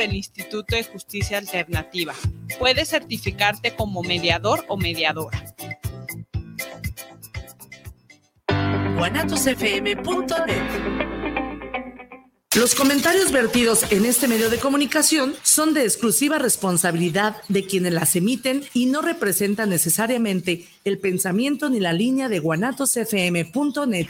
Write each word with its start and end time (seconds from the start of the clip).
el 0.00 0.14
Instituto 0.14 0.76
de 0.76 0.84
Justicia 0.84 1.38
Alternativa. 1.38 2.14
Puedes 2.58 2.88
certificarte 2.88 3.74
como 3.74 4.02
mediador 4.02 4.64
o 4.68 4.76
mediadora. 4.76 5.44
Los 12.56 12.74
comentarios 12.74 13.30
vertidos 13.30 13.90
en 13.92 14.04
este 14.04 14.26
medio 14.26 14.50
de 14.50 14.58
comunicación 14.58 15.34
son 15.42 15.72
de 15.72 15.84
exclusiva 15.84 16.38
responsabilidad 16.38 17.36
de 17.48 17.64
quienes 17.64 17.92
las 17.92 18.16
emiten 18.16 18.64
y 18.74 18.86
no 18.86 19.02
representan 19.02 19.70
necesariamente 19.70 20.66
el 20.84 20.98
pensamiento 20.98 21.70
ni 21.70 21.78
la 21.80 21.92
línea 21.92 22.28
de 22.28 22.40
guanatosfm.net. 22.40 24.08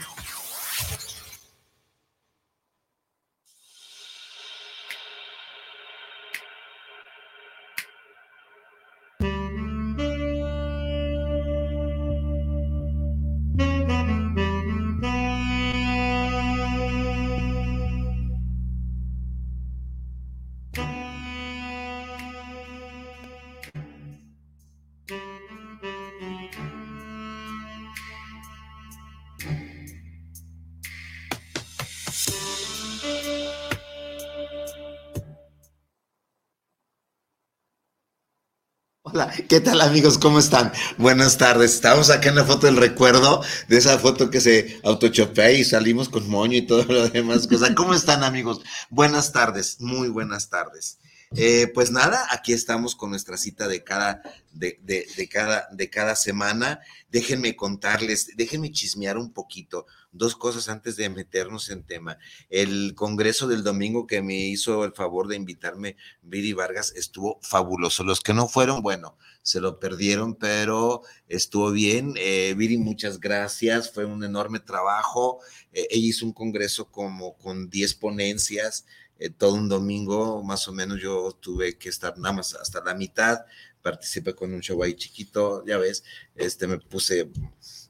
¿qué 39.47 39.59
tal 39.59 39.81
amigos? 39.81 40.17
¿Cómo 40.17 40.39
están? 40.39 40.71
Buenas 40.97 41.37
tardes. 41.37 41.73
Estamos 41.73 42.09
acá 42.09 42.29
en 42.29 42.35
la 42.35 42.45
foto 42.45 42.67
del 42.67 42.77
recuerdo, 42.77 43.43
de 43.67 43.77
esa 43.77 43.97
foto 43.97 44.29
que 44.29 44.41
se 44.41 44.79
autochopea 44.83 45.51
y 45.51 45.63
salimos 45.63 46.09
con 46.09 46.29
moño 46.29 46.57
y 46.57 46.61
todo 46.63 46.83
lo 46.85 47.07
demás. 47.09 47.47
¿Cómo 47.75 47.93
están 47.93 48.23
amigos? 48.23 48.61
Buenas 48.89 49.31
tardes, 49.31 49.77
muy 49.79 50.09
buenas 50.09 50.49
tardes. 50.49 50.99
Eh, 51.37 51.67
pues 51.73 51.91
nada, 51.91 52.27
aquí 52.29 52.51
estamos 52.51 52.93
con 52.93 53.09
nuestra 53.09 53.37
cita 53.37 53.69
de 53.69 53.85
cada, 53.85 54.21
de, 54.51 55.29
cada, 55.31 55.65
de 55.71 55.89
cada 55.89 56.17
semana. 56.17 56.81
Déjenme 57.09 57.55
contarles, 57.55 58.35
déjenme 58.35 58.71
chismear 58.71 59.17
un 59.17 59.31
poquito. 59.31 59.85
Dos 60.11 60.35
cosas 60.35 60.67
antes 60.67 60.97
de 60.97 61.09
meternos 61.09 61.69
en 61.69 61.83
tema. 61.83 62.17
El 62.49 62.95
congreso 62.95 63.47
del 63.47 63.63
domingo 63.63 64.07
que 64.07 64.21
me 64.21 64.35
hizo 64.35 64.83
el 64.83 64.91
favor 64.91 65.29
de 65.29 65.37
invitarme 65.37 65.95
Viri 66.21 66.51
Vargas 66.51 66.91
estuvo 66.97 67.39
fabuloso. 67.41 68.03
Los 68.03 68.19
que 68.19 68.33
no 68.33 68.49
fueron, 68.49 68.81
bueno, 68.81 69.17
se 69.41 69.61
lo 69.61 69.79
perdieron, 69.79 70.35
pero 70.35 71.03
estuvo 71.29 71.71
bien. 71.71 72.13
Eh, 72.17 72.53
Viri, 72.57 72.77
muchas 72.77 73.21
gracias. 73.21 73.89
Fue 73.93 74.03
un 74.03 74.25
enorme 74.25 74.59
trabajo. 74.59 75.39
Eh, 75.71 75.87
ella 75.91 76.07
hizo 76.07 76.25
un 76.25 76.33
congreso 76.33 76.91
como 76.91 77.37
con 77.37 77.69
10 77.69 77.93
ponencias 77.95 78.85
eh, 79.21 79.29
todo 79.29 79.53
un 79.53 79.69
domingo, 79.69 80.43
más 80.43 80.67
o 80.67 80.73
menos 80.73 80.99
yo 80.99 81.31
tuve 81.39 81.77
que 81.77 81.89
estar 81.89 82.17
nada 82.17 82.33
más 82.33 82.55
hasta 82.55 82.83
la 82.83 82.95
mitad, 82.95 83.45
participé 83.83 84.33
con 84.33 84.51
un 84.51 84.61
show 84.61 84.81
ahí 84.81 84.95
chiquito, 84.95 85.63
ya 85.63 85.77
ves, 85.77 86.03
este 86.33 86.65
me 86.65 86.79
puse 86.79 87.29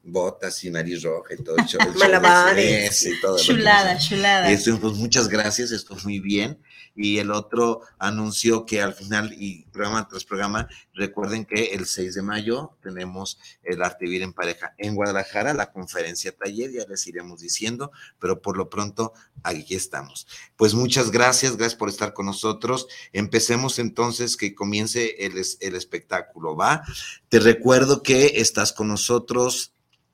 botas 0.03 0.63
y 0.63 0.69
nariz 0.69 1.03
roja 1.03 1.33
y 1.33 1.43
todo 1.43 1.57
el 1.57 1.65
show. 1.67 1.79
y 1.81 3.21
todo. 3.21 3.37
Chulada, 3.37 3.97
chulada. 3.97 4.51
Y 4.51 4.57
pues 4.57 4.93
muchas 4.93 5.27
gracias, 5.27 5.71
esto 5.71 5.95
muy 6.03 6.19
bien 6.19 6.59
y 6.95 7.19
el 7.19 7.31
otro 7.31 7.81
anunció 7.97 8.65
que 8.65 8.81
al 8.81 8.93
final, 8.93 9.33
y 9.37 9.65
programa 9.67 10.07
tras 10.07 10.25
programa, 10.25 10.67
recuerden 10.93 11.45
que 11.45 11.73
el 11.73 11.85
6 11.85 12.15
de 12.15 12.21
mayo 12.21 12.77
tenemos 12.81 13.39
el 13.63 13.81
Arte 13.81 14.05
Vivir 14.05 14.23
en 14.23 14.33
Pareja 14.33 14.73
en 14.77 14.95
Guadalajara, 14.95 15.53
la 15.53 15.71
conferencia 15.71 16.35
taller, 16.35 16.71
ya 16.71 16.85
les 16.87 17.07
iremos 17.07 17.39
diciendo, 17.41 17.91
pero 18.19 18.41
por 18.41 18.57
lo 18.57 18.69
pronto 18.69 19.13
aquí 19.43 19.75
estamos. 19.75 20.27
Pues 20.55 20.73
muchas 20.73 21.11
gracias, 21.11 21.57
gracias 21.57 21.77
por 21.77 21.89
estar 21.89 22.13
con 22.13 22.25
nosotros. 22.25 22.87
Empecemos 23.13 23.79
entonces 23.79 24.35
que 24.35 24.53
comience 24.53 25.25
el, 25.25 25.33
el 25.59 25.75
espectáculo, 25.75 26.55
¿va? 26.55 26.83
Te 27.29 27.39
recuerdo 27.39 28.03
que 28.03 28.33
estás 28.35 28.73
con 28.73 28.87
nosotros 28.89 29.73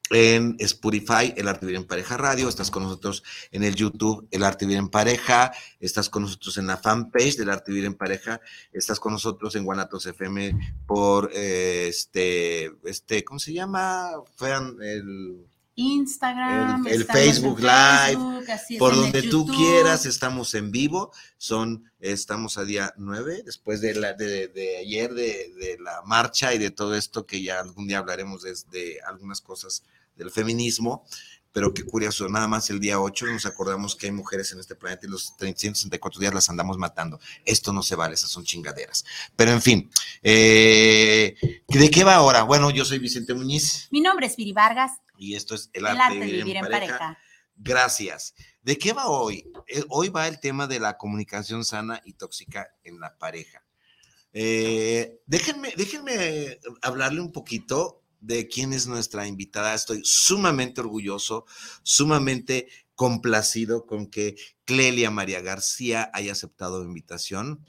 en 0.09 0.55
Spotify, 0.59 1.33
El 1.35 1.47
Arte 1.47 1.65
Vivir 1.65 1.81
en 1.81 1.87
Pareja 1.87 2.17
Radio, 2.17 2.49
estás 2.49 2.71
con 2.71 2.83
nosotros 2.83 3.23
en 3.51 3.63
el 3.63 3.75
YouTube, 3.75 4.27
El 4.31 4.43
Arte 4.43 4.65
Vivir 4.65 4.79
en 4.79 4.89
Pareja, 4.89 5.51
estás 5.79 6.09
con 6.09 6.23
nosotros 6.23 6.57
en 6.57 6.67
la 6.67 6.77
fanpage 6.77 7.37
del 7.37 7.49
Arte 7.49 7.71
Vivir 7.71 7.85
en 7.85 7.95
Pareja, 7.95 8.39
estás 8.71 8.99
con 8.99 9.13
nosotros 9.13 9.55
en 9.55 9.65
Guanatos 9.65 10.05
FM 10.05 10.75
por 10.85 11.31
eh, 11.33 11.87
este, 11.87 12.71
este, 12.85 13.23
¿cómo 13.23 13.39
se 13.39 13.53
llama? 13.53 14.11
Fueran 14.35 14.77
el 14.81 15.45
Instagram, 15.79 16.87
el, 16.87 17.05
Facebook 17.05 17.59
Live, 17.59 18.79
por 18.79 18.95
donde 18.95 19.21
tú 19.21 19.45
quieras, 19.45 20.07
estamos 20.07 20.55
en 20.55 20.71
vivo, 20.71 21.11
son, 21.37 21.91
estamos 21.99 22.57
a 22.57 22.65
día 22.65 22.95
9, 22.97 23.43
después 23.45 23.79
de, 23.79 23.93
la, 23.93 24.13
de, 24.13 24.47
de 24.47 24.77
ayer, 24.77 25.13
de, 25.13 25.53
de, 25.53 25.77
la 25.79 26.01
marcha 26.03 26.51
y 26.55 26.57
de 26.57 26.71
todo 26.71 26.95
esto, 26.95 27.27
que 27.27 27.43
ya 27.43 27.59
algún 27.59 27.87
día 27.87 27.99
hablaremos 27.99 28.41
de, 28.41 28.55
de 28.71 28.99
algunas 29.07 29.39
cosas 29.39 29.83
del 30.15 30.31
feminismo, 30.31 31.05
pero 31.57 31.73
qué 31.73 31.81
curioso, 31.81 32.29
nada 32.29 32.47
más 32.47 32.69
el 32.69 32.79
día 32.79 32.99
8 32.99 33.25
nos 33.25 33.47
acordamos 33.47 33.95
que 33.95 34.05
hay 34.05 34.11
mujeres 34.11 34.51
en 34.51 34.59
este 34.59 34.75
planeta 34.75 35.07
y 35.07 35.09
los 35.09 35.35
364 35.37 36.19
días 36.19 36.31
las 36.31 36.49
andamos 36.51 36.77
matando. 36.77 37.19
Esto 37.45 37.73
no 37.73 37.81
se 37.81 37.95
vale, 37.95 38.13
esas 38.13 38.29
son 38.29 38.43
chingaderas. 38.43 39.03
Pero 39.35 39.53
en 39.53 39.61
fin, 39.63 39.89
eh, 40.21 41.35
¿de 41.67 41.89
qué 41.89 42.03
va 42.03 42.13
ahora? 42.13 42.43
Bueno, 42.43 42.69
yo 42.69 42.85
soy 42.85 42.99
Vicente 42.99 43.33
Muñiz. 43.33 43.87
Mi 43.89 44.01
nombre 44.01 44.27
es 44.27 44.35
Viri 44.35 44.53
Vargas. 44.53 45.01
Y 45.17 45.33
esto 45.33 45.55
es 45.55 45.71
El 45.73 45.87
arte, 45.87 46.19
de 46.19 46.25
vivir, 46.27 46.57
en, 46.57 46.67
pareja. 46.67 47.17
Gracias. 47.55 48.35
¿De 48.61 48.77
qué 48.77 48.93
va 48.93 49.07
hoy? 49.07 49.51
Eh, 49.67 49.83
hoy 49.89 50.09
va 50.09 50.27
el 50.27 50.39
tema 50.39 50.67
de 50.67 50.79
la 50.79 50.95
comunicación 50.95 51.65
sana 51.65 52.03
y 52.05 52.13
tóxica 52.13 52.69
en 52.83 52.99
la 52.99 53.17
pareja. 53.17 53.63
Eh, 54.31 55.21
déjenme, 55.25 55.73
déjenme 55.75 56.59
hablarle 56.83 57.19
un 57.19 57.31
poquito 57.31 58.03
de 58.19 58.47
quién 58.47 58.73
es 58.73 58.87
nuestra 58.87 59.27
invitada. 59.27 59.73
Estoy 59.73 60.01
sumamente 60.03 60.81
orgulloso, 60.81 61.45
sumamente 61.83 62.67
complacido 62.95 63.85
con 63.85 64.07
que 64.07 64.35
Clelia 64.65 65.11
María 65.11 65.41
García 65.41 66.09
haya 66.13 66.31
aceptado 66.31 66.79
la 66.79 66.87
invitación. 66.87 67.63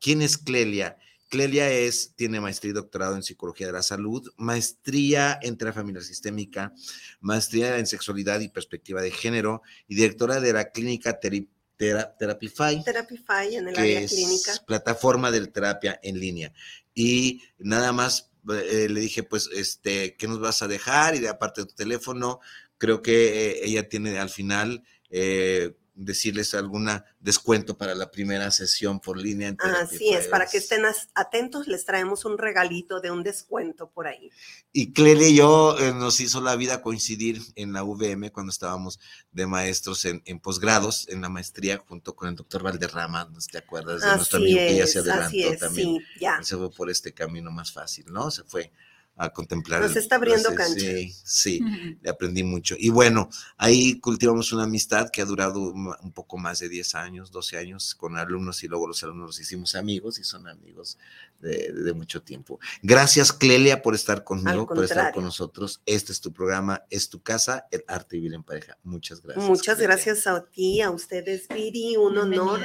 ¿Quién 0.00 0.22
es 0.22 0.38
Clelia? 0.38 0.96
Clelia 1.28 1.70
es, 1.70 2.14
tiene 2.16 2.40
maestría 2.40 2.70
y 2.70 2.74
doctorado 2.74 3.14
en 3.14 3.22
psicología 3.22 3.68
de 3.68 3.72
la 3.72 3.82
salud, 3.82 4.28
maestría 4.36 5.38
en 5.42 5.56
terapia 5.56 6.00
sistémica, 6.00 6.74
maestría 7.20 7.78
en 7.78 7.86
sexualidad 7.86 8.40
y 8.40 8.48
perspectiva 8.48 9.00
de 9.00 9.12
género 9.12 9.62
y 9.86 9.94
directora 9.94 10.40
de 10.40 10.52
la 10.52 10.70
clínica 10.72 11.20
Therapify. 11.20 12.82
Therapify 12.82 13.54
en 13.54 13.68
el 13.68 13.78
área 13.78 14.06
clínica. 14.08 14.52
plataforma 14.66 15.30
de 15.30 15.46
terapia 15.46 16.00
en 16.02 16.18
línea. 16.18 16.52
Y 16.94 17.42
nada 17.58 17.92
más 17.92 18.29
eh, 18.48 18.88
le 18.88 19.00
dije, 19.00 19.22
pues, 19.22 19.48
este, 19.52 20.16
¿qué 20.16 20.28
nos 20.28 20.40
vas 20.40 20.62
a 20.62 20.68
dejar? 20.68 21.14
Y 21.14 21.20
de 21.20 21.28
aparte 21.28 21.62
de 21.62 21.66
tu 21.68 21.74
teléfono, 21.74 22.40
creo 22.78 23.02
que 23.02 23.50
eh, 23.50 23.60
ella 23.64 23.88
tiene 23.88 24.18
al 24.18 24.30
final 24.30 24.82
eh, 25.10 25.74
decirles 26.04 26.54
alguna 26.54 27.04
descuento 27.20 27.76
para 27.76 27.94
la 27.94 28.10
primera 28.10 28.50
sesión 28.50 29.00
por 29.00 29.18
línea. 29.18 29.54
Así 29.58 30.12
es, 30.12 30.28
para 30.28 30.46
que 30.46 30.58
estén 30.58 30.82
atentos, 31.14 31.68
les 31.68 31.84
traemos 31.84 32.24
un 32.24 32.38
regalito 32.38 33.00
de 33.00 33.10
un 33.10 33.22
descuento 33.22 33.90
por 33.90 34.06
ahí. 34.06 34.30
Y 34.72 34.92
Clelia 34.92 35.28
y 35.28 35.36
yo 35.36 35.76
eh, 35.78 35.92
nos 35.92 36.20
hizo 36.20 36.40
la 36.40 36.56
vida 36.56 36.80
coincidir 36.80 37.42
en 37.54 37.72
la 37.72 37.82
VM 37.82 38.32
cuando 38.32 38.50
estábamos 38.50 38.98
de 39.30 39.46
maestros 39.46 40.04
en, 40.06 40.22
posgrados, 40.40 41.08
en 41.08 41.20
la 41.20 41.28
maestría, 41.28 41.78
junto 41.78 42.16
con 42.16 42.28
el 42.28 42.36
doctor 42.36 42.62
Valderrama, 42.62 43.28
¿no 43.30 43.38
te 43.40 43.58
acuerdas? 43.58 44.00
De 44.00 44.16
nuestro 44.16 44.38
amigo 44.38 44.58
que 44.58 44.76
ya 44.76 44.86
se 44.86 45.00
adelantó 45.00 45.56
también. 45.58 45.98
Sí, 45.98 46.00
ya. 46.20 46.42
Se 46.42 46.56
fue 46.56 46.70
por 46.70 46.90
este 46.90 47.12
camino 47.12 47.50
más 47.50 47.72
fácil, 47.72 48.06
¿no? 48.08 48.30
Se 48.30 48.42
fue 48.44 48.72
a 49.20 49.28
contemplar. 49.28 49.82
Nos 49.82 49.96
está 49.96 50.16
abriendo 50.16 50.54
cancha. 50.54 50.80
Sí, 50.80 51.14
sí, 51.22 51.60
le 52.00 52.08
aprendí 52.08 52.42
mucho. 52.42 52.74
Y 52.78 52.88
bueno, 52.88 53.28
ahí 53.58 54.00
cultivamos 54.00 54.50
una 54.54 54.64
amistad 54.64 55.10
que 55.10 55.20
ha 55.20 55.26
durado 55.26 55.60
un 55.60 56.12
poco 56.14 56.38
más 56.38 56.60
de 56.60 56.70
10 56.70 56.94
años, 56.94 57.30
12 57.30 57.58
años 57.58 57.94
con 57.94 58.16
alumnos 58.16 58.64
y 58.64 58.68
luego 58.68 58.86
los 58.86 59.02
alumnos 59.02 59.26
nos 59.28 59.40
hicimos 59.40 59.74
amigos 59.74 60.18
y 60.18 60.24
son 60.24 60.48
amigos 60.48 60.96
de, 61.38 61.92
mucho 61.94 62.22
tiempo. 62.22 62.58
Gracias, 62.82 63.30
Clelia, 63.30 63.82
por 63.82 63.94
estar 63.94 64.24
conmigo, 64.24 64.66
por 64.66 64.82
estar 64.82 65.12
con 65.12 65.24
nosotros. 65.24 65.82
Este 65.84 66.12
es 66.12 66.22
tu 66.22 66.32
programa, 66.32 66.84
es 66.88 67.10
tu 67.10 67.20
casa, 67.20 67.66
el 67.70 67.84
arte 67.88 68.16
vivir 68.16 68.32
en 68.32 68.42
pareja. 68.42 68.78
Muchas 68.84 69.20
gracias. 69.20 69.44
Muchas 69.44 69.78
gracias 69.78 70.26
a 70.26 70.42
ti, 70.46 70.80
a 70.80 70.90
ustedes, 70.90 71.46
Viri, 71.48 71.98
un 71.98 72.16
honor 72.16 72.60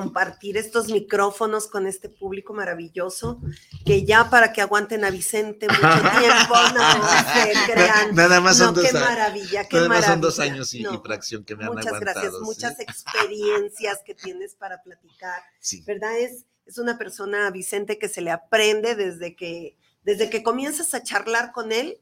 compartir 0.00 0.56
estos 0.58 0.88
micrófonos 0.88 1.68
con 1.68 1.86
este 1.86 2.08
público 2.10 2.52
maravilloso, 2.52 3.40
que 3.86 4.04
ya 4.04 4.28
para 4.28 4.52
que 4.52 4.60
aguanten 4.60 5.04
a 5.04 5.10
Vicente 5.10 5.66
mucho 5.68 5.80
tiempo, 6.18 6.54
no 6.74 7.08
se 7.32 7.52
crean. 7.72 8.14
Nada 8.14 8.40
más 8.42 8.58
son 8.58 8.66
no, 8.68 8.72
dos 8.74 8.82
qué 8.90 8.96
años. 8.96 9.08
maravilla, 9.08 9.64
qué 9.68 9.76
Nada 9.76 9.88
más 9.88 10.00
maravilla. 10.00 10.12
son 10.12 10.20
dos 10.20 10.38
años 10.40 10.74
y, 10.74 10.82
No, 10.82 10.94
y 10.94 10.98
fracción 10.98 11.44
que 11.44 11.56
me 11.56 11.64
han 11.64 11.70
Muchas 11.70 11.86
aguantado. 11.86 12.12
gracias, 12.14 12.34
¿sí? 12.38 12.44
muchas 12.44 12.80
experiencias 12.80 14.00
que 14.04 14.14
tienes 14.14 14.54
para 14.54 14.82
platicar. 14.82 15.40
Sí. 15.60 15.82
¿Verdad? 15.86 16.18
Es, 16.18 16.44
es 16.66 16.78
una 16.78 16.98
persona, 16.98 17.50
Vicente, 17.50 17.98
que 17.98 18.08
se 18.08 18.20
le 18.20 18.30
aprende 18.30 18.94
desde 18.94 19.34
que, 19.34 19.78
desde 20.04 20.28
que 20.30 20.42
comienzas 20.42 20.92
a 20.94 21.02
charlar 21.02 21.52
con 21.52 21.72
él, 21.72 21.98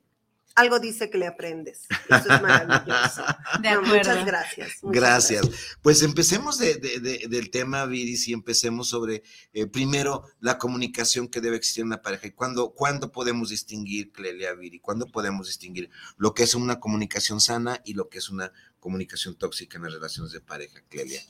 algo 0.54 0.78
dice 0.78 1.10
que 1.10 1.18
le 1.18 1.26
aprendes. 1.26 1.82
Eso 2.08 2.32
es 2.34 2.42
maravilloso. 2.42 3.22
De 3.62 3.70
No, 3.72 3.82
muchas 3.82 4.24
gracias. 4.24 4.82
muchas 4.82 5.00
Gracias. 5.00 5.46
Pues 5.82 6.02
empecemos 6.02 6.58
de- 6.58 6.76
de- 6.76 7.00
de- 7.00 7.26
del 7.28 7.50
tema, 7.50 7.84
Viris, 7.86 8.28
y 8.28 8.32
empecemos 8.32 8.88
sobre, 8.88 9.22
eh, 9.52 9.66
primero, 9.66 10.24
la 10.40 10.58
comunicación 10.58 11.28
que 11.28 11.40
debe 11.40 11.56
existir 11.56 11.82
en 11.82 11.90
la 11.90 12.02
pareja. 12.02 12.26
¿Y 12.28 12.30
cuándo, 12.32 12.70
cuándo 12.72 13.10
podemos 13.12 13.50
distinguir, 13.50 14.12
Clelia, 14.12 14.54
Viri? 14.54 14.78
¿Cuándo 14.80 15.06
podemos 15.06 15.46
distinguir 15.48 15.90
lo 16.16 16.34
que 16.34 16.44
es 16.44 16.54
una 16.54 16.80
comunicación 16.80 17.40
sana 17.40 17.80
y 17.84 17.94
lo 17.94 18.08
que 18.08 18.18
es 18.18 18.30
una 18.30 18.52
comunicación 18.80 19.36
tóxica 19.36 19.76
en 19.78 19.84
las 19.84 19.92
relaciones 19.92 20.32
de 20.32 20.40
pareja, 20.40 20.80
Clelia? 20.88 21.20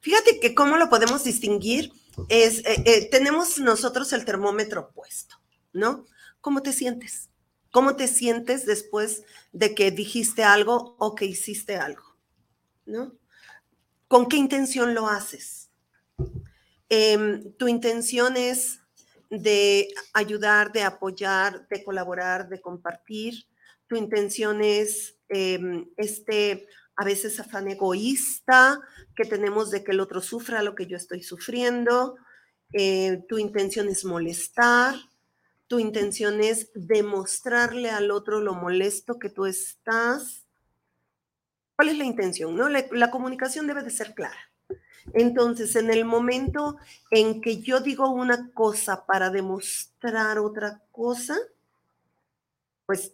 Fíjate 0.00 0.40
que 0.40 0.54
cómo 0.54 0.76
lo 0.76 0.88
podemos 0.90 1.24
distinguir 1.24 1.92
es, 2.28 2.58
eh, 2.66 2.82
eh, 2.84 3.08
tenemos 3.10 3.58
nosotros 3.58 4.12
el 4.12 4.24
termómetro 4.24 4.90
puesto, 4.92 5.36
¿no? 5.72 6.04
¿Cómo 6.40 6.62
te 6.62 6.72
sientes? 6.72 7.29
¿Cómo 7.70 7.96
te 7.96 8.08
sientes 8.08 8.66
después 8.66 9.22
de 9.52 9.74
que 9.74 9.90
dijiste 9.90 10.42
algo 10.42 10.96
o 10.98 11.14
que 11.14 11.24
hiciste 11.24 11.76
algo? 11.76 12.16
¿No? 12.84 13.14
¿Con 14.08 14.28
qué 14.28 14.36
intención 14.36 14.94
lo 14.94 15.08
haces? 15.08 15.70
Em, 16.88 17.52
tu 17.52 17.68
intención 17.68 18.36
es 18.36 18.80
de 19.30 19.88
ayudar, 20.12 20.72
de 20.72 20.82
apoyar, 20.82 21.68
de 21.68 21.84
colaborar, 21.84 22.48
de 22.48 22.60
compartir. 22.60 23.46
Tu 23.86 23.96
intención 23.96 24.62
es 24.62 25.16
em, 25.28 25.88
este, 25.96 26.66
a 26.96 27.04
veces 27.04 27.38
afán 27.38 27.68
egoísta 27.68 28.80
que 29.14 29.24
tenemos 29.24 29.70
de 29.70 29.84
que 29.84 29.92
el 29.92 30.00
otro 30.00 30.20
sufra 30.20 30.62
lo 30.62 30.74
que 30.74 30.86
yo 30.86 30.96
estoy 30.96 31.22
sufriendo. 31.22 32.16
Eh, 32.72 33.24
tu 33.28 33.38
intención 33.38 33.88
es 33.88 34.04
molestar. 34.04 34.96
Tu 35.70 35.78
intención 35.78 36.40
es 36.40 36.72
demostrarle 36.74 37.90
al 37.90 38.10
otro 38.10 38.40
lo 38.40 38.54
molesto 38.54 39.20
que 39.20 39.30
tú 39.30 39.46
estás. 39.46 40.44
¿Cuál 41.76 41.90
es 41.90 41.96
la 41.96 42.02
intención? 42.02 42.56
No? 42.56 42.68
La, 42.68 43.10
comunicación 43.12 43.68
debe 43.68 43.84
de 43.84 43.90
ser 43.90 44.14
clara. 44.14 44.50
Entonces, 45.14 45.76
en 45.76 45.90
el 45.90 46.04
momento 46.04 46.76
en 47.12 47.40
que 47.40 47.62
yo 47.62 47.78
digo 47.78 48.10
una 48.10 48.50
cosa 48.50 49.06
para 49.06 49.30
demostrar 49.30 50.40
otra 50.40 50.82
cosa, 50.90 51.38
pues 52.84 53.12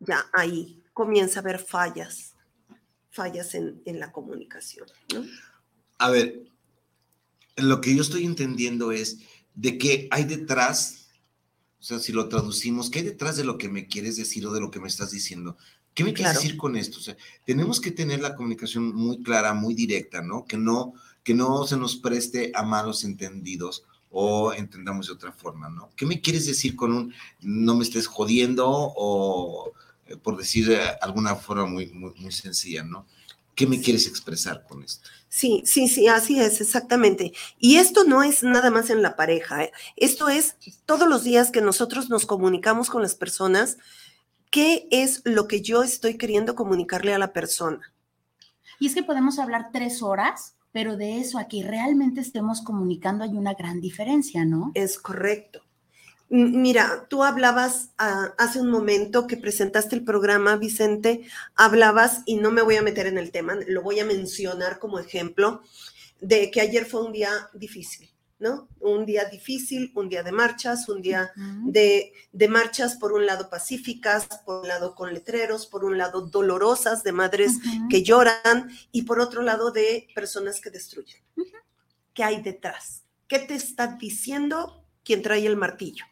ya 0.00 0.26
ahí 0.32 0.82
comienza 0.92 1.38
a 1.38 1.42
haber 1.42 1.60
fallas, 1.60 2.34
fallas 3.08 3.54
en, 3.54 3.80
en 3.84 4.00
la 4.00 4.10
comunicación. 4.10 4.88
A 5.98 6.10
ver, 6.10 6.42
lo 7.54 7.80
que 7.80 7.94
yo 7.94 8.02
estoy 8.02 8.24
entendiendo 8.24 8.90
es 8.90 9.20
de 9.54 9.78
que 9.78 10.08
hay 10.10 10.24
detrás, 10.24 11.07
o 11.80 11.82
sea, 11.82 11.98
si 11.98 12.12
lo 12.12 12.28
traducimos, 12.28 12.90
¿qué 12.90 13.00
hay 13.00 13.04
detrás 13.04 13.36
de 13.36 13.44
lo 13.44 13.56
que 13.58 13.68
me 13.68 13.86
quieres 13.86 14.16
decir 14.16 14.46
o 14.46 14.52
de 14.52 14.60
lo 14.60 14.70
que 14.70 14.80
me 14.80 14.88
estás 14.88 15.10
diciendo? 15.10 15.56
¿Qué 15.94 16.04
me 16.04 16.12
quieres 16.12 16.32
Claro. 16.32 16.40
decir 16.40 16.56
con 16.56 16.76
esto? 16.76 16.98
O 16.98 17.00
sea, 17.00 17.16
tenemos 17.44 17.80
que 17.80 17.90
tener 17.90 18.20
la 18.20 18.34
comunicación 18.34 18.94
muy 18.94 19.22
clara, 19.22 19.54
muy 19.54 19.74
directa, 19.74 20.22
¿no? 20.22 20.44
Que 20.44 20.56
no, 20.56 20.94
que 21.22 21.34
no 21.34 21.66
se 21.66 21.76
nos 21.76 21.96
preste 21.96 22.52
a 22.54 22.62
malos 22.62 23.04
entendidos 23.04 23.84
o 24.10 24.52
entendamos 24.52 25.06
de 25.06 25.12
otra 25.12 25.32
forma, 25.32 25.68
¿no? 25.68 25.90
¿Qué 25.96 26.06
me 26.06 26.20
quieres 26.20 26.46
decir 26.46 26.74
con 26.76 26.92
un 26.92 27.14
no 27.40 27.74
me 27.76 27.84
estés 27.84 28.06
jodiendo 28.06 28.66
o 28.68 29.72
eh, 30.06 30.16
por 30.16 30.36
decir 30.36 30.70
eh, 30.70 30.80
alguna 31.00 31.36
forma 31.36 31.66
muy, 31.66 31.88
muy, 31.92 32.12
muy 32.16 32.32
sencilla, 32.32 32.82
¿no? 32.82 33.06
¿Qué 33.54 33.66
me 33.66 33.80
quieres 33.80 34.06
expresar 34.06 34.64
con 34.68 34.82
esto? 34.82 35.08
Sí, 35.28 35.62
sí, 35.66 35.88
sí, 35.88 36.08
así 36.08 36.40
es, 36.40 36.60
exactamente. 36.60 37.32
Y 37.58 37.76
esto 37.76 38.04
no 38.04 38.22
es 38.22 38.42
nada 38.42 38.70
más 38.70 38.90
en 38.90 39.02
la 39.02 39.14
pareja, 39.14 39.64
¿eh? 39.64 39.72
esto 39.96 40.28
es 40.28 40.56
todos 40.86 41.08
los 41.08 41.22
días 41.22 41.50
que 41.50 41.60
nosotros 41.60 42.08
nos 42.08 42.24
comunicamos 42.24 42.88
con 42.88 43.02
las 43.02 43.14
personas, 43.14 43.76
¿qué 44.50 44.88
es 44.90 45.20
lo 45.24 45.46
que 45.46 45.60
yo 45.60 45.82
estoy 45.82 46.16
queriendo 46.16 46.54
comunicarle 46.54 47.12
a 47.12 47.18
la 47.18 47.32
persona? 47.32 47.92
Y 48.80 48.86
es 48.86 48.94
que 48.94 49.02
podemos 49.02 49.38
hablar 49.38 49.68
tres 49.72 50.02
horas, 50.02 50.54
pero 50.72 50.96
de 50.96 51.18
eso 51.18 51.38
a 51.38 51.48
que 51.48 51.62
realmente 51.62 52.20
estemos 52.20 52.62
comunicando 52.62 53.24
hay 53.24 53.36
una 53.36 53.54
gran 53.54 53.80
diferencia, 53.80 54.44
¿no? 54.44 54.70
Es 54.74 54.98
correcto. 54.98 55.62
Mira, 56.30 57.06
tú 57.08 57.24
hablabas 57.24 57.90
ah, 57.96 58.34
hace 58.36 58.60
un 58.60 58.70
momento 58.70 59.26
que 59.26 59.38
presentaste 59.38 59.96
el 59.96 60.04
programa, 60.04 60.56
Vicente, 60.56 61.22
hablabas, 61.54 62.20
y 62.26 62.36
no 62.36 62.50
me 62.50 62.60
voy 62.60 62.76
a 62.76 62.82
meter 62.82 63.06
en 63.06 63.16
el 63.16 63.30
tema, 63.30 63.56
lo 63.66 63.82
voy 63.82 64.00
a 64.00 64.04
mencionar 64.04 64.78
como 64.78 64.98
ejemplo, 64.98 65.62
de 66.20 66.50
que 66.50 66.60
ayer 66.60 66.84
fue 66.84 67.02
un 67.02 67.12
día 67.12 67.30
difícil, 67.54 68.10
¿no? 68.38 68.68
Un 68.80 69.06
día 69.06 69.24
difícil, 69.24 69.90
un 69.94 70.10
día 70.10 70.22
de 70.22 70.32
marchas, 70.32 70.86
un 70.90 71.00
día 71.00 71.32
de, 71.64 72.12
de 72.30 72.48
marchas, 72.48 72.96
por 72.96 73.12
un 73.12 73.24
lado 73.24 73.48
pacíficas, 73.48 74.26
por 74.44 74.62
un 74.62 74.68
lado 74.68 74.94
con 74.94 75.14
letreros, 75.14 75.66
por 75.66 75.82
un 75.82 75.96
lado 75.96 76.20
dolorosas 76.22 77.04
de 77.04 77.12
madres 77.12 77.52
que 77.88 78.02
lloran 78.02 78.70
y 78.92 79.02
por 79.02 79.20
otro 79.20 79.40
lado 79.40 79.70
de 79.70 80.08
personas 80.14 80.60
que 80.60 80.70
destruyen. 80.70 81.22
¿Qué 82.12 82.22
hay 82.22 82.42
detrás? 82.42 83.04
¿Qué 83.28 83.38
te 83.38 83.54
está 83.54 83.96
diciendo 83.98 84.84
quien 85.04 85.22
trae 85.22 85.46
el 85.46 85.56
martillo? 85.56 86.04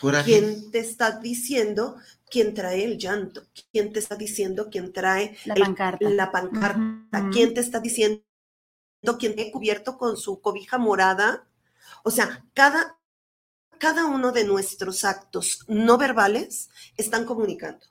Coraje. 0.00 0.30
¿Quién 0.30 0.70
te 0.70 0.78
está 0.78 1.18
diciendo 1.18 1.96
quién 2.30 2.54
trae 2.54 2.84
el 2.84 2.98
llanto? 2.98 3.42
¿Quién 3.72 3.92
te 3.92 3.98
está 3.98 4.16
diciendo 4.16 4.68
quién 4.70 4.92
trae 4.92 5.36
La 5.44 5.54
el- 5.54 5.60
pancarta. 5.62 6.10
la 6.10 6.30
pancarta? 6.30 7.20
Ujú. 7.20 7.30
¿Quién 7.30 7.54
te 7.54 7.60
está 7.60 7.80
diciendo 7.80 8.22
quién 9.18 9.34
te 9.36 9.48
ha 9.48 9.52
cubierto 9.52 9.96
con 9.98 10.16
su 10.16 10.40
cobija 10.40 10.78
morada? 10.78 11.46
O 12.04 12.10
sea, 12.10 12.44
cada, 12.54 12.98
cada 13.78 14.06
uno 14.06 14.32
de 14.32 14.44
nuestros 14.44 15.04
actos 15.04 15.64
no 15.68 15.98
verbales 15.98 16.68
están 16.96 17.24
comunicando. 17.24 17.84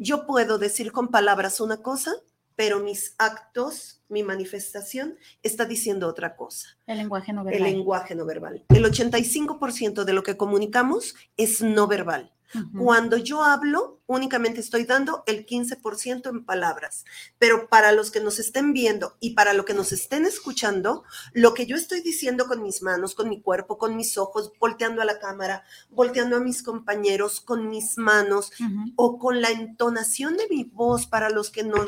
Yo 0.00 0.26
puedo 0.26 0.58
decir 0.58 0.90
con 0.92 1.08
palabras 1.08 1.60
una 1.60 1.76
cosa, 1.78 2.12
pero 2.56 2.80
mis 2.80 3.14
actos, 3.18 4.02
mi 4.08 4.22
manifestación 4.22 5.16
está 5.42 5.64
diciendo 5.64 6.08
otra 6.08 6.36
cosa. 6.36 6.68
El 6.86 6.98
lenguaje 6.98 7.32
no 7.32 7.40
El 7.42 7.46
verbal. 7.46 7.62
lenguaje 7.72 8.14
no 8.14 8.24
verbal. 8.24 8.64
El 8.68 8.84
85% 8.84 10.04
de 10.04 10.12
lo 10.12 10.22
que 10.22 10.36
comunicamos 10.36 11.14
es 11.36 11.62
no 11.62 11.86
verbal. 11.86 12.32
Cuando 12.76 13.16
yo 13.16 13.42
hablo, 13.42 14.00
únicamente 14.06 14.60
estoy 14.60 14.84
dando 14.84 15.24
el 15.26 15.46
15% 15.46 16.28
en 16.30 16.44
palabras, 16.44 17.04
pero 17.38 17.68
para 17.68 17.92
los 17.92 18.10
que 18.10 18.20
nos 18.20 18.38
estén 18.38 18.72
viendo 18.72 19.16
y 19.20 19.30
para 19.30 19.54
lo 19.54 19.64
que 19.64 19.74
nos 19.74 19.92
estén 19.92 20.24
escuchando, 20.24 21.04
lo 21.32 21.54
que 21.54 21.66
yo 21.66 21.76
estoy 21.76 22.00
diciendo 22.00 22.46
con 22.46 22.62
mis 22.62 22.82
manos, 22.82 23.14
con 23.14 23.28
mi 23.28 23.40
cuerpo, 23.40 23.78
con 23.78 23.96
mis 23.96 24.16
ojos, 24.18 24.52
volteando 24.60 25.02
a 25.02 25.04
la 25.04 25.18
cámara, 25.18 25.64
volteando 25.90 26.36
a 26.36 26.40
mis 26.40 26.62
compañeros, 26.62 27.40
con 27.40 27.68
mis 27.68 27.98
manos 27.98 28.52
o 28.96 29.18
con 29.18 29.40
la 29.40 29.50
entonación 29.50 30.36
de 30.36 30.48
mi 30.48 30.64
voz 30.64 31.06
para 31.06 31.30
los 31.30 31.50
que 31.50 31.64
nos, 31.64 31.86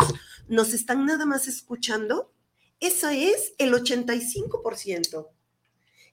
nos 0.48 0.72
están 0.72 1.06
nada 1.06 1.26
más 1.26 1.48
escuchando, 1.48 2.32
eso 2.80 3.08
es 3.08 3.54
el 3.58 3.72
85%. 3.72 5.28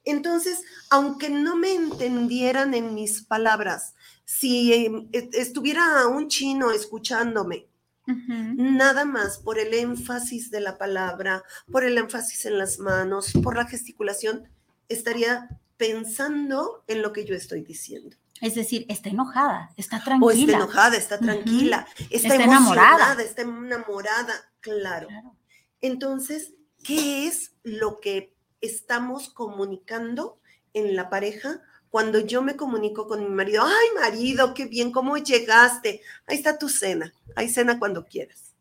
Entonces, 0.06 0.64
aunque 0.90 1.30
no 1.30 1.56
me 1.56 1.74
entendieran 1.74 2.74
en 2.74 2.94
mis 2.94 3.24
palabras, 3.24 3.96
si 4.26 4.74
eh, 4.74 5.08
estuviera 5.34 6.08
un 6.08 6.28
chino 6.28 6.72
escuchándome, 6.72 7.68
nada 8.06 9.06
más 9.06 9.38
por 9.38 9.58
el 9.60 9.74
énfasis 9.74 10.52
de 10.52 10.60
la 10.60 10.78
palabra, 10.78 11.44
por 11.72 11.86
el 11.86 11.98
énfasis 11.98 12.46
en 12.46 12.58
las 12.58 12.80
manos, 12.80 13.32
por 13.42 13.56
la 13.56 13.66
gesticulación, 13.66 14.50
estaría 14.90 15.48
pensando 15.78 16.84
en 16.88 17.02
lo 17.02 17.14
que 17.14 17.26
yo 17.26 17.36
estoy 17.36 17.62
diciendo. 17.62 18.16
Es 18.42 18.56
decir, 18.56 18.86
está 18.90 19.10
enojada, 19.10 19.72
está 19.78 19.98
O 19.98 20.00
está 20.00 20.04
tranquila. 20.04 20.58
enojada, 20.58 20.98
está 20.98 21.18
tranquila, 21.18 21.88
está, 22.10 22.36
enamorada. 22.36 23.22
está 23.22 23.44
enamorada, 23.44 24.34
claro. 24.60 25.08
Claro. 25.08 25.36
Entonces, 25.80 26.54
¿qué 26.84 27.28
es 27.28 27.54
lo 27.64 28.02
que 28.02 28.33
estamos 28.64 29.30
comunicando 29.30 30.40
en 30.74 30.96
la 30.96 31.10
pareja? 31.10 31.62
Cuando 31.90 32.20
yo 32.20 32.42
me 32.42 32.56
comunico 32.56 33.08
con 33.08 33.24
mi 33.24 33.30
marido, 33.30 33.64
ay 33.64 33.88
marido, 33.96 34.54
qué 34.54 34.66
bien, 34.66 34.92
¿cómo 34.92 35.18
llegaste? 35.18 36.02
Ahí 36.26 36.38
está 36.38 36.58
tu 36.58 36.70
cena, 36.70 37.14
hay 37.36 37.50
cena 37.50 37.78
cuando 37.78 38.06
quieras. 38.06 38.56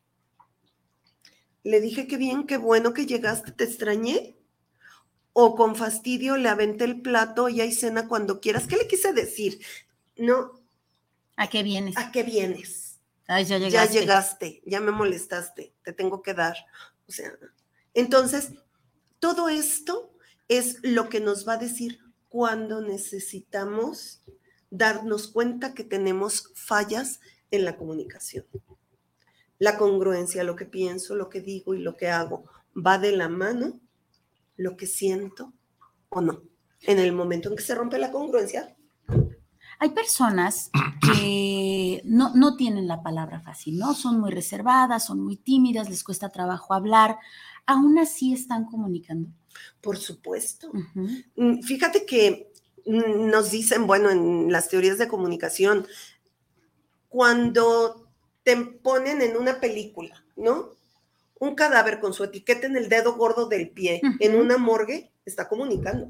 Le 1.65 1.81
dije, 1.81 2.07
qué 2.07 2.17
bien, 2.17 2.47
qué 2.47 2.57
bueno 2.59 2.93
que 2.93 3.07
llegaste, 3.07 3.53
te 3.53 3.65
extrañé. 3.65 4.37
O 5.33 5.55
con 5.55 5.77
fastidio 5.77 6.37
le 6.37 6.51
aventé 6.51 6.85
el 6.85 7.01
plato 7.01 7.49
y 7.49 7.63
hay 7.63 7.73
cena 7.73 8.07
cuando 8.07 8.41
quieras. 8.41 8.67
¿Qué 8.67 8.77
le 8.77 8.87
quise 8.87 9.15
decir? 9.15 9.61
No, 10.17 10.63
¿A 11.37 11.49
qué 11.49 11.63
vienes? 11.63 11.97
¿a 11.97 12.13
qué 12.13 12.23
vienes? 12.23 13.01
Ay, 13.27 13.45
ya 13.45 13.59
ya 13.59 13.69
llegaste. 13.69 13.99
llegaste, 13.99 14.63
ya 14.67 14.81
me 14.81 14.93
molestaste, 14.93 15.73
te 15.83 15.93
tengo 15.93 16.23
que 16.23 16.35
dar. 16.35 16.57
O 17.09 17.13
sea, 17.13 17.33
entonces, 17.95 18.53
Todo 19.23 19.49
esto 19.49 20.11
es 20.49 20.81
lo 20.83 21.09
que 21.09 21.21
nos 21.21 21.47
va 21.47 21.53
a 21.53 21.57
decir 21.57 22.01
cuando 22.29 22.81
necesitamos 22.81 24.25
darnos 24.69 25.29
cuenta 25.29 25.75
que 25.75 25.85
tenemos 25.85 26.51
fallas 26.57 27.21
en 27.53 27.65
la 27.65 27.77
comunicación. 27.77 28.47
La 29.61 29.79
congruencia, 29.79 30.43
lo 30.43 30.57
que 30.57 30.65
pienso, 30.65 31.15
lo 31.15 31.29
que 31.29 31.41
digo 31.41 31.73
y 31.73 31.79
lo 31.79 31.97
que 31.97 32.09
hago, 32.09 32.47
va 32.75 32.99
de 32.99 33.17
la 33.17 33.29
mano 33.29 33.79
lo 34.57 34.77
que 34.77 34.89
siento 34.89 35.53
o 36.09 36.21
no. 36.21 36.43
En 36.81 36.99
el 36.99 37.13
momento 37.13 37.49
en 37.49 37.55
que 37.55 37.63
se 37.63 37.77
rompe 37.77 37.99
la 37.99 38.11
congruencia. 38.11 38.77
Hay 39.79 39.91
personas 39.91 40.69
que 41.01 42.03
no, 42.05 42.35
no 42.35 42.57
tienen 42.57 42.89
la 42.89 43.05
palabra 43.05 43.41
fácil, 43.41 43.79
¿no? 43.79 43.95
Son 43.95 44.19
muy 44.19 44.33
reservadas, 44.33 45.07
son 45.07 45.21
muy 45.21 45.37
tímidas, 45.37 45.89
les 45.89 46.03
cuesta 46.03 46.31
trabajo 46.31 46.75
hablar, 46.75 47.19
aún 47.67 47.99
así 47.99 48.33
están 48.33 48.65
comunicando. 48.67 49.29
Por 49.81 49.97
supuesto. 49.99 50.71
Mm, 51.37 51.61
Fíjate 51.63 52.07
que 52.07 52.53
mm, 52.87 53.29
nos 53.31 53.51
dicen, 53.51 53.87
bueno, 53.87 54.11
en 54.11 54.51
las 54.51 54.69
teorías 54.69 54.99
de 54.99 55.09
comunicación, 55.09 55.87
cuando 57.09 58.09
te 58.43 58.57
ponen 58.57 59.21
en 59.23 59.37
una 59.37 59.61
película, 59.61 60.25
¿no? 60.37 60.71
Un 61.39 61.55
cadáver 61.55 62.01
con 62.01 62.15
su 62.15 62.25
etiqueta 62.25 62.67
en 62.67 62.77
el 62.77 62.89
dedo 62.89 63.15
gordo 63.15 63.47
del 63.49 63.71
pie, 63.71 64.01
Ujú. 64.03 64.17
en 64.21 64.37
una 64.37 64.59
morgue, 64.59 65.11
está 65.25 65.49
comunicando. 65.49 66.07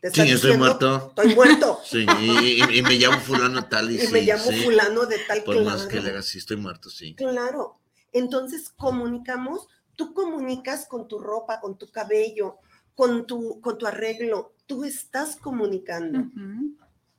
Te 0.00 0.10
Sí, 0.10 0.20
está 0.20 0.22
estoy 0.24 0.32
diciendo, 0.50 0.64
muerto. 0.66 1.06
Estoy 1.16 1.34
muerto. 1.34 1.80
Sí, 1.84 2.06
y, 2.20 2.62
y- 2.62 2.78
y 2.78 2.82
me 2.82 2.94
llamo 2.96 3.20
fulano 3.20 3.66
tal 3.68 3.90
y, 3.90 3.96
y 3.96 3.98
sí, 4.06 4.12
me 4.12 4.22
llamo 4.22 4.44
sí. 4.44 4.62
fulano 4.62 5.06
de 5.06 5.18
tal 5.26 5.42
Por 5.44 5.62
más 5.64 5.86
que 5.86 6.00
le 6.00 6.10
hagas, 6.10 6.26
sí, 6.26 6.38
estoy 6.38 6.56
muerto, 6.56 6.88
sí. 6.90 7.14
Claro. 7.14 7.78
Entonces 8.12 8.70
comunicamos, 8.76 9.68
tú 9.96 10.12
comunicas 10.14 10.86
con 10.86 11.08
tu 11.08 11.18
ropa, 11.18 11.60
con 11.60 11.76
tu 11.78 11.90
cabello, 11.90 12.58
con 12.94 13.26
tu, 13.26 13.60
con 13.60 13.76
tu 13.78 13.86
arreglo, 13.86 14.52
tú 14.66 14.84
estás 14.84 15.36
comunicando. 15.36 16.24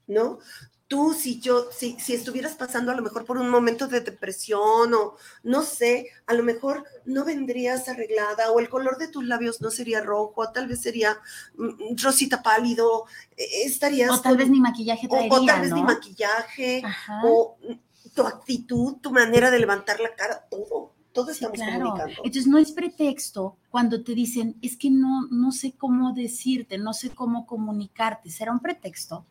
¿no? 0.08 0.39
Tú, 0.88 1.15
si 1.15 1.39
yo, 1.39 1.72
si, 1.72 2.00
si 2.00 2.13
estuvieras 2.13 2.53
pasando 2.53 2.91
a 2.91 2.96
lo 2.96 3.01
mejor 3.01 3.25
por 3.25 3.38
un 3.39 3.50
momento 3.50 3.88
de 3.88 4.01
depresión 4.01 4.94
o 4.94 5.15
no 5.41 5.63
sé, 5.63 6.10
a 6.27 6.34
lo 6.36 6.44
mejor 6.44 6.84
no 7.05 7.25
vendrías 7.25 7.89
arreglada 7.89 8.51
o 8.51 8.60
el 8.60 8.70
color 8.70 9.00
de 9.00 9.08
tus 9.08 9.25
labios 9.25 9.62
no 9.62 9.72
sería 9.72 10.01
rojo, 10.01 10.51
tal 10.51 10.67
vez 10.67 10.82
sería 10.84 11.17
mm, 11.55 11.96
rosita 12.03 12.44
pálido, 12.44 13.05
eh, 13.36 13.63
estarías... 13.65 14.12
O 14.12 14.22
tal 14.22 14.34
con- 14.34 14.38
vez 14.38 14.50
ni 14.51 14.60
maquillaje 14.60 15.08
traería, 15.08 15.34
o 15.39 15.46
tal 15.46 15.62
vez 15.62 15.70
¿no? 15.72 15.75
ni 15.77 15.84
maquillaje, 15.84 16.82
Ajá. 16.86 17.22
o 17.25 17.58
mm, 17.67 18.12
tu 18.13 18.22
actitud, 18.22 18.98
tu 19.01 19.10
manera 19.12 19.50
de 19.50 19.60
levantar 19.60 20.00
la 20.00 20.13
cara, 20.15 20.46
todo, 20.51 20.94
todo 21.15 21.27
Sí, 21.27 21.31
estamos 21.45 21.55
claro. 21.55 21.79
comunicando. 21.86 22.13
Entonces 22.17 22.45
no 22.45 22.60
es 22.60 22.72
pretexto 22.74 23.57
cuando 23.72 24.03
te 24.03 24.13
dicen, 24.13 24.55
es 24.62 24.77
que 24.77 24.91
no, 24.91 25.27
no 25.31 25.51
sé 25.51 25.72
cómo 25.72 26.13
decirte, 26.13 26.77
no 26.77 26.93
sé 26.93 27.10
cómo 27.10 27.48
comunicarte. 27.48 28.29
¿Será 28.29 28.51
un 28.51 28.60
pretexto? 28.60 29.25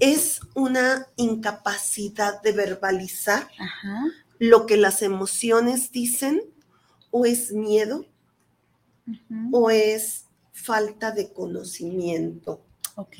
Es 0.00 0.40
una 0.54 1.06
incapacidad 1.16 2.40
de 2.42 2.52
verbalizar 2.52 3.48
Ajá. 3.58 4.04
lo 4.38 4.66
que 4.66 4.78
las 4.78 5.02
emociones 5.02 5.92
dicen 5.92 6.40
o 7.10 7.26
es 7.26 7.52
miedo 7.52 8.06
o 9.52 9.68
es 9.70 10.24
falta 10.52 11.10
de 11.12 11.32
conocimiento. 11.32 12.62
Ok. 12.96 13.16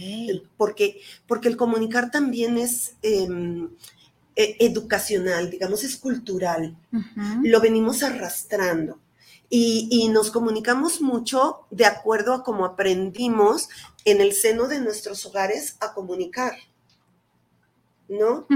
Porque, 0.57 1.01
porque 1.27 1.49
el 1.49 1.57
comunicar 1.59 2.11
también 2.11 2.57
es 2.57 2.97
em, 3.03 3.69
e- 4.37 4.57
educacional, 4.61 5.51
digamos, 5.51 5.85
es 5.85 5.97
cultural. 5.97 6.77
Lo 7.43 7.61
venimos 7.61 8.03
arrastrando. 8.03 8.99
Y, 9.51 9.89
y 9.91 10.09
nos 10.09 10.31
comunicamos 10.31 11.01
mucho 11.01 11.67
de 11.71 11.87
acuerdo 11.87 12.33
a 12.35 12.43
cómo 12.43 12.65
aprendimos 12.65 13.69
en 14.05 14.21
el 14.21 14.33
seno 14.33 14.67
de 14.67 14.81
nuestros 14.81 15.25
hogares 15.27 15.77
a 15.81 15.95
comunicar. 15.95 16.55
¿No? 18.09 18.47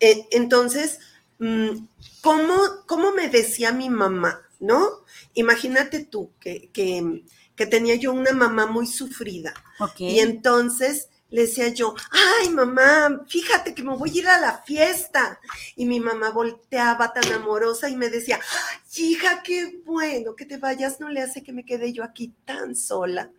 Eh, 0.00 0.26
entonces, 0.30 1.00
mm, 1.38 1.86
¿cómo, 2.22 2.54
cómo 2.86 3.12
me 3.12 3.28
decía 3.28 3.72
mi 3.72 3.90
mamá? 3.90 4.42
¿No? 4.60 4.88
Imagínate 5.34 6.04
tú 6.04 6.30
que, 6.40 6.70
que, 6.72 7.24
que 7.56 7.66
tenía 7.66 7.96
yo 7.96 8.12
una 8.12 8.32
mamá 8.32 8.66
muy 8.66 8.86
sufrida. 8.86 9.52
Ok. 9.80 10.00
Y 10.00 10.20
entonces 10.20 11.08
le 11.30 11.42
decía 11.42 11.68
yo, 11.68 11.94
ay 12.10 12.50
mamá, 12.50 13.24
fíjate 13.28 13.74
que 13.74 13.82
me 13.82 13.96
voy 13.96 14.10
a 14.10 14.14
ir 14.20 14.28
a 14.28 14.40
la 14.40 14.58
fiesta. 14.62 15.38
Y 15.76 15.84
mi 15.86 16.00
mamá 16.00 16.30
volteaba 16.30 17.12
tan 17.12 17.30
amorosa 17.32 17.88
y 17.88 17.96
me 17.96 18.08
decía, 18.10 18.38
"Ay, 18.40 19.04
hija, 19.04 19.42
qué 19.42 19.80
bueno 19.84 20.36
que 20.36 20.46
te 20.46 20.56
vayas, 20.58 21.00
no 21.00 21.08
le 21.10 21.22
hace 21.22 21.42
que 21.42 21.52
me 21.52 21.64
quede 21.64 21.92
yo 21.92 22.04
aquí 22.04 22.32
tan 22.44 22.74
sola. 22.76 23.30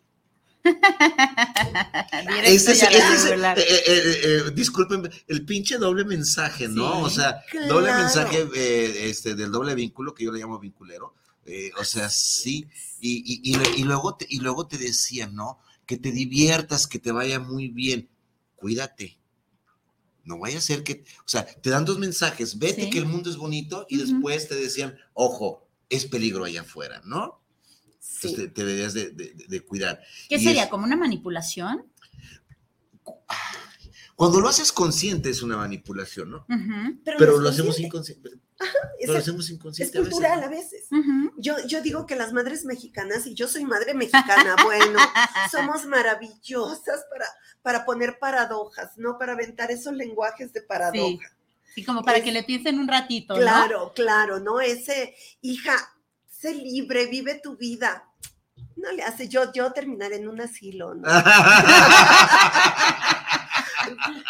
Ese 2.44 2.72
es, 2.74 2.84
ese 2.84 2.98
es, 3.16 3.26
eh, 3.26 3.36
eh, 3.58 3.82
eh, 3.88 4.44
eh, 4.48 4.52
disculpen, 4.54 5.10
el 5.28 5.46
pinche 5.46 5.78
doble 5.78 6.04
mensaje, 6.06 6.68
¿no? 6.68 6.92
Sí. 6.96 7.02
O 7.04 7.10
sea, 7.10 7.42
doble 7.68 7.94
mensaje 7.94 8.48
eh, 8.56 9.10
este, 9.10 9.36
del 9.36 9.52
doble 9.52 9.76
vínculo, 9.76 10.14
que 10.14 10.26
yo 10.26 10.32
le 10.32 10.40
llamo 10.40 10.60
vinculero. 10.60 11.14
eh, 11.46 11.72
o 11.80 11.84
sea, 11.86 12.10
sí. 12.10 12.68
Y, 13.00 13.24
y- 13.26 13.54
y 13.54 13.82
y 13.82 13.84
luego 13.84 14.16
te, 14.18 14.26
y 14.30 14.40
luego 14.40 14.68
te 14.68 14.78
decían, 14.78 15.34
¿no? 15.36 15.60
Que 15.88 15.98
te 15.98 16.12
diviertas, 16.12 16.86
que 16.86 17.00
te 17.00 17.12
vaya 17.12 17.40
muy 17.40 17.70
bien. 17.70 18.08
Cuídate. 18.56 19.18
No 20.24 20.38
vaya 20.38 20.58
a 20.58 20.62
ser 20.62 20.84
que, 20.84 21.06
o 21.20 21.28
sea, 21.28 21.46
te 21.46 21.70
dan 21.70 21.86
dos 21.86 21.98
mensajes, 22.00 22.60
vete 22.60 22.84
Sí. 22.84 22.90
que 22.90 22.98
el 23.00 23.06
mundo 23.06 23.30
es 23.30 23.38
bonito 23.38 23.86
y 23.90 23.98
después 23.98 24.48
te 24.50 24.56
decían, 24.56 24.98
ojo, 25.14 25.66
es 25.90 26.06
peligro 26.06 26.44
allá 26.44 26.62
afuera, 26.62 27.02
¿no? 27.06 27.42
Sí. 28.00 28.28
Entonces 28.28 28.36
te, 28.36 28.48
te 28.50 28.66
deberías 28.66 28.94
de, 28.94 29.10
de- 29.12 29.34
de 29.48 29.62
cuidar. 29.62 30.02
¿Qué 30.28 30.36
y 30.36 30.44
sería? 30.44 30.64
es- 30.66 30.70
¿Como 30.70 30.84
una 30.86 30.98
manipulación? 30.98 31.86
Cuando 34.18 34.42
lo 34.42 34.50
haces 34.50 34.72
consciente 34.72 35.30
es 35.30 35.44
una 35.44 35.58
manipulación, 35.58 36.32
¿no? 36.32 36.44
Pero, 37.06 37.18
Pero 37.20 37.32
no 37.34 37.38
es 37.38 37.44
lo 37.44 37.50
hacemos 37.50 37.76
consciente. 37.92 38.30
inconsciente. 38.30 38.30
Es, 38.30 38.72
Pero 39.02 39.14
lo 39.14 39.20
hacemos 39.20 39.46
es 39.46 39.52
inconsciente 39.52 39.96
a 39.96 40.02
veces, 40.02 40.14
cultural 40.14 40.40
¿no? 40.40 40.46
a 40.48 40.50
veces. 40.50 40.88
Yo, 41.38 41.54
yo 41.68 41.82
digo 41.84 42.08
que 42.08 42.16
las 42.16 42.34
madres 42.34 42.66
mexicanas, 42.66 43.28
y 43.28 43.36
yo 43.36 43.48
soy 43.48 43.64
madre 43.64 43.94
mexicana, 43.94 44.56
bueno, 44.64 45.00
somos 45.52 45.86
maravillosas 45.86 47.06
para, 47.12 47.28
para 47.62 47.86
poner 47.86 48.18
paradojas, 48.18 48.98
¿no? 48.98 49.20
Para 49.20 49.34
aventar 49.34 49.70
esos 49.70 49.94
lenguajes 49.94 50.52
de 50.52 50.64
paradoja. 50.64 51.32
Sí, 51.76 51.84
como 51.86 52.02
para 52.02 52.18
Es- 52.18 52.24
que 52.24 52.32
le 52.32 52.42
piensen 52.44 52.80
un 52.80 52.88
ratito, 52.88 53.36
¿no? 53.36 53.40
Claro, 53.40 53.92
claro, 53.94 54.40
¿no? 54.40 54.60
Ese, 54.60 55.14
hija, 55.42 55.76
sé 56.28 56.56
libre, 56.56 57.06
vive 57.06 57.36
tu 57.44 57.56
vida. 57.56 58.04
No 58.78 58.92
le 58.94 59.04
hace, 59.04 59.28
yo, 59.30 59.52
yo 59.54 59.72
terminar 59.74 60.12
en 60.14 60.28
un 60.28 60.42
asilo, 60.42 60.96
¿no? 60.96 61.08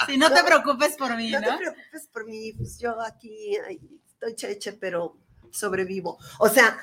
Sí, 0.06 0.18
no 0.18 0.32
te 0.34 0.44
preocupes 0.44 0.96
por 0.96 1.16
mí, 1.18 1.32
No 1.32 1.40
¿no? 1.42 1.48
te 1.52 1.58
preocupes 1.58 2.08
por 2.12 2.26
mí, 2.26 2.54
pues 2.54 2.78
yo 2.80 3.00
aquí 3.02 3.56
ay, 3.68 3.80
estoy 4.08 4.36
cheche, 4.36 4.74
pero 4.74 5.18
sobrevivo. 5.52 6.18
O 6.40 6.50
sea, 6.50 6.78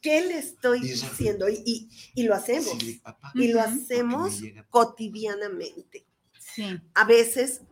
¿qué 0.00 0.22
le 0.22 0.38
estoy 0.38 0.80
diciendo? 0.80 1.48
Y, 1.48 1.62
y- 1.64 1.88
y 2.14 2.22
lo 2.24 2.34
hacemos. 2.34 2.76
Sí, 2.78 3.00
papá, 3.02 3.32
Y 3.34 3.48
lo 3.52 3.60
hacemos 3.60 4.40
cotidianamente. 4.70 6.06
Sí. 6.38 6.80
A 6.94 7.04
veces 7.04 7.62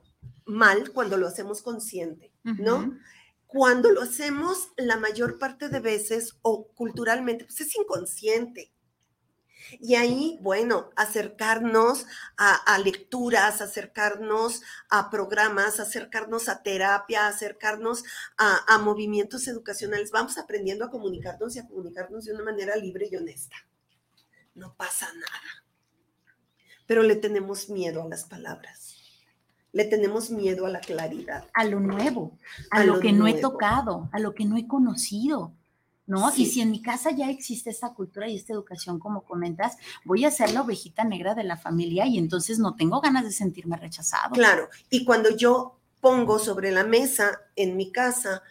mal 0.45 0.93
cuando 0.93 1.17
lo 1.17 1.27
hacemos 1.29 1.63
consciente, 1.63 2.33
¿no? 2.43 2.99
Cuando 3.47 3.91
lo 3.91 4.03
hacemos 4.03 4.71
la 4.77 4.97
mayor 4.97 5.39
parte 5.39 5.69
de 5.69 5.79
veces 5.81 6.37
o 6.43 6.67
culturalmente, 6.69 7.45
pues 7.45 7.61
es 7.61 7.77
inconsciente. 7.77 8.73
Y 9.81 9.95
ahí, 9.95 10.39
bueno, 10.43 10.91
acercarnos 10.97 12.07
a, 12.37 12.55
a 12.55 12.79
lecturas, 12.79 13.61
acercarnos 13.61 14.63
a 14.91 15.11
programas, 15.11 15.81
acercarnos 15.81 16.49
a 16.49 16.63
terapia, 16.63 17.27
acercarnos 17.27 18.05
a, 18.37 18.61
a 18.67 18.79
movimientos 18.79 19.49
educacionales. 19.49 20.11
Vamos 20.11 20.39
aprendiendo 20.39 20.85
a 20.85 20.91
comunicarnos 20.91 21.57
y 21.57 21.59
a 21.59 21.67
comunicarnos 21.67 22.25
de 22.25 22.35
una 22.35 22.45
manera 22.45 22.77
libre 22.77 23.09
y 23.11 23.17
honesta. 23.17 23.57
No 24.55 24.75
pasa 24.75 25.07
nada. 25.15 25.65
Pero 26.87 27.03
le 27.03 27.17
tenemos 27.17 27.71
miedo 27.71 28.03
a 28.03 28.09
las 28.09 28.25
palabras. 28.25 28.97
Le 29.73 29.87
tenemos 29.87 30.31
miedo 30.31 30.67
a 30.67 30.71
la 30.71 30.81
claridad. 30.81 31.47
A 31.55 31.65
lo 31.65 31.81
nuevo, 31.81 32.39
a, 32.71 32.81
A 32.81 32.85
lo, 32.85 32.97
lo 32.97 33.01
que 33.01 33.13
no 33.13 33.27
he 33.27 33.41
tocado, 33.41 34.11
a 34.13 34.19
lo 34.19 34.35
que 34.35 34.45
no 34.45 34.59
he 34.59 34.69
conocido, 34.69 35.55
¿no? 36.07 36.31
Sí. 36.31 36.43
Y 36.43 36.47
si 36.47 36.61
en 36.61 36.71
mi 36.71 36.83
casa 36.83 37.11
ya 37.11 37.31
existe 37.31 37.71
esta 37.71 37.95
cultura 37.95 38.29
y 38.29 38.37
esta 38.37 38.53
educación, 38.53 38.99
como 38.99 39.23
comentas, 39.25 39.77
voy 40.05 40.25
a 40.25 40.31
ser 40.31 40.53
la 40.53 40.63
ovejita 40.63 41.05
negra 41.05 41.35
de 41.35 41.45
la 41.45 41.57
familia 41.57 42.07
y 42.07 42.19
entonces 42.19 42.59
no 42.59 42.75
tengo 42.77 43.01
ganas 43.01 43.25
de 43.25 43.33
sentirme 43.33 43.77
rechazado. 43.77 44.31
Claro, 44.35 44.69
y 44.91 45.05
cuando 45.05 45.31
yo 45.37 45.79
pongo 46.01 46.39
sobre 46.39 46.71
la 46.73 46.85
mesa 46.85 47.41
en 47.57 47.77
mi 47.77 47.93
casa, 47.93 48.43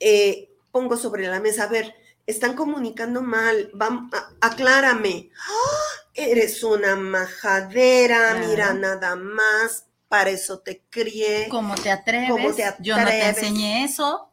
eh, 0.00 0.50
pongo 0.72 0.96
sobre 0.96 1.28
la 1.28 1.38
mesa, 1.40 1.64
a 1.64 1.68
ver, 1.68 1.94
están 2.26 2.54
comunicando 2.54 3.22
mal, 3.22 3.70
vam- 3.72 4.08
a- 4.12 4.46
aclárame. 4.46 5.30
¡Ah! 5.48 6.08
Eres 6.14 6.62
una 6.64 6.94
majadera, 6.96 8.32
Claro. 8.32 8.46
mira 8.48 8.74
nada 8.74 9.16
más, 9.16 9.86
para 10.08 10.30
eso 10.30 10.58
te 10.58 10.82
crié. 10.90 11.48
¿Cómo 11.48 11.74
te 11.74 11.90
atreves? 11.90 12.30
¿Cómo 12.30 12.52
te 12.52 12.64
Yo 12.80 12.96
no 12.96 13.04
te 13.06 13.22
atreves? 13.22 13.38
enseñé 13.38 13.84
eso. 13.84 14.28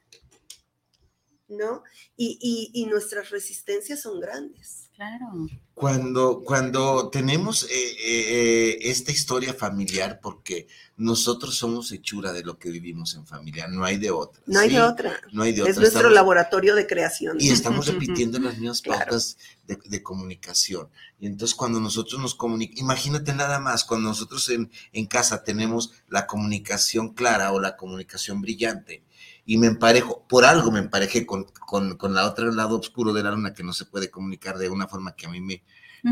¿No? 1.49 1.83
Y, 2.15 2.37
y- 2.41 2.71
y 2.81 2.85
nuestras 2.85 3.29
resistencias 3.29 4.01
son 4.01 4.19
grandes. 4.19 4.85
Claro. 4.95 5.47
Cuando, 5.73 6.41
cuando 6.43 7.09
tenemos 7.09 7.63
eh, 7.63 7.67
eh, 7.71 7.97
eh, 8.03 8.77
esta 8.81 9.13
historia 9.13 9.53
familiar, 9.53 10.19
porque 10.21 10.67
nosotros 10.97 11.55
somos 11.55 11.93
hechura 11.93 12.33
de 12.33 12.43
lo 12.43 12.59
que 12.59 12.69
vivimos 12.69 13.15
en 13.15 13.25
familia, 13.25 13.67
no 13.69 13.85
hay 13.85 13.97
de 13.97 14.11
otra. 14.11 14.41
No 14.45 14.59
hay 14.59 14.69
de 14.69 14.81
otra. 14.81 15.17
No 15.31 15.43
hay 15.43 15.53
de 15.53 15.61
otra. 15.61 15.71
Es 15.71 15.77
nuestro 15.77 15.99
Estamos- 15.99 16.15
laboratorio 16.15 16.75
de 16.75 16.85
creación. 16.85 17.37
y 17.39 17.49
estamos 17.49 17.87
repitiendo 17.87 18.39
las 18.39 18.57
mismas 18.57 18.81
Claro. 18.81 19.05
pautas 19.05 19.37
de, 19.65 19.79
de 19.85 20.03
comunicación. 20.03 20.89
Y 21.17 21.27
entonces 21.27 21.55
cuando 21.55 21.79
nosotros 21.79 22.19
nos 22.19 22.35
comunicamos, 22.35 22.81
imagínate 22.81 23.33
nada 23.33 23.59
más, 23.59 23.85
cuando 23.85 24.09
nosotros 24.09 24.49
en, 24.49 24.69
en 24.91 25.05
casa 25.05 25.45
tenemos 25.45 25.93
la 26.09 26.27
comunicación 26.27 27.13
clara 27.13 27.53
o 27.53 27.61
la 27.61 27.77
comunicación 27.77 28.41
brillante 28.41 29.05
y 29.51 29.57
me 29.57 29.65
emparejo, 29.65 30.27
por 30.29 30.45
algo 30.45 30.71
me 30.71 30.77
emparejé 30.77 31.25
con, 31.25 31.45
con, 31.65 31.97
con 31.97 32.13
la 32.13 32.27
otra 32.27 32.51
lado 32.51 32.77
oscuro 32.77 33.13
de 33.13 33.23
la 33.23 33.31
luna 33.31 33.51
que 33.55 33.63
no 33.63 33.73
se 33.73 33.85
puede 33.85 34.11
comunicar 34.11 34.59
de 34.59 34.69
una 34.69 34.87
forma 34.87 35.15
que 35.15 35.25
a 35.25 35.29
mí 35.29 35.41
me 35.41 35.63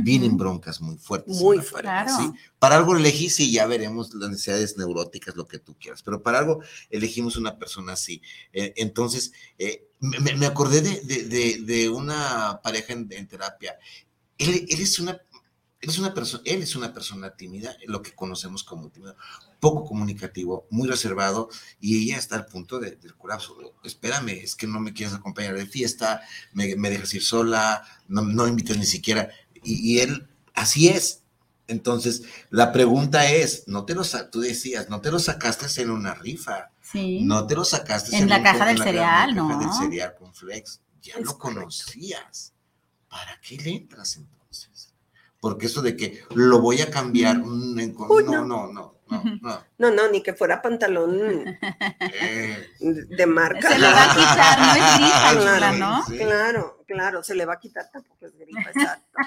vienen 0.04 0.38
broncas 0.38 0.82
muy 0.82 0.98
fuertes. 0.98 1.36
Muy 1.40 1.58
pareja, 1.60 2.06
Claro. 2.06 2.18
¿sí? 2.18 2.32
Para 2.58 2.78
algo 2.78 2.96
elegí, 2.98 3.30
sí, 3.30 3.52
ya 3.52 3.68
veremos 3.68 4.12
las 4.16 4.32
necesidades 4.32 4.76
neuróticas, 4.78 5.36
lo 5.36 5.48
que 5.48 5.60
tú 5.60 5.76
quieras, 5.80 6.02
pero 6.02 6.24
para 6.24 6.40
algo 6.40 6.62
elegimos 6.90 7.38
una 7.38 7.60
persona 7.60 7.94
así. 7.94 8.24
Eh, 8.54 8.74
entonces, 8.78 9.32
eh, 9.60 9.88
me, 10.00 10.36
me 10.36 10.46
acordé 10.48 10.82
de, 10.82 11.02
de- 11.02 11.24
de- 11.26 11.62
de 11.62 11.90
una 11.90 12.60
pareja 12.64 12.94
en, 12.94 13.08
en 13.12 13.28
terapia. 13.28 13.78
Él, 14.40 14.66
él 14.68 14.82
es 14.82 14.98
una, 15.00 15.22
es 15.80 15.98
una 16.00 16.14
persona, 16.14 16.42
él 16.46 16.62
es 16.64 16.76
una 16.76 16.94
persona 16.94 17.36
tímida, 17.36 17.76
lo 17.86 18.02
que 18.02 18.14
conocemos 18.16 18.64
como 18.64 18.90
tímido, 18.90 19.16
poco 19.60 19.86
comunicativo, 19.86 20.66
muy 20.72 20.88
reservado, 20.88 21.50
y 21.80 22.04
ella 22.04 22.18
está 22.18 22.36
al 22.36 22.46
punto 22.48 22.80
de- 22.80 22.96
del 22.96 23.16
colapso. 23.16 23.56
Espérame, 23.84 24.30
es 24.30 24.56
que 24.56 24.66
no 24.68 24.80
me 24.80 24.94
quieres 24.94 25.14
acompañar 25.16 25.56
de 25.56 25.66
fiesta, 25.68 26.22
me, 26.54 26.76
me 26.76 26.90
dejas 26.90 27.14
ir 27.14 27.24
sola, 27.24 27.84
no, 28.08 28.22
no 28.24 28.48
invitas 28.48 28.78
ni 28.78 28.86
siquiera. 28.86 29.30
Y, 29.64 29.94
y 29.96 30.00
él, 30.00 30.28
así 30.54 30.88
es. 30.90 31.22
Entonces, 31.68 32.24
la 32.50 32.72
pregunta 32.72 33.30
es, 33.30 33.66
no 33.68 33.84
te 33.86 33.94
lo 33.94 34.04
tú 34.32 34.40
decías, 34.40 34.90
no 34.90 35.02
te 35.02 35.12
lo 35.12 35.20
sacaste 35.20 35.82
en 35.82 35.92
una 35.92 36.14
rifa, 36.14 36.72
Sí. 36.82 37.20
no 37.24 37.46
te 37.46 37.56
lo 37.56 37.66
sacaste 37.66 38.16
En 38.16 38.30
la 38.30 38.38
un 38.38 38.44
caja 38.44 38.66
del 38.68 38.74
en 38.76 38.80
la- 38.80 38.86
cereal, 38.86 39.30
en 39.32 39.36
la 39.36 39.42
caja 39.44 39.54
¿no? 39.56 39.60
del 39.60 39.74
cereal 39.90 40.16
con 40.18 40.34
Flex, 40.34 40.80
ya 41.02 41.16
Es 41.16 41.26
lo 41.26 41.38
correcto. 41.38 41.60
conocías. 41.62 42.54
¿Para 43.10 43.40
qué 43.42 43.58
le 43.58 43.72
entras 43.76 44.16
entonces? 44.16 44.87
Porque 45.40 45.68
eso 45.68 45.82
de 45.82 45.96
que 45.96 46.24
lo 46.36 46.60
voy 46.62 46.82
a 46.82 46.90
cambiar, 46.90 47.38
mm, 47.40 47.80
en- 47.80 47.96
Uy, 48.10 48.24
no, 48.24 48.32
no. 48.46 48.46
no, 48.46 48.74
no, 48.74 48.94
no, 49.10 49.24
no. 49.42 49.64
No, 49.78 49.92
no, 49.92 50.10
ni 50.10 50.22
que 50.22 50.34
fuera 50.34 50.62
pantalón 50.62 51.58
Eh, 52.22 52.68
de 53.10 53.26
marca. 53.28 53.70
Se 53.70 53.80
le 53.80 53.88
va 53.88 54.04
a 54.04 54.16
quitar, 54.16 54.60
no 54.60 54.74
es 54.74 54.98
gripa, 54.98 55.42
Claro, 55.42 55.78
¿no? 55.78 56.06
sí. 56.06 56.18
Claro, 56.18 56.84
claro, 56.88 57.24
se 57.24 57.36
le 57.36 57.46
va 57.46 57.54
a 57.54 57.60
quitar 57.60 57.90
tampoco 57.92 58.26
es 58.26 58.36
gripa, 58.38 58.62
exacto. 58.76 59.20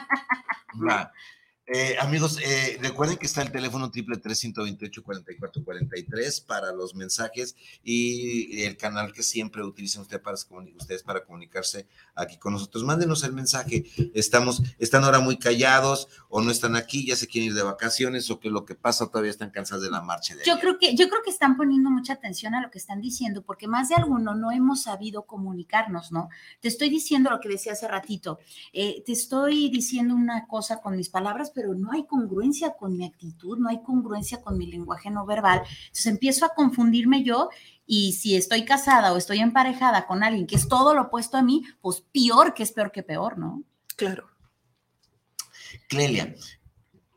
Eh, 1.73 1.95
amigos, 2.01 2.37
eh, 2.43 2.79
recuerden 2.83 3.17
que 3.17 3.27
está 3.27 3.43
el 3.43 3.53
teléfono 3.53 3.93
triple 3.93 4.17
tres 4.17 4.41
ciento 4.41 4.65
veintiocho 4.65 5.05
cuarenta 5.05 5.31
y 5.31 5.37
cuatro 5.37 5.63
cuarenta 5.63 5.97
y 5.97 6.03
tres 6.03 6.41
para 6.41 6.73
los 6.73 6.97
mensajes 6.97 7.55
y 7.85 8.65
el 8.65 8.77
canal 8.77 9.13
que 9.13 9.23
siempre 9.23 9.63
utilizan 9.63 10.03
usted 10.03 10.21
para, 10.21 10.35
ustedes 10.35 11.05
para 11.05 11.25
comunicarse 11.25 11.87
aquí 12.21 12.39
con 12.39 12.53
nosotros. 12.53 12.85
Mándenos 12.85 13.25
el 13.25 13.33
mensaje. 13.33 13.85
Estamos, 14.15 14.63
están 14.79 15.05
ahora 15.05 15.21
muy 15.21 15.39
callados 15.39 16.09
o 16.29 16.41
no 16.41 16.51
están 16.51 16.77
aquí, 16.77 17.07
ya 17.07 17.17
se 17.17 17.27
quieren 17.27 17.51
ir 17.51 17.55
de 17.55 17.63
vacaciones 17.63 18.31
o 18.31 18.39
que 18.39 18.51
lo 18.51 18.65
que 18.65 18.75
pasa 18.75 19.09
todavía 19.09 19.31
están 19.31 19.51
cansados 19.51 19.83
de 19.83 19.91
la 19.91 20.01
marcha 20.01 20.35
de 20.35 20.45
Yo 20.45 20.53
ayer. 20.53 20.61
creo 20.63 20.79
que, 20.79 20.95
yo 20.95 21.09
creo 21.09 21.23
que 21.23 21.31
están 21.31 21.57
poniendo 21.57 21.91
mucha 21.91 22.13
atención 22.13 22.55
a 22.55 22.61
lo 22.63 22.71
que 22.71 22.79
están 22.79 23.01
diciendo, 23.01 23.43
porque 23.43 23.69
más 23.69 23.89
de 23.89 23.97
alguno 23.97 24.35
no 24.35 24.53
hemos 24.53 24.83
sabido 24.83 25.27
comunicarnos, 25.27 26.13
¿no? 26.13 26.29
Te 26.61 26.69
estoy 26.69 26.89
diciendo 26.89 27.31
lo 27.31 27.41
que 27.41 27.49
decía 27.49 27.73
hace 27.73 27.89
ratito, 27.89 28.39
eh, 28.73 29.03
te 29.05 29.13
estoy 29.13 29.71
diciendo 29.71 30.15
una 30.15 30.47
cosa 30.47 30.81
con 30.81 30.97
mis 30.97 31.09
palabras, 31.09 31.51
pero 31.55 31.75
no 31.75 31.93
hay 31.93 32.05
congruencia 32.05 32.75
con 32.75 32.97
mi 32.97 33.05
actitud, 33.05 33.59
no 33.59 33.69
hay 33.69 33.83
congruencia 33.83 34.41
con 34.41 34.57
mi 34.57 34.67
lenguaje 34.67 35.11
no 35.11 35.27
verbal. 35.27 35.63
Entonces 35.87 36.07
empiezo 36.07 36.45
a 36.45 36.51
confundirme 36.55 37.25
yo 37.25 37.51
y 37.93 38.13
si 38.13 38.37
estoy 38.37 38.65
casada 38.65 39.13
o 39.13 39.17
estoy 39.17 39.41
emparejada 39.41 40.07
con 40.07 40.23
alguien 40.23 40.47
que 40.47 40.55
es 40.55 40.69
todo 40.69 40.95
lo 40.95 41.03
opuesto 41.03 41.37
a 41.37 41.43
mí, 41.43 41.65
pues 41.81 42.05
peor 42.13 42.55
que 42.55 42.63
es 42.63 42.71
peor 42.71 42.93
que 42.93 43.03
peor, 43.03 43.37
¿no? 43.37 43.65
Claro. 43.97 44.31
Clelia, 45.89 46.37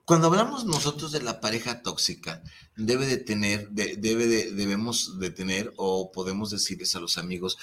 cuando 0.03 0.27
hablamos 0.27 0.65
nosotros 0.65 1.12
de 1.12 1.22
la 1.22 1.39
pareja 1.39 1.84
tóxica, 1.84 2.42
debe 2.75 3.06
de 3.06 3.18
tener, 3.18 3.70
de- 3.70 3.98
debe 3.98 4.25
de, 4.25 4.51
debemos 4.51 5.20
de 5.20 5.29
tener 5.29 5.72
o 5.77 6.12
podemos 6.12 6.50
decirles 6.50 6.96
a 6.96 7.00
los 7.00 7.20
amigos, 7.20 7.59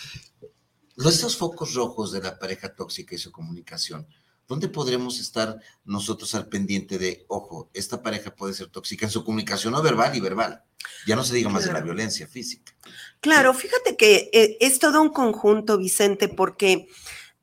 los 0.95 1.15
esos 1.15 1.37
focos 1.37 1.75
rojos 1.75 2.13
de 2.13 2.23
la 2.23 2.39
pareja 2.39 2.77
tóxica 2.77 3.17
y 3.17 3.19
su 3.19 3.33
comunicación, 3.33 4.07
¿dónde 4.51 4.67
podremos 4.67 5.21
estar 5.21 5.61
nosotros 5.85 6.35
al 6.35 6.49
pendiente 6.49 6.99
de, 6.99 7.25
ojo, 7.29 7.71
esta 7.73 8.03
pareja 8.03 8.35
puede 8.35 8.53
ser 8.53 8.67
tóxica 8.67 9.07
en 9.07 9.13
su 9.13 9.23
comunicación 9.23 9.73
no 9.73 9.81
verbal 9.81 10.17
y 10.17 10.19
verbal? 10.21 10.65
Ya 11.07 11.15
no 11.15 11.23
se 11.23 11.37
diga 11.37 11.49
más 11.49 11.63
de 11.63 11.69
la 11.69 11.75
Claro. 11.75 11.85
violencia 11.87 12.27
física. 12.27 12.75
Claro, 13.21 13.55
fíjate 13.55 13.97
que 13.97 14.29
eh, 14.33 14.57
es 14.61 14.81
todo 14.81 15.01
un 15.03 15.11
conjunto, 15.11 15.79
Vicente, 15.79 16.27
porque 16.27 16.89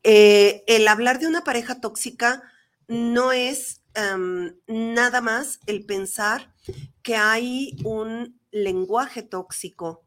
eh, 0.04 0.66
el 0.68 0.86
hablar 0.90 1.20
de 1.20 1.28
una 1.28 1.46
pareja 1.46 1.80
tóxica 1.80 2.44
no 2.90 3.32
es 3.32 3.84
em, 3.94 4.58
nada 4.68 5.22
más 5.22 5.62
el 5.66 5.86
pensar 5.86 6.54
que 7.04 7.16
hay 7.16 7.78
un 7.86 8.38
lenguaje 8.52 9.24
tóxico, 9.24 10.04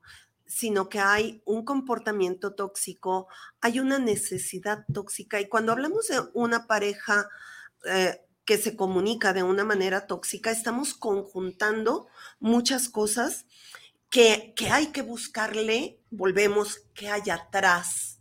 sino 0.51 0.89
que 0.89 0.99
hay 0.99 1.43
un 1.45 1.65
comportamiento 1.65 2.55
tóxico, 2.55 3.29
hay 3.61 3.79
una 3.79 4.01
necesidad 4.01 4.85
tóxica. 4.93 5.41
Y 5.41 5.49
cuando 5.49 5.71
hablamos 5.71 6.09
de 6.09 6.21
una 6.35 6.67
pareja 6.67 7.29
eh, 7.85 8.21
que 8.45 8.59
se 8.59 8.75
comunica 8.75 9.33
de 9.33 9.45
una 9.45 9.65
manera 9.65 10.09
tóxica, 10.09 10.51
estamos 10.51 10.95
conjuntando 10.95 12.09
muchas 12.41 12.89
cosas 12.89 13.47
que, 14.11 14.53
que 14.57 14.71
hay 14.71 14.89
que 14.89 15.03
buscarle, 15.03 16.01
volvemos, 16.11 16.83
que 16.95 17.09
hay 17.09 17.31
atrás 17.31 18.19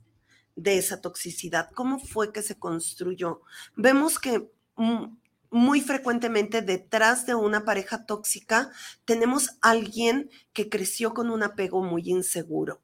de 0.56 0.78
esa 0.78 1.02
toxicidad. 1.02 1.72
¿Cómo 1.74 2.00
fue 2.00 2.32
que 2.32 2.44
se 2.44 2.60
construyó? 2.60 3.42
Vemos 3.76 4.20
que 4.20 4.52
mm, 4.76 5.06
muy 5.52 5.82
frecuentemente 5.82 6.62
detrás 6.62 7.26
de 7.26 7.36
una 7.36 7.66
pareja 7.66 8.06
tóxica 8.06 8.72
tenemos 9.06 9.58
alguien 9.62 10.30
que 10.54 10.70
creció 10.70 11.14
con 11.14 11.30
un 11.30 11.44
apego 11.44 11.84
muy 11.84 12.10
inseguro, 12.10 12.82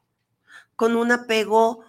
con 0.75 0.95
un 0.95 1.11
apego 1.11 1.83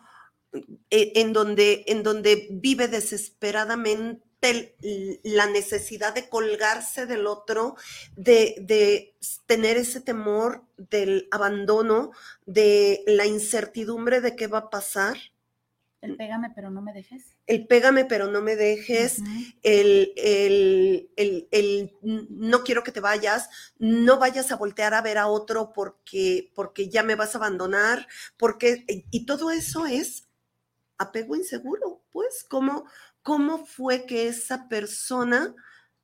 eh, 0.90 1.12
en 1.16 1.32
donde, 1.32 1.84
en 1.86 2.02
donde 2.02 2.48
vive 2.50 2.88
desesperadamente 2.88 4.22
la 5.24 5.46
necesidad 5.46 6.14
de 6.14 6.28
colgarse 6.28 7.06
del 7.06 7.26
otro, 7.26 7.74
de, 8.16 8.54
de 8.60 9.16
tener 9.46 9.76
ese 9.76 10.00
temor 10.00 10.64
del 10.76 11.26
abandono, 11.30 12.12
de 12.44 13.02
la 13.06 13.26
incertidumbre 13.26 14.20
de 14.20 14.36
qué 14.36 14.46
va 14.46 14.58
a 14.58 14.70
pasar, 14.70 15.16
El 16.00 16.16
pégame, 16.16 16.52
pero 16.54 16.70
no 16.70 16.82
me 16.82 16.92
dejes. 16.92 17.35
El 17.46 17.66
pégame 17.66 18.04
pero 18.04 18.28
no 18.30 18.42
me 18.42 18.56
dejes, 18.56 19.22
el, 19.62 20.12
el- 20.16 21.10
el- 21.16 21.48
el 21.50 21.92
no 22.02 22.62
quiero 22.64 22.82
que 22.82 22.92
te 22.92 23.00
vayas, 23.00 23.48
no 23.78 24.18
vayas 24.18 24.50
a 24.52 24.56
voltear 24.56 24.94
a 24.94 25.02
ver 25.02 25.18
a 25.18 25.28
otro 25.28 25.72
porque, 25.72 26.50
porque 26.54 26.88
ya 26.88 27.02
me 27.02 27.14
vas 27.14 27.34
a 27.34 27.38
abandonar, 27.38 28.06
porque, 28.36 28.84
y 29.10 29.26
todo 29.26 29.50
eso 29.50 29.86
es 29.86 30.24
apego 30.98 31.36
inseguro, 31.36 32.02
pues, 32.12 32.44
¿cómo, 32.48 32.86
cómo 33.22 33.66
fue 33.66 34.06
que 34.06 34.28
esa 34.28 34.68
persona, 34.68 35.54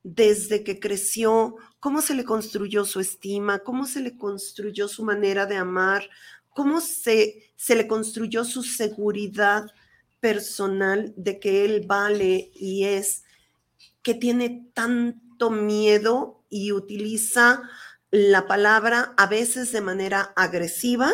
desde 0.03 0.65
que 0.65 0.81
creció, 0.81 1.57
cómo 1.81 2.03
se 2.03 2.15
le 2.15 2.25
construyó 2.25 2.85
su 2.85 3.01
estima, 3.01 3.61
cómo 3.61 3.87
se 3.87 4.01
le 4.01 4.19
construyó 4.19 4.89
su 4.89 5.05
manera 5.05 5.47
de 5.47 5.57
amar, 5.57 6.09
cómo 6.51 6.81
se, 6.81 7.53
se 7.57 7.75
le 7.77 7.87
construyó 7.89 8.45
su 8.45 8.63
seguridad 8.63 9.67
personal 10.23 11.13
de 11.17 11.41
que 11.41 11.65
él 11.65 11.85
vale 11.85 12.53
y 12.55 12.85
es, 12.85 13.25
que 14.03 14.15
tiene 14.15 14.71
tanto 14.73 15.51
miedo 15.51 16.45
y 16.49 16.71
utiliza 16.71 17.63
la 18.13 18.47
palabra 18.47 19.15
a 19.17 19.27
veces 19.27 19.73
de 19.73 19.81
manera 19.81 20.33
agresiva, 20.37 21.11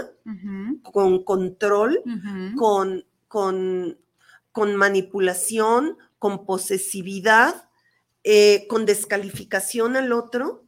con 0.83 1.25
control, 1.25 2.03
con, 2.57 3.07
con 3.29 4.77
manipulación, 4.77 5.97
con 6.19 6.45
posesividad, 6.45 7.71
eh, 8.25 8.67
con 8.69 8.85
descalificación 8.85 9.97
al 9.97 10.13
otro, 10.13 10.67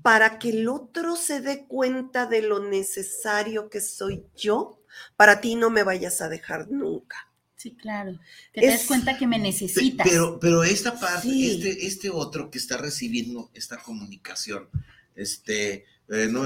para 0.00 0.38
que 0.38 0.50
el 0.50 0.68
otro 0.68 1.16
se 1.16 1.42
dé 1.42 1.66
cuenta 1.66 2.26
de 2.26 2.40
lo 2.40 2.60
necesario 2.60 3.68
que 3.68 3.82
soy 3.82 4.24
yo, 4.34 4.80
para 5.16 5.42
ti 5.42 5.56
no 5.56 5.68
me 5.68 5.82
vayas 5.82 6.22
a 6.22 6.28
dejar 6.30 6.70
nunca. 6.70 7.33
Sí, 7.64 7.74
claro. 7.80 8.20
Que 8.52 8.60
te 8.60 8.74
Es- 8.74 8.82
cuenta 8.84 9.16
que 9.16 9.26
me 9.26 9.38
necesitas. 9.38 10.06
Pero, 10.06 10.38
pero 10.38 10.62
esta 10.64 11.00
parte, 11.00 11.30
Sí. 11.30 11.50
este, 11.50 11.86
este 11.86 12.10
otro 12.10 12.50
que 12.50 12.58
está 12.58 12.76
recibiendo 12.76 13.50
esta 13.54 13.78
comunicación, 13.78 14.68
este, 15.16 15.86
eh, 16.10 16.28
no, 16.30 16.44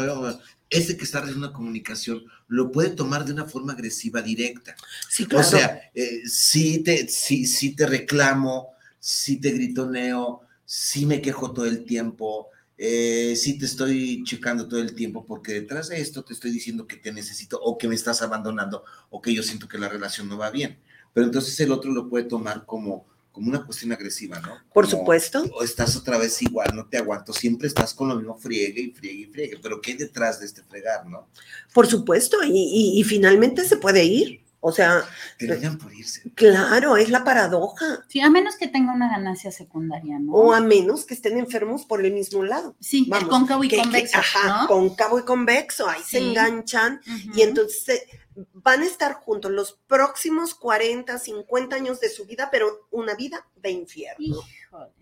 ese 0.71 0.97
que 0.97 1.03
está 1.03 1.19
haciendo 1.19 1.45
una 1.49 1.53
comunicación 1.53 2.23
lo 2.47 2.71
puede 2.71 2.91
tomar 2.91 3.25
de 3.25 3.33
una 3.33 3.47
forma 3.47 3.73
agresiva 3.73 4.23
directa. 4.23 4.77
Sí, 5.11 5.27
claro. 5.27 5.45
O 5.45 5.51
sea, 5.51 5.91
eh, 5.93 6.21
si 6.29 6.85
te, 6.85 7.09
si, 7.09 7.47
si 7.47 7.75
te 7.75 7.87
reclamo, 7.87 8.69
si 9.01 9.41
te 9.41 9.51
gritoneo, 9.51 10.43
si 10.65 11.05
me 11.05 11.21
quejo 11.21 11.53
todo 11.53 11.65
el 11.67 11.85
tiempo, 11.85 12.47
eh, 12.77 13.35
si 13.35 13.59
te 13.59 13.67
estoy 13.67 14.23
checando 14.23 14.69
todo 14.69 14.79
el 14.81 14.95
tiempo, 14.95 15.27
porque 15.27 15.53
detrás 15.53 15.89
de 15.89 16.01
esto 16.01 16.23
te 16.23 16.33
estoy 16.33 16.53
diciendo 16.53 16.87
que 16.87 16.97
te 16.97 17.13
necesito 17.13 17.59
o 17.61 17.77
que 17.77 17.89
me 17.89 17.97
estás 17.97 18.23
abandonando 18.23 18.85
o 19.11 19.21
que 19.21 19.35
yo 19.35 19.43
siento 19.43 19.67
que 19.67 19.79
la 19.79 19.89
relación 19.89 20.29
no 20.29 20.39
va 20.39 20.51
bien. 20.51 20.79
Pero 21.19 21.27
entonces 21.27 21.59
el 21.59 21.73
otro 21.73 21.91
lo 21.91 22.09
puede 22.09 22.27
tomar 22.27 22.65
como, 22.65 23.05
como 23.33 23.49
una 23.49 23.67
cuestión 23.67 23.91
agresiva, 23.91 24.39
¿no? 24.39 24.51
Por 24.73 24.85
Como, 24.89 24.99
supuesto. 25.01 25.43
O 25.53 25.65
estás 25.65 25.97
otra 25.97 26.17
vez 26.17 26.41
igual, 26.43 26.69
no 26.77 26.87
te 26.87 26.97
aguanto, 26.97 27.33
siempre 27.33 27.67
estás 27.67 27.93
con 27.93 28.09
lo 28.09 28.15
mismo, 28.15 28.39
friegue 28.39 28.81
y 28.83 28.91
friegue 28.93 29.23
y 29.23 29.27
friegue, 29.27 29.59
pero 29.61 29.81
¿qué 29.81 29.91
hay 29.91 29.97
detrás 29.97 30.39
de 30.39 30.47
este 30.47 30.63
fregar, 30.63 31.07
no? 31.07 31.27
Por 31.75 31.89
supuesto. 31.89 32.37
Y, 32.45 32.51
y- 32.53 33.01
y 33.01 33.03
finalmente 33.03 33.65
se 33.65 33.79
puede 33.79 34.05
ir. 34.05 34.45
O 34.61 34.73
sea, 34.73 35.05
Terminan 35.39 35.79
por 35.79 35.95
irse. 35.95 36.33
claro, 36.35 36.97
es 36.97 37.11
la 37.11 37.23
paradoja. 37.23 38.05
Sí, 38.09 38.21
a 38.21 38.29
menos 38.29 38.57
que 38.57 38.67
tenga 38.67 38.93
una 38.93 39.09
ganancia 39.09 39.53
secundaria, 39.53 40.19
¿no? 40.19 40.33
O 40.33 40.53
a 40.53 40.61
menos 40.61 41.05
que 41.07 41.15
estén 41.15 41.39
enfermos 41.39 41.85
por 41.87 42.05
el 42.05 42.13
mismo 42.13 42.43
lado. 42.43 42.75
sí, 42.81 43.05
el 43.05 43.11
vamos, 43.11 43.29
cóncavo 43.29 43.63
y 43.65 43.69
Que- 43.69 43.77
que- 43.77 43.83
convexo, 43.83 44.19
ajá, 44.19 44.63
¿no? 44.63 44.67
cóncavo 44.69 45.19
y 45.21 45.25
convexo, 45.25 45.89
ahí 45.89 46.01
se 46.05 46.19
enganchan 46.19 47.01
y 47.35 47.43
entonces 47.43 47.83
se- 47.85 48.07
van 48.53 48.83
a 48.83 48.87
estar 48.87 49.15
juntos 49.15 49.51
los 49.53 49.79
próximos 49.87 50.55
40, 50.55 51.19
50 51.19 51.77
años 51.77 52.01
de 52.01 52.09
su 52.09 52.25
vida, 52.27 52.49
pero 52.51 52.89
una 52.91 53.15
vida 53.15 53.47
de 53.57 53.71
infierno. 53.71 54.25
Híjole. 54.27 54.93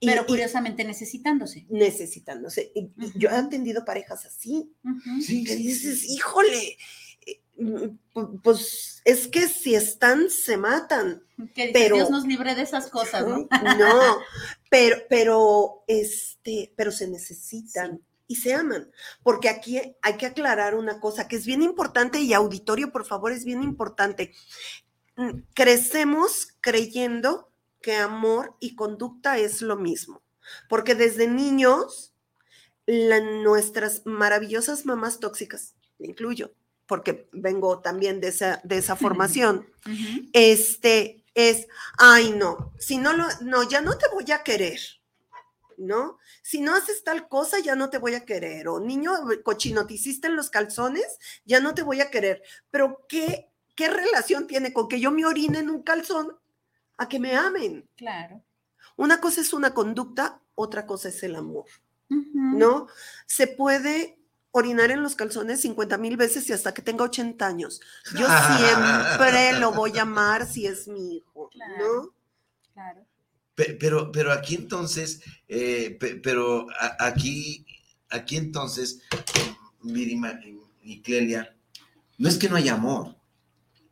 Pero 0.00 0.22
y 0.22 0.26
curiosamente 0.26 0.84
necesitándose. 0.84 1.66
necesitándose. 1.70 2.72
Yo 3.16 3.30
he 3.30 3.34
atendido 3.34 3.84
parejas 3.84 4.26
así. 4.26 4.72
Sí, 5.20 5.42
que 5.42 5.56
dices, 5.56 6.04
híjole, 6.04 6.68
eh, 6.68 6.76
pues 8.42 9.02
es 9.04 9.28
que 9.28 9.48
si 9.48 9.74
están, 9.74 10.30
se 10.30 10.56
matan. 10.56 11.22
Que 11.54 11.70
Pero- 11.72 11.96
Dios 11.96 12.10
nos 12.10 12.24
libre 12.26 12.54
de 12.54 12.62
esas 12.62 12.88
cosas, 12.90 13.26
¿no? 13.26 13.48
No, 13.78 14.18
pero, 14.70 14.96
pero, 15.08 15.84
este, 15.86 16.72
pero 16.76 16.90
se 16.92 17.08
necesitan 17.08 18.00
y 18.26 18.36
se 18.36 18.54
aman. 18.54 18.90
Porque 19.22 19.48
aquí 19.48 19.80
hay 20.02 20.16
que 20.16 20.26
aclarar 20.26 20.74
una 20.74 21.00
cosa 21.00 21.28
que 21.28 21.36
es 21.36 21.46
bien 21.46 21.62
importante 21.62 22.20
y 22.20 22.32
auditorio, 22.32 22.92
por 22.92 23.04
favor, 23.06 23.32
es 23.32 23.44
bien 23.44 23.62
importante. 23.62 24.32
Mm, 25.16 25.40
Crecemos 25.54 26.48
creyendo 26.60 27.50
que 27.80 27.94
amor 27.96 28.56
y 28.60 28.74
conducta 28.74 29.38
es 29.38 29.62
lo 29.62 29.76
mismo. 29.76 30.22
Porque 30.68 30.94
desde 30.94 31.26
niños, 31.28 32.12
la- 32.86 33.20
nuestras 33.20 34.02
maravillosas 34.06 34.86
mamás 34.86 35.20
tóxicas, 35.20 35.74
me 35.98 36.08
incluyo, 36.08 36.52
porque 36.88 37.28
vengo 37.32 37.80
también 37.80 38.20
de 38.20 38.28
esa, 38.28 38.60
de 38.64 38.78
esa 38.78 38.96
formación, 38.96 39.68
este 40.32 41.22
es, 41.34 41.68
ay 41.98 42.32
no, 42.32 42.72
si 42.78 42.96
no 42.96 43.12
lo, 43.12 43.26
no, 43.42 43.68
ya 43.68 43.80
no 43.80 43.96
te 43.96 44.06
voy 44.12 44.32
a 44.32 44.42
querer, 44.42 44.80
¿no? 45.76 46.18
Si 46.42 46.60
no 46.60 46.74
haces 46.74 47.04
tal 47.04 47.28
cosa, 47.28 47.60
ya 47.60 47.76
no 47.76 47.90
te 47.90 47.98
voy 47.98 48.14
a 48.14 48.24
querer, 48.24 48.68
o 48.68 48.80
niño 48.80 49.12
cochino, 49.44 49.86
te 49.86 49.94
hiciste 49.94 50.26
en 50.28 50.34
los 50.34 50.50
calzones, 50.50 51.18
ya 51.44 51.60
no 51.60 51.74
te 51.74 51.82
voy 51.82 52.00
a 52.00 52.10
querer, 52.10 52.42
pero 52.70 53.04
¿qué, 53.06 53.50
qué 53.76 53.88
relación 53.88 54.46
tiene 54.46 54.72
con 54.72 54.88
que 54.88 54.98
yo 54.98 55.12
me 55.12 55.26
orine 55.26 55.58
en 55.58 55.70
un 55.70 55.82
calzón 55.82 56.36
a 56.96 57.08
que 57.08 57.20
me 57.20 57.36
amen? 57.36 57.86
Claro. 57.96 58.42
Una 58.96 59.20
cosa 59.20 59.42
es 59.42 59.52
una 59.52 59.74
conducta, 59.74 60.40
otra 60.54 60.86
cosa 60.86 61.10
es 61.10 61.22
el 61.22 61.36
amor. 61.36 61.66
¿no? 62.08 62.88
Se 63.26 63.46
puede 63.46 64.17
orinar 64.50 64.90
en 64.90 65.02
los 65.02 65.14
calzones 65.14 65.60
50 65.60 65.98
mil 65.98 66.16
veces 66.16 66.48
y 66.48 66.52
hasta 66.52 66.72
que 66.74 66.82
tenga 66.82 67.04
80 67.04 67.46
años. 67.46 67.80
Yo 68.16 68.26
siempre 68.56 69.58
lo 69.60 69.72
voy 69.72 69.98
a 69.98 70.02
amar 70.02 70.46
si 70.46 70.66
es 70.66 70.88
mi 70.88 71.16
hijo, 71.18 71.48
Claro. 71.50 71.74
¿no? 71.78 72.14
Claro. 72.72 73.06
Pe- 73.54 73.76
Pero, 73.78 74.10
pero 74.12 74.32
aquí 74.32 74.54
entonces, 74.54 75.20
eh, 75.48 75.96
pe- 75.98 76.16
pero 76.16 76.66
aquí, 76.98 77.66
aquí 78.08 78.36
entonces, 78.36 79.00
Mirima 79.82 80.38
y 80.82 81.02
Clelia, 81.02 81.54
no 82.18 82.28
es 82.28 82.36
que 82.38 82.48
no 82.48 82.56
haya 82.56 82.74
amor. 82.74 83.16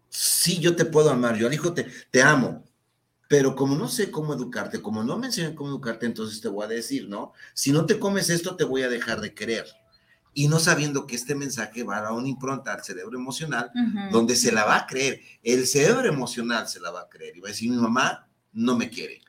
Sí, 0.09 0.59
yo 0.61 0.75
te 0.77 0.85
puedo 0.85 1.11
amar, 1.11 1.37
yo 1.37 1.47
al 1.47 1.53
hijo 1.55 1.75
te, 1.75 1.85
te 2.11 2.23
amo, 2.23 2.65
pero 3.29 3.55
como 3.57 3.75
no 3.77 3.89
sé 3.89 4.11
cómo 4.11 4.35
educarte, 4.35 4.81
como 4.81 5.03
no 5.05 5.19
me 5.19 5.27
enseñan 5.27 5.55
cómo 5.55 5.71
educarte, 5.71 6.07
entonces 6.07 6.41
te 6.41 6.49
voy 6.49 6.65
a 6.65 6.69
decir, 6.69 7.09
¿no? 7.09 7.33
Si 7.53 7.73
no 7.73 7.85
te 7.87 7.99
comes 7.99 8.31
esto, 8.31 8.57
te 8.57 8.65
voy 8.65 8.83
a 8.83 8.89
dejar 8.89 9.21
de 9.21 9.35
querer. 9.35 9.67
Y 10.39 10.49
no 10.49 10.59
sabiendo 10.59 11.07
que 11.07 11.17
este 11.17 11.35
mensaje 11.35 11.83
va 11.83 12.07
a 12.07 12.13
una 12.13 12.29
impronta 12.29 12.75
al 12.75 12.85
cerebro 12.85 13.19
emocional 13.19 13.71
donde 14.13 14.37
se 14.37 14.53
la 14.53 14.67
va 14.67 14.77
a 14.77 14.87
creer. 14.87 15.23
El 15.43 15.67
cerebro 15.67 16.07
emocional 16.07 16.69
se 16.69 16.79
la 16.79 16.91
va 16.91 17.01
a 17.01 17.09
creer 17.09 17.35
y 17.39 17.41
va 17.41 17.49
a 17.49 17.53
decir, 17.53 17.71
mi 17.71 17.79
mamá 17.79 18.29
no 18.53 18.77
me 18.77 18.91
quiere. 18.91 19.23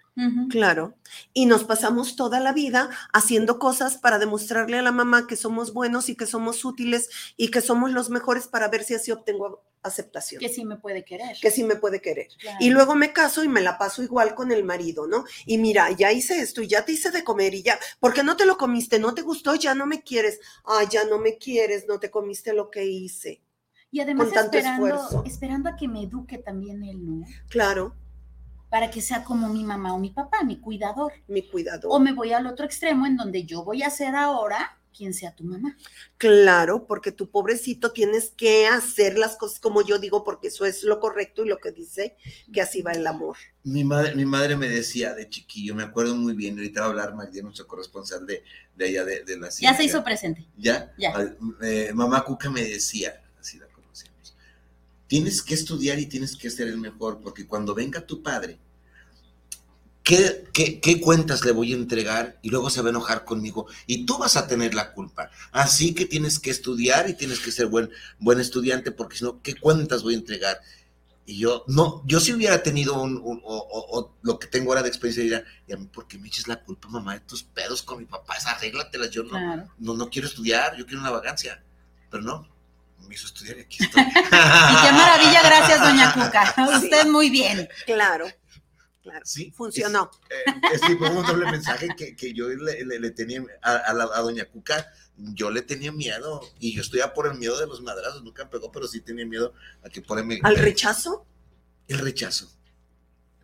Claro. 0.49 0.95
Y 1.33 1.45
nos 1.45 1.63
pasamos 1.63 2.15
toda 2.15 2.39
la 2.39 2.51
vida 2.51 2.89
haciendo 3.13 3.59
cosas 3.59 3.97
para 3.97 4.17
demostrarle 4.17 4.77
a 4.77 4.81
la 4.81 4.91
mamá 4.91 5.27
que 5.27 5.35
somos 5.35 5.73
buenos 5.73 6.09
y 6.09 6.15
que 6.15 6.25
somos 6.25 6.65
útiles 6.65 7.09
y 7.37 7.49
que 7.51 7.61
somos 7.61 7.91
los 7.91 8.09
mejores 8.09 8.47
para 8.47 8.67
ver 8.67 8.83
si 8.83 8.95
así 8.95 9.11
obtengo 9.11 9.63
aceptación. 9.83 10.39
Que 10.39 10.49
sí 10.49 10.65
me 10.65 10.77
puede 10.77 11.03
querer. 11.03 11.37
Que 11.41 11.51
sí 11.51 11.63
me 11.63 11.75
puede 11.75 12.01
querer. 12.01 12.27
Claro. 12.39 12.57
Y 12.59 12.69
luego 12.69 12.95
me 12.95 13.13
caso 13.13 13.43
y 13.43 13.47
me 13.47 13.61
la 13.61 13.77
paso 13.77 14.03
igual 14.03 14.35
con 14.35 14.51
el 14.51 14.63
marido, 14.63 15.07
¿no? 15.07 15.25
Y 15.45 15.57
mira, 15.57 15.91
ya 15.91 16.11
hice 16.11 16.39
esto 16.39 16.61
y 16.61 16.67
ya 16.67 16.83
te 16.83 16.93
hice 16.93 17.11
de 17.11 17.23
comer 17.23 17.53
y 17.53 17.61
ya, 17.61 17.79
¿por 17.99 18.13
qué 18.13 18.23
no 18.23 18.35
te 18.35 18.45
lo 18.45 18.57
comiste? 18.57 18.99
¿No 18.99 19.13
te 19.13 19.21
gustó? 19.21 19.55
Ya 19.55 19.75
no 19.75 19.85
me 19.85 20.01
quieres. 20.01 20.39
Ah, 20.65 20.83
ya 20.89 21.05
no 21.05 21.19
me 21.19 21.37
quieres, 21.37 21.85
no 21.87 21.99
te 21.99 22.09
comiste 22.11 22.53
lo 22.53 22.69
que 22.69 22.85
hice. 22.85 23.41
Y 23.91 24.01
además 24.01 24.25
con 24.27 24.33
tanto 24.33 24.57
esperando, 24.57 24.87
esfuerzo. 24.87 25.23
esperando 25.25 25.69
a 25.69 25.75
que 25.75 25.87
me 25.87 26.03
eduque 26.03 26.37
también 26.39 26.83
él, 26.83 27.05
¿no? 27.05 27.25
Claro, 27.47 27.95
Para 28.69 28.91
que 28.91 29.01
sea 29.01 29.23
como 29.23 29.49
mi 29.49 29.63
mamá 29.63 29.93
o 29.93 29.99
mi 29.99 30.09
papá, 30.09 30.43
mi 30.43 30.57
cuidador. 30.59 31.13
mi 31.27 31.47
cuidado. 31.47 31.89
O 31.89 31.99
me 31.99 32.13
voy 32.13 32.33
al 32.33 32.47
otro 32.47 32.65
extremo 32.65 33.05
en 33.05 33.15
donde 33.17 33.43
yo 33.43 33.63
voy 33.63 33.83
a 33.83 33.89
ser 33.89 34.15
ahora 34.15 34.77
quien 34.95 35.13
sea 35.13 35.35
tu 35.35 35.43
mamá. 35.43 35.77
Claro, 36.17 36.87
porque 36.87 37.11
tu 37.11 37.29
pobrecito 37.29 37.91
tienes 37.91 38.31
que 38.35 38.65
hacer 38.65 39.17
las 39.19 39.35
cosas 39.37 39.59
como 39.59 39.83
yo 39.85 39.99
digo, 39.99 40.23
porque 40.23 40.47
eso 40.47 40.65
es 40.65 40.81
lo 40.83 40.99
correcto 40.99 41.45
y 41.45 41.47
lo 41.49 41.59
que 41.59 41.71
dice 41.71 42.17
que 42.51 42.61
así 42.61 42.81
va 42.81 42.93
el 42.93 43.05
amor. 43.05 43.37
Mi 43.63 43.83
madre, 43.83 44.15
mi 44.15 44.25
madre 44.25 44.57
me 44.57 44.67
decía 44.67 45.13
de 45.13 45.29
chiquillo, 45.29 45.75
me 45.75 45.83
acuerdo 45.83 46.15
muy 46.15 46.33
bien, 46.33 46.55
ahorita 46.57 46.79
va 46.81 46.87
a 46.87 46.89
hablar 46.89 47.13
Magdiel, 47.15 47.43
nuestro 47.43 47.67
corresponsal 47.67 48.25
de, 48.25 48.43
de 48.75 48.85
allá 48.85 49.05
de, 49.05 49.23
de 49.23 49.37
la 49.37 49.49
Ya 49.49 49.75
se 49.75 49.83
hizo 49.83 50.03
presente. 50.03 50.47
¿Ya? 50.57 50.91
Ya. 50.97 51.11
Al- 51.11 51.37
eh, 51.61 51.91
mamá 51.93 52.23
Cuca 52.23 52.49
me 52.49 52.63
decía, 52.63 53.21
tienes 55.07 55.41
que 55.41 55.53
estudiar 55.53 55.99
y 55.99 56.05
tienes 56.05 56.35
que 56.35 56.49
ser 56.49 56.67
el 56.67 56.77
mejor, 56.77 57.19
porque 57.21 57.47
cuando 57.47 57.73
venga 57.73 58.05
tu 58.05 58.21
padre, 58.21 58.59
¿qué, 60.03 60.45
qué, 60.53 60.79
qué 60.79 61.01
cuentas 61.01 61.43
le 61.45 61.51
voy 61.51 61.73
a 61.73 61.75
entregar? 61.75 62.39
Y 62.41 62.49
luego 62.49 62.69
se 62.69 62.81
va 62.81 62.87
a 62.87 62.91
enojar 62.91 63.25
conmigo 63.25 63.67
y 63.85 64.05
tú 64.05 64.17
vas 64.17 64.35
a 64.37 64.47
tener 64.47 64.73
la 64.73 64.93
culpa. 64.93 65.29
Así 65.51 65.93
que 65.93 66.05
tienes 66.05 66.39
que 66.39 66.49
estudiar 66.51 67.09
y 67.09 67.13
tienes 67.15 67.39
que 67.39 67.51
ser 67.51 67.67
buen, 67.67 67.89
buen 68.19 68.39
estudiante, 68.39 68.91
porque 68.91 69.17
si 69.17 69.23
no, 69.23 69.41
¿qué 69.41 69.55
cuentas 69.55 70.03
voy 70.03 70.13
a 70.13 70.17
entregar? 70.17 70.59
Y 71.25 71.39
yo, 71.39 71.65
no, 71.67 72.03
yo 72.05 72.21
si 72.21 72.31
hubiera 72.33 72.63
tenido 72.63 73.01
un, 73.01 73.17
un- 73.17 73.41
o, 73.43 73.57
o- 73.57 73.99
o 73.99 74.15
lo 74.21 74.39
que 74.39 74.47
tengo 74.47 74.71
ahora 74.71 74.81
de 74.81 74.87
experiencia, 74.87 75.23
diría, 75.23 75.43
¿y 75.67 75.73
a 75.73 75.77
mí 75.77 75.85
por 75.91 76.07
qué 76.07 76.17
me 76.17 76.29
eches 76.29 76.47
la 76.47 76.63
culpa, 76.63 76.87
mamá, 76.87 77.15
de 77.15 77.19
tus 77.19 77.43
pedos 77.43 77.83
con 77.83 77.97
mi 77.99 78.05
papá? 78.05 78.37
Esa 78.37 78.51
arréglatelas, 78.51 79.11
yo 79.11 79.23
no, 79.23 79.31
Claro. 79.31 79.67
no, 79.77 79.93
no 79.95 80.09
quiero 80.09 80.29
estudiar, 80.29 80.77
yo 80.77 80.85
quiero 80.85 81.01
una 81.01 81.09
vagancia. 81.11 81.61
Pero 82.09 82.23
no, 82.23 82.47
me 83.07 83.15
hizo 83.15 83.27
estudiar 83.27 83.57
y 83.57 83.61
aquí 83.61 83.83
estoy. 83.83 84.01
Y 84.05 84.11
qué 84.11 84.91
maravilla, 84.91 85.41
gracias, 85.43 85.79
doña 85.81 86.13
Cuca. 86.13 86.53
Usted 86.77 87.07
muy 87.07 87.29
bien. 87.29 87.67
Claro, 87.85 88.27
claro. 89.03 89.25
Sí, 89.25 89.51
Funcionó. 89.51 90.09
Es, 90.73 90.81
eh, 90.83 90.95
fue 90.97 91.09
un 91.09 91.25
doble 91.25 91.49
mensaje 91.51 91.89
que, 91.97 92.15
que 92.15 92.33
yo 92.33 92.49
le, 92.49 92.83
le- 92.85 92.99
le 92.99 93.11
tenía 93.11 93.43
a, 93.61 93.75
a 93.75 93.93
la- 93.93 94.09
a 94.13 94.19
doña 94.21 94.45
Cuca, 94.45 94.87
yo 95.15 95.49
le 95.51 95.61
tenía 95.61 95.91
miedo 95.91 96.41
y 96.59 96.73
yo 96.75 96.81
estoy 96.81 97.01
a 97.01 97.13
por 97.13 97.27
el 97.27 97.37
miedo 97.37 97.57
de 97.59 97.67
los 97.67 97.81
madrazos, 97.81 98.23
nunca 98.23 98.43
me 98.45 98.49
pegó, 98.51 98.71
pero 98.71 98.87
sí 98.87 99.01
tenía 99.01 99.25
miedo 99.25 99.53
a 99.83 99.89
que 99.89 100.01
por 100.01 100.17
ahí 100.17 100.25
me- 100.25 100.39
¿Al 100.43 100.55
me- 100.55 100.61
rechazo? 100.61 101.25
El 101.87 101.99
rechazo. 101.99 102.51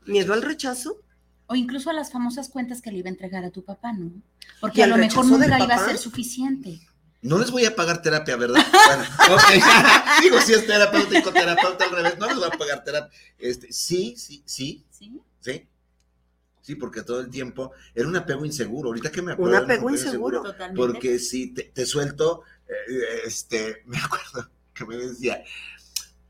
¿Miedo 0.05 0.33
al 0.33 0.41
rechazo? 0.41 0.99
O 1.47 1.55
incluso 1.55 1.89
a 1.89 1.93
las 1.93 2.11
famosas 2.11 2.49
cuentas 2.49 2.81
que 2.81 2.91
le 2.91 2.97
iba 2.99 3.07
a 3.07 3.11
entregar 3.11 3.43
a 3.45 3.49
tu 3.51 3.63
papá, 3.63 3.93
¿no? 3.93 4.05
¿Y 4.07 4.21
Porque 4.59 4.83
a 4.83 4.87
lo 4.87 4.97
mejor 4.97 5.25
rechazo 5.25 5.37
nunca 5.39 5.59
iba 5.63 5.75
a 5.75 5.85
ser 5.85 5.97
suficiente. 5.97 6.81
No 7.23 7.39
les 7.39 7.51
voy 7.51 7.65
a 7.65 7.75
pagar 7.75 8.01
terapia, 8.01 8.35
¿verdad? 8.35 8.65
Bueno, 8.71 9.03
ok. 9.35 9.63
Digo, 10.21 10.39
si 10.41 10.53
es 10.53 10.67
terapéutico, 10.67 11.31
terapeuta 11.31 11.85
al 11.85 11.91
revés, 11.91 12.17
no 12.19 12.27
les 12.27 12.35
voy 12.35 12.45
a 12.51 12.57
pagar 12.57 12.83
terapia. 12.83 13.17
Este, 13.37 13.71
sí, 13.71 14.15
sí, 14.17 14.43
sí, 14.45 14.85
¿Sí? 14.91 15.21
Sí. 15.39 15.67
Sí, 16.61 16.75
porque 16.75 17.01
todo 17.01 17.19
el 17.19 17.29
tiempo 17.29 17.71
era 17.93 18.07
un 18.07 18.15
apego 18.15 18.45
inseguro. 18.45 18.89
Ahorita 18.89 19.11
que 19.11 19.21
me 19.21 19.27
Un 19.27 19.33
acuerdo. 19.33 19.55
era 19.55 19.65
apego 19.65 19.89
inseguro. 19.89 20.41
Totalmente. 20.43 20.77
Porque 20.77 21.19
si 21.19 21.53
te, 21.53 21.63
te 21.63 21.85
suelto, 21.85 22.43
eh, 22.67 23.21
este, 23.25 23.83
me 23.85 23.97
acuerdo 23.97 24.49
que 24.73 24.85
me 24.85 24.95
decía, 24.97 25.43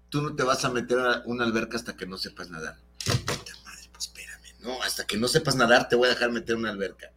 tú 0.09 0.21
no 0.21 0.35
te 0.35 0.43
vas 0.43 0.63
a 0.65 0.69
meter 0.69 0.99
a 0.99 1.21
una 1.25 1.43
alberca 1.43 1.77
hasta 1.77 1.95
que 1.95 2.05
no 2.07 2.17
sepas 2.17 2.49
nadar. 2.49 2.77
Puta 3.05 3.53
madre, 3.63 3.89
pues 3.91 4.05
espérame, 4.05 4.55
no, 4.61 4.81
hasta 4.83 5.05
que 5.05 5.17
no 5.17 5.27
sepas 5.27 5.55
nadar 5.55 5.87
te 5.87 5.95
voy 5.95 6.07
a 6.07 6.11
dejar 6.11 6.31
meter 6.31 6.55
a 6.55 6.59
una 6.59 6.69
alberca. 6.71 7.11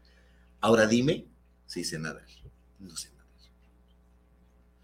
Ahora 0.60 0.86
dime 0.86 1.26
si 1.66 1.84
sé 1.84 1.98
nadar. 1.98 2.26
No 2.78 2.96
sé 2.96 3.08
nadar. 3.08 3.15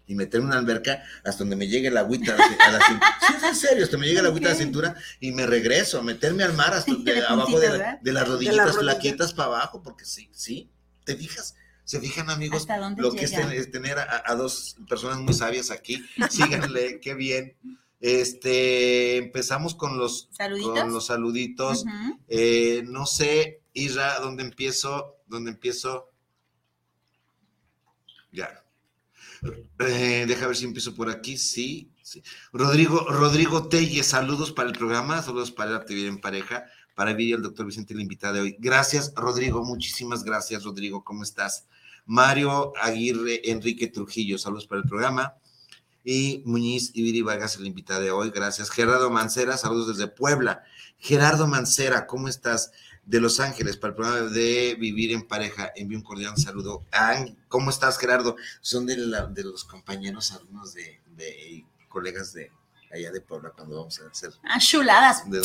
Y 0.05 0.15
meterme 0.15 0.45
en 0.45 0.51
una 0.51 0.59
alberca 0.59 1.03
hasta 1.23 1.39
donde 1.39 1.55
me 1.55 1.67
llegue 1.67 1.89
la 1.89 2.01
agüita 2.01 2.33
a 2.33 2.37
la, 2.37 2.77
la 2.77 2.85
cintura. 2.85 3.17
Sí, 3.25 3.33
es 3.37 3.43
en 3.43 3.55
serio, 3.55 3.83
hasta 3.85 3.97
me 3.97 4.05
llegue 4.05 4.21
la 4.21 4.27
agüita 4.27 4.49
a 4.49 4.51
la 4.51 4.57
cintura 4.57 4.95
y 5.19 5.31
me 5.31 5.45
regreso 5.45 5.99
a 5.99 6.03
meterme 6.03 6.43
al 6.43 6.53
mar 6.53 6.73
hasta 6.73 6.93
de, 6.93 7.03
De 7.13 7.25
abajo 7.25 7.59
de, 7.59 7.69
¿verdad? 7.69 7.99
de 8.01 8.11
las 8.11 8.23
la 8.23 8.29
rodillitas 8.33 8.77
flaquitas 8.77 9.33
para 9.33 9.47
abajo, 9.47 9.81
porque 9.81 10.05
sí, 10.05 10.29
sí. 10.33 10.69
¿Te 11.05 11.15
fijas? 11.15 11.55
¿Se 11.85 11.99
fijan, 11.99 12.29
amigos? 12.29 12.61
¿Hasta 12.61 12.77
dónde 12.77 13.01
Lo 13.01 13.11
que 13.11 13.25
es, 13.25 13.71
tener 13.71 13.99
a, 13.99 14.23
a 14.25 14.35
dos 14.35 14.77
personas 14.87 15.19
muy 15.19 15.33
sabias 15.33 15.69
aquí. 15.69 16.03
Síganle, 16.29 16.99
qué 17.01 17.13
bien. 17.13 17.57
Este, 17.99 19.15
empezamos 19.15 19.75
con 19.75 19.97
los, 19.97 20.27
¿Saluditos? 20.31 20.79
con 20.79 20.91
los 20.91 21.05
saluditos. 21.05 21.85
Eh, 22.27 22.83
no 22.85 23.05
sé, 23.05 23.61
Isra, 23.71 24.19
¿dónde 24.19 24.43
empiezo? 24.43 25.17
¿Dónde 25.25 25.51
empiezo? 25.51 26.11
Ya. 28.31 28.62
Eh, 29.79 30.25
deja 30.27 30.47
ver 30.47 30.55
si 30.55 30.65
empiezo 30.65 30.95
por 30.95 31.09
aquí. 31.09 31.37
Sí, 31.37 31.91
sí. 32.01 32.23
Rodrigo, 32.51 33.05
Rodrigo 33.09 33.67
Telle, 33.67 34.03
saludos 34.03 34.51
para 34.51 34.69
el 34.69 34.77
programa, 34.77 35.21
saludos 35.21 35.51
para 35.51 35.71
el 35.71 35.75
Arte 35.77 35.93
Vida 35.93 36.07
en 36.07 36.19
Pareja, 36.19 36.65
para 36.95 37.19
y 37.19 37.31
el 37.31 37.41
doctor 37.41 37.65
Vicente, 37.65 37.93
el 37.93 38.01
invitado 38.01 38.35
de 38.35 38.41
hoy. 38.41 38.55
Gracias, 38.59 39.13
Rodrigo, 39.15 39.63
muchísimas 39.63 40.23
gracias, 40.23 40.63
Rodrigo, 40.63 41.03
¿cómo 41.03 41.23
estás? 41.23 41.67
Mario 42.05 42.73
Aguirre 42.81 43.49
Enrique 43.49 43.87
Trujillo, 43.87 44.37
saludos 44.37 44.67
para 44.67 44.81
el 44.81 44.87
programa. 44.87 45.35
Y 46.05 46.43
Muñiz 46.45 46.91
y 46.93 47.01
Viri 47.01 47.21
Vargas, 47.21 47.55
el 47.55 47.65
invitado 47.65 48.01
de 48.01 48.11
hoy, 48.11 48.29
gracias. 48.29 48.69
Gerardo 48.69 49.09
Mancera, 49.09 49.55
saludos 49.55 49.87
desde 49.87 50.11
Puebla. 50.11 50.63
Gerardo 50.97 51.47
Mancera, 51.47 52.07
¿cómo 52.07 52.27
estás? 52.27 52.71
De 53.05 53.19
Los 53.19 53.39
Ángeles, 53.41 53.75
para 53.77 53.89
el 53.91 53.95
programa 53.95 54.21
de 54.29 54.75
Vivir 54.79 55.11
en 55.11 55.27
Pareja, 55.27 55.71
envío 55.75 55.97
un 55.97 56.03
cordial 56.03 56.37
saludo. 56.37 56.83
Ah, 56.91 57.25
¿Cómo 57.49 57.69
estás, 57.69 57.97
Gerardo? 57.97 58.37
Son 58.61 58.85
de, 58.85 58.95
la- 58.97 59.25
de 59.25 59.43
los 59.43 59.65
compañeros, 59.65 60.31
alumnos 60.31 60.73
de, 60.73 61.01
de 61.17 61.65
colegas 61.89 62.31
de 62.33 62.49
allá 62.93 63.11
de 63.11 63.19
Puebla, 63.19 63.51
cuando 63.55 63.77
vamos 63.77 63.99
a 63.99 64.07
hacer 64.09 64.31
Ah, 64.43 64.57
chuladas. 64.59 65.29
de. 65.29 65.41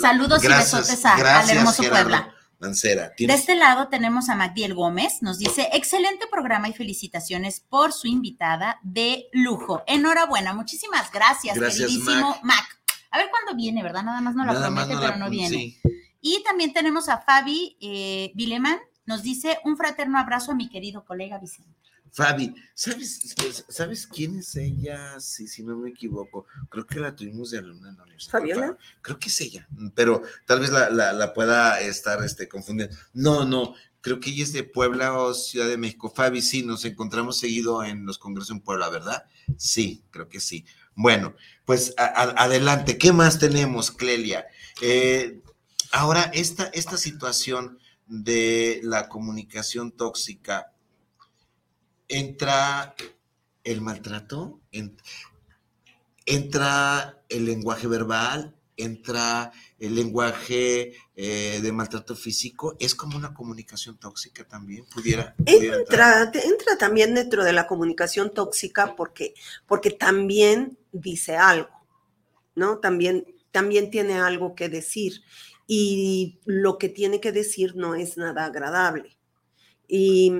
Saludos 0.00 0.44
y 0.44 0.48
besotes 0.48 1.04
a- 1.06 1.14
al 1.40 1.48
hermoso 1.50 1.82
Puebla. 1.84 2.34
Mancera, 2.58 3.10
De 3.16 3.32
este 3.32 3.56
lado 3.56 3.88
tenemos 3.88 4.28
a 4.28 4.34
Magdiel 4.36 4.74
Gómez, 4.74 5.22
nos 5.22 5.38
dice, 5.38 5.70
excelente 5.72 6.26
programa 6.30 6.68
y 6.68 6.74
felicitaciones 6.74 7.60
por 7.66 7.94
su 7.94 8.06
invitada 8.06 8.78
de 8.82 9.28
lujo. 9.32 9.82
Enhorabuena, 9.86 10.52
muchísimas 10.52 11.10
gracias, 11.10 11.56
Gracias, 11.56 11.88
queridísimo 11.88 12.38
Mac. 12.42 12.78
A 13.12 13.16
ver 13.16 13.30
cuándo 13.30 13.54
viene, 13.56 13.82
¿verdad? 13.82 14.02
Nada 14.02 14.20
más 14.20 14.34
no 14.34 14.44
la 14.44 14.52
nada 14.52 14.66
promete, 14.66 14.92
no 14.92 15.00
pero 15.00 15.12
la- 15.12 15.16
no 15.16 15.30
viene. 15.30 15.48
sí. 15.56 15.80
Y 16.20 16.42
también 16.44 16.72
tenemos 16.72 17.08
a 17.08 17.18
Fabi 17.18 17.76
eh, 17.80 18.32
Vileman, 18.34 18.78
nos 19.06 19.22
dice 19.22 19.58
un 19.64 19.76
fraterno 19.76 20.18
abrazo 20.18 20.52
a 20.52 20.54
mi 20.54 20.68
querido 20.68 21.04
colega 21.04 21.38
Vicente. 21.38 21.70
Fabi, 22.12 22.52
¿sabes, 22.74 23.36
¿sabes 23.68 24.04
quién 24.06 24.38
es 24.40 24.56
ella? 24.56 25.20
Sí, 25.20 25.46
si 25.46 25.62
no 25.62 25.76
me 25.76 25.90
equivoco. 25.90 26.44
Creo 26.68 26.84
que 26.84 26.98
la 26.98 27.14
tuvimos 27.14 27.52
de 27.52 27.58
alumna 27.58 27.90
en 27.90 27.96
la 27.96 28.02
universidad. 28.02 28.32
¿Fabiola? 28.32 28.76
Creo 29.00 29.18
que 29.20 29.28
es 29.28 29.40
ella, 29.40 29.68
pero 29.94 30.20
tal 30.44 30.58
vez 30.60 30.70
la, 30.70 30.90
la- 30.90 31.12
la 31.12 31.32
pueda 31.32 31.80
estar 31.80 32.22
este, 32.24 32.48
confundiendo. 32.48 32.96
No, 33.12 33.44
no, 33.44 33.74
creo 34.00 34.18
que 34.18 34.30
ella 34.30 34.42
es 34.42 34.52
de 34.52 34.64
Puebla 34.64 35.16
o 35.16 35.32
Ciudad 35.34 35.68
de 35.68 35.78
México. 35.78 36.10
Fabi, 36.14 36.42
sí, 36.42 36.64
nos 36.64 36.84
encontramos 36.84 37.38
seguido 37.38 37.84
en 37.84 38.04
los 38.04 38.18
congresos 38.18 38.50
en 38.50 38.60
Puebla, 38.60 38.88
¿verdad? 38.88 39.24
Sí, 39.56 40.02
creo 40.10 40.28
que 40.28 40.40
sí. 40.40 40.64
Bueno, 40.96 41.36
pues 41.64 41.94
a- 41.96 42.06
a- 42.06 42.42
adelante. 42.44 42.98
¿Qué 42.98 43.12
más 43.12 43.38
tenemos, 43.38 43.92
Clelia? 43.92 44.46
Eh, 44.82 45.40
ahora, 45.92 46.30
esta, 46.34 46.64
esta 46.66 46.96
situación 46.96 47.78
de 48.06 48.80
la 48.82 49.08
comunicación 49.08 49.92
tóxica, 49.92 50.72
entra 52.08 52.94
el 53.64 53.80
maltrato, 53.80 54.60
En- 54.72 54.96
entra 56.26 57.22
el 57.28 57.44
lenguaje 57.44 57.86
verbal, 57.86 58.54
entra 58.76 59.52
el 59.78 59.94
lenguaje 59.94 60.94
eh, 61.14 61.60
de 61.62 61.72
maltrato 61.72 62.16
físico, 62.16 62.76
es 62.78 62.94
como 62.94 63.16
una 63.16 63.34
comunicación 63.34 63.98
tóxica 63.98 64.44
también, 64.44 64.86
pudiera, 64.86 65.34
pudiera. 65.36 65.78
Entra, 65.78 66.22
entra 66.32 66.78
también 66.78 67.14
dentro 67.14 67.44
de 67.44 67.52
la 67.52 67.66
comunicación 67.66 68.32
tóxica 68.32 68.96
porque, 68.96 69.34
porque 69.66 69.90
también 69.90 70.78
dice 70.92 71.36
algo, 71.36 71.70
¿no? 72.54 72.78
También, 72.78 73.26
también 73.50 73.90
tiene 73.90 74.14
algo 74.18 74.54
que 74.54 74.68
decir 74.68 75.22
y 75.72 76.40
lo 76.46 76.78
que 76.78 76.88
tiene 76.88 77.20
que 77.20 77.30
decir 77.30 77.76
no 77.76 77.94
es 77.94 78.16
nada 78.16 78.46
agradable. 78.46 79.16
Y 79.86 80.32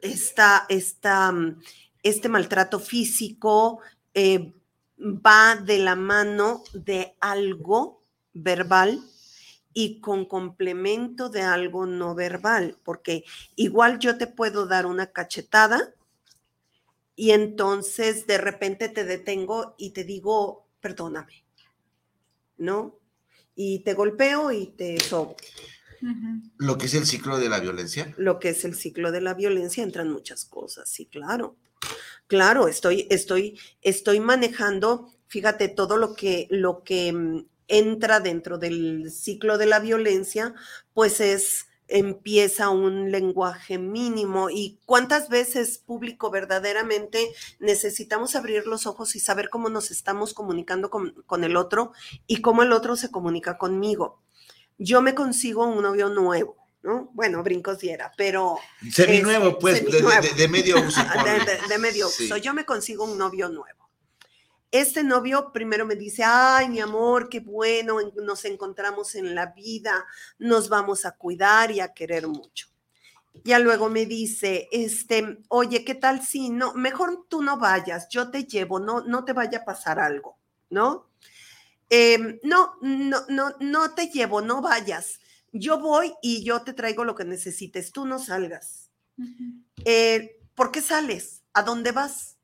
esta, 0.00 0.66
esta, 0.68 1.32
mm, 1.32 1.60
este 2.04 2.28
maltrato 2.28 2.78
físico 2.78 3.80
eh, 4.14 4.54
va 5.00 5.56
de 5.56 5.78
la 5.78 5.96
mano 5.96 6.62
de 6.74 7.16
algo 7.18 8.02
verbal 8.34 9.02
y 9.74 9.98
con 9.98 10.26
complemento 10.26 11.28
de 11.28 11.42
algo 11.42 11.84
no 11.84 12.14
verbal, 12.14 12.78
porque 12.84 13.24
igual 13.56 13.98
yo 13.98 14.16
te 14.16 14.28
puedo 14.28 14.66
dar 14.66 14.86
una 14.86 15.10
cachetada 15.10 15.92
y 17.16 17.32
entonces 17.32 18.28
de 18.28 18.38
repente 18.38 18.88
te 18.88 19.02
detengo 19.02 19.74
y 19.76 19.90
te 19.90 20.04
digo, 20.04 20.68
perdóname, 20.80 21.44
¿no? 22.58 23.01
Y 23.54 23.80
te 23.80 23.94
golpeo 23.94 24.50
y 24.50 24.66
te 24.66 24.98
sobo. 25.00 25.36
Lo 26.58 26.78
que 26.78 26.86
es 26.86 26.94
el 26.94 27.06
ciclo 27.06 27.38
de 27.38 27.48
la 27.48 27.60
violencia. 27.60 28.12
Lo 28.16 28.38
que 28.38 28.50
es 28.50 28.64
el 28.64 28.74
ciclo 28.74 29.12
de 29.12 29.20
la 29.20 29.34
violencia 29.34 29.84
entran 29.84 30.10
muchas 30.10 30.44
cosas, 30.44 30.88
sí, 30.88 31.06
claro. 31.06 31.56
Claro, 32.26 32.66
estoy, 32.68 33.06
estoy, 33.10 33.58
estoy 33.82 34.20
manejando, 34.20 35.12
fíjate, 35.28 35.68
todo 35.68 35.96
lo 35.96 36.14
que, 36.14 36.48
lo 36.50 36.82
que 36.82 37.12
mm, 37.12 37.46
entra 37.68 38.20
dentro 38.20 38.58
del 38.58 39.10
ciclo 39.10 39.58
de 39.58 39.66
la 39.66 39.80
violencia, 39.80 40.54
pues 40.94 41.20
es, 41.20 41.66
empieza 41.88 42.70
un 42.70 43.10
lenguaje 43.10 43.78
mínimo. 43.78 44.50
¿Y 44.50 44.78
cuántas 44.86 45.28
veces, 45.28 45.78
público, 45.78 46.30
verdaderamente 46.30 47.32
necesitamos 47.60 48.34
abrir 48.36 48.66
los 48.66 48.86
ojos 48.86 49.14
y 49.16 49.20
saber 49.20 49.48
cómo 49.50 49.68
nos 49.68 49.90
estamos 49.90 50.34
comunicando 50.34 50.90
con, 50.90 51.12
con 51.26 51.44
el 51.44 51.56
otro 51.56 51.92
y 52.26 52.40
cómo 52.40 52.62
el 52.62 52.72
otro 52.72 52.96
se 52.96 53.10
comunica 53.10 53.58
conmigo? 53.58 54.22
Yo 54.78 55.02
me 55.02 55.14
consigo 55.14 55.66
un 55.66 55.82
novio 55.82 56.08
nuevo. 56.08 56.56
¿no? 56.84 57.10
Bueno, 57.12 57.44
brincos 57.44 57.78
diera, 57.78 58.10
pero 58.16 58.58
Seminuevo, 58.90 59.56
pues, 59.60 59.74
de- 59.74 59.80
de, 59.82 59.90
seminuevo. 59.98 60.22
de- 60.22 60.32
de 60.34 60.48
medio 60.48 60.80
uso. 60.84 61.00
de, 61.68 61.78
medio 61.78 62.08
Sí. 62.08 62.24
uso. 62.24 62.36
Yo 62.38 62.52
me 62.54 62.64
consigo 62.64 63.04
un 63.04 63.16
novio 63.16 63.48
nuevo. 63.48 63.81
Este 64.72 65.04
novio 65.04 65.52
primero 65.52 65.86
me 65.86 65.96
dice, 65.96 66.24
ay, 66.24 66.68
mi 66.70 66.80
amor, 66.80 67.28
qué 67.28 67.40
bueno, 67.40 68.00
en- 68.00 68.12
nos 68.24 68.44
encontramos 68.46 69.14
en 69.14 69.34
la 69.36 69.46
vida, 69.48 70.04
nos 70.38 70.68
vamos 70.70 71.06
a 71.06 71.12
cuidar 71.12 71.70
y 71.70 71.80
a 71.80 71.94
querer 71.94 72.26
mucho. 72.26 72.68
Ya 73.44 73.58
luego 73.60 73.88
me 73.90 74.06
dice, 74.06 74.68
este, 74.72 75.38
oye, 75.48 75.84
¿qué 75.84 75.94
tal 75.96 76.24
si 76.26 76.50
no, 76.50 76.74
mejor 76.74 77.26
tú 77.28 77.42
no 77.42 77.58
vayas, 77.58 78.08
yo 78.10 78.30
te 78.30 78.44
llevo, 78.44 78.80
no, 78.80 79.02
no 79.02 79.24
te 79.24 79.32
vaya 79.32 79.60
a 79.60 79.64
pasar 79.64 80.00
algo, 80.00 80.38
¿no? 80.70 81.10
Em, 81.90 82.38
no, 82.42 82.76
no, 82.82 83.22
no, 83.28 83.54
no 83.60 83.94
te 83.94 84.08
llevo, 84.08 84.40
no 84.42 84.62
vayas. 84.62 85.20
Yo 85.52 85.78
voy 85.80 86.14
y 86.22 86.44
yo 86.44 86.62
te 86.62 86.72
traigo 86.74 87.04
lo 87.04 87.14
que 87.14 87.24
necesites, 87.24 87.92
tú 87.92 88.06
no 88.06 88.18
salgas. 88.18 88.90
Eh, 89.84 90.40
¿Por 90.54 90.72
qué 90.72 90.80
sales? 90.82 91.42
¿A 91.54 91.62
dónde 91.62 91.92
vas? 91.92 92.38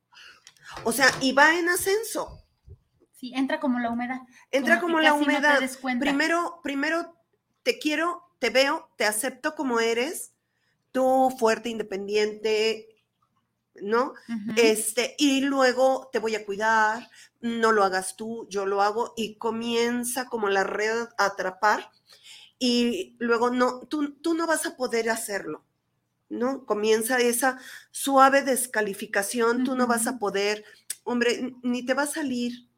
O 0.85 0.93
sea, 0.93 1.07
y 1.21 1.33
va 1.33 1.59
en 1.59 1.69
ascenso. 1.69 2.45
Sí, 3.13 3.33
entra 3.35 3.59
como 3.59 3.79
la 3.81 3.91
humedad. 3.91 4.21
Entra 4.51 4.81
Como 4.81 5.01
la 5.01 5.11
casi 5.11 5.21
no 5.21 5.27
te 5.27 5.39
humedad. 5.39 5.61
des 5.61 5.77
cuenta. 5.77 6.05
primero, 6.05 6.61
primero 6.63 7.17
te 7.65 7.79
quiero, 7.79 8.23
te 8.39 8.51
veo, 8.51 8.91
te 8.97 9.05
acepto 9.05 9.55
como 9.55 9.81
eres, 9.81 10.33
tú 10.93 11.35
fuerte, 11.39 11.69
independiente, 11.69 12.87
¿no? 13.83 14.15
Este, 14.57 15.15
y 15.19 15.41
luego 15.41 16.09
te 16.13 16.19
voy 16.19 16.35
a 16.37 16.45
cuidar, 16.47 17.09
no 17.41 17.73
lo 17.73 17.85
hagas 17.85 18.17
tú, 18.17 18.47
yo 18.49 18.67
lo 18.67 18.83
hago, 18.83 19.15
y 19.17 19.37
comienza 19.37 20.27
como 20.27 20.49
la 20.49 20.65
red 20.65 21.09
a 21.19 21.27
atrapar, 21.27 21.91
y 22.59 23.17
luego 23.19 23.51
no, 23.51 23.81
tú, 23.89 24.15
tú 24.21 24.35
no 24.35 24.47
vas 24.47 24.67
a 24.67 24.77
poder 24.77 25.11
hacerlo, 25.11 25.65
¿no? 26.29 26.65
Comienza 26.65 27.19
esa 27.19 27.59
suave 27.91 28.43
descalificación, 28.43 29.65
tú 29.65 29.77
no 29.77 29.87
vas 29.87 30.07
a 30.07 30.19
poder, 30.19 30.65
hombre, 31.05 31.55
ni 31.63 31.85
te 31.85 31.95
va 31.95 32.03
a 32.03 32.07
salir. 32.07 32.69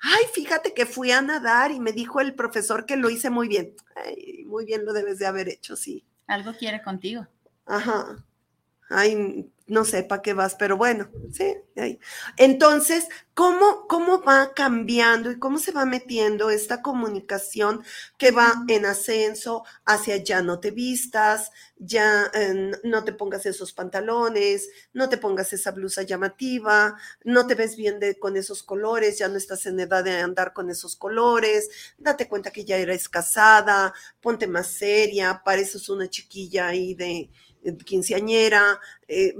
Ay, 0.00 0.24
fíjate 0.32 0.74
que 0.74 0.86
fui 0.86 1.10
a 1.10 1.20
nadar 1.20 1.72
y 1.72 1.80
me 1.80 1.92
dijo 1.92 2.20
el 2.20 2.34
profesor 2.34 2.86
que 2.86 2.96
lo 2.96 3.10
hice 3.10 3.30
muy 3.30 3.48
bien. 3.48 3.74
Ay, 3.96 4.44
muy 4.46 4.64
bien 4.64 4.84
lo 4.84 4.92
debes 4.92 5.18
de 5.18 5.26
haber 5.26 5.48
hecho, 5.48 5.76
sí. 5.76 6.04
Algo 6.26 6.54
quiere 6.54 6.82
contigo. 6.82 7.26
Ajá. 7.66 8.24
Ay, 8.88 9.50
no 9.68 9.84
sé 9.84 10.02
para 10.02 10.22
qué 10.22 10.32
vas, 10.32 10.54
pero 10.54 10.76
bueno, 10.76 11.08
sí. 11.32 11.54
ahí. 11.76 12.00
Entonces, 12.36 13.06
¿cómo, 13.34 13.86
¿cómo 13.86 14.22
va 14.22 14.52
cambiando 14.54 15.30
y 15.30 15.38
cómo 15.38 15.58
se 15.58 15.72
va 15.72 15.84
metiendo 15.84 16.50
esta 16.50 16.82
comunicación 16.82 17.84
que 18.16 18.30
va 18.30 18.64
en 18.68 18.86
ascenso 18.86 19.64
hacia 19.84 20.16
ya 20.16 20.42
no 20.42 20.58
te 20.58 20.70
vistas, 20.70 21.52
ya 21.76 22.30
eh, 22.34 22.72
no 22.82 23.04
te 23.04 23.12
pongas 23.12 23.46
esos 23.46 23.72
pantalones, 23.72 24.68
no 24.92 25.08
te 25.08 25.18
pongas 25.18 25.52
esa 25.52 25.70
blusa 25.70 26.02
llamativa, 26.02 26.96
no 27.24 27.46
te 27.46 27.54
ves 27.54 27.76
bien 27.76 28.00
de, 28.00 28.18
con 28.18 28.36
esos 28.36 28.62
colores, 28.62 29.18
ya 29.18 29.28
no 29.28 29.36
estás 29.36 29.66
en 29.66 29.78
edad 29.80 30.02
de 30.02 30.16
andar 30.18 30.52
con 30.52 30.70
esos 30.70 30.96
colores, 30.96 31.68
date 31.98 32.28
cuenta 32.28 32.50
que 32.50 32.64
ya 32.64 32.76
eres 32.76 33.08
casada, 33.08 33.92
ponte 34.20 34.46
más 34.46 34.68
seria, 34.68 35.42
pareces 35.44 35.88
una 35.88 36.08
chiquilla 36.08 36.68
ahí 36.68 36.94
de 36.94 37.30
quinceañera, 37.76 38.80
eh, 39.08 39.34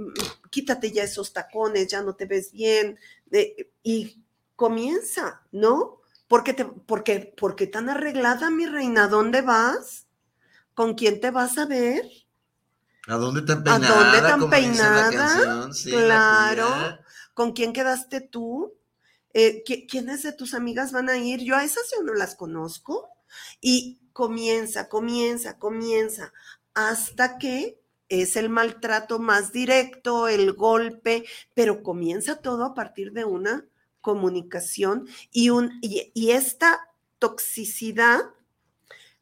quítate 0.49 0.91
ya 0.91 1.03
esos 1.03 1.33
tacones, 1.33 1.87
ya 1.87 2.01
no 2.01 2.15
te 2.15 2.25
ves 2.25 2.51
bien, 2.51 2.99
eh, 3.31 3.71
y 3.83 4.23
comienza, 4.55 5.41
¿no? 5.51 6.01
Porque, 6.27 6.53
te, 6.53 6.65
porque, 6.65 7.33
porque 7.37 7.67
tan 7.67 7.89
arreglada, 7.89 8.49
mi 8.51 8.65
reina, 8.65 9.05
¿a 9.05 9.07
dónde 9.07 9.41
vas? 9.41 10.07
¿Con 10.75 10.95
quién 10.95 11.21
te 11.21 11.31
vas 11.31 11.57
a 11.59 11.65
ver? 11.65 12.05
¿A 13.13 13.15
dónde 13.23 13.41
tan 13.41 13.61
¿A 13.65 13.79
peinada? 13.79 13.89
dónde 13.89 14.21
tan 14.21 14.49
peinada? 14.49 15.09
canción? 15.09 15.73
Sí, 15.73 16.01
la 16.01 16.19
Claro. 16.25 16.99
¿Con 17.33 17.53
quién 17.53 17.73
quedaste 17.73 18.21
tú? 18.21 18.73
Eh, 19.33 19.63
¿qui- 19.65 19.87
¿Quiénes 19.89 20.23
de 20.23 20.33
tus 20.33 20.53
amigas 20.53 20.91
van 20.91 21.09
a 21.09 21.17
ir? 21.17 21.41
Yo 21.41 21.55
a 21.55 21.63
esas 21.63 21.83
yo 21.95 22.03
no 22.03 22.13
las 22.13 22.35
conozco. 22.35 23.09
Y 23.61 23.99
comienza, 24.13 24.89
comienza, 24.89 25.59
comienza, 25.59 26.33
hasta 26.73 27.37
que 27.37 27.79
es 28.09 28.35
el 28.35 28.49
maltrato 28.49 29.19
más 29.19 29.53
directo, 29.53 30.27
el 30.27 30.53
golpe, 30.53 31.25
pero 31.53 31.83
comienza 31.83 32.41
todo 32.41 32.65
a 32.65 32.73
partir 32.73 33.13
de 33.13 33.23
una 33.23 33.67
comunicación 34.01 35.07
y, 35.31 35.51
un, 35.51 35.79
y, 35.81 36.31
esta 36.31 36.89
toxicidad 37.19 38.19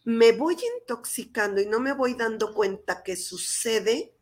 me 0.06 0.32
voy 0.32 0.56
intoxicando 0.80 1.60
y 1.60 1.65
no 1.65 1.82
me 1.82 1.91
voy 1.91 2.13
dando 2.13 2.54
cuenta 2.54 3.04
que 3.04 3.17
sucede 3.17 4.13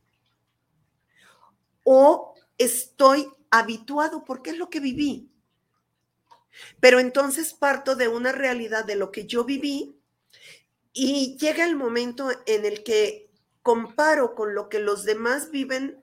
o 1.84 2.34
estoy 2.58 3.28
habituado 3.52 4.24
porque 4.24 4.50
es 4.50 4.58
lo 4.58 4.70
que 4.70 4.80
viví. 4.80 5.30
Pero 6.80 7.00
entonces 7.00 7.54
parto 7.54 7.96
de 7.96 8.08
una 8.08 8.32
realidad 8.32 8.86
de 8.86 8.96
lo 8.96 9.12
que 9.12 9.28
yo 9.28 9.44
viví 9.44 10.00
y 10.94 11.38
llega 11.38 11.66
el 11.66 11.76
momento 11.76 12.32
en 12.48 12.66
el 12.66 12.84
que 12.84 13.25
comparo 13.66 14.36
con 14.36 14.54
lo 14.54 14.70
que 14.70 14.78
los 14.78 15.06
demás 15.06 15.50
viven 15.50 16.00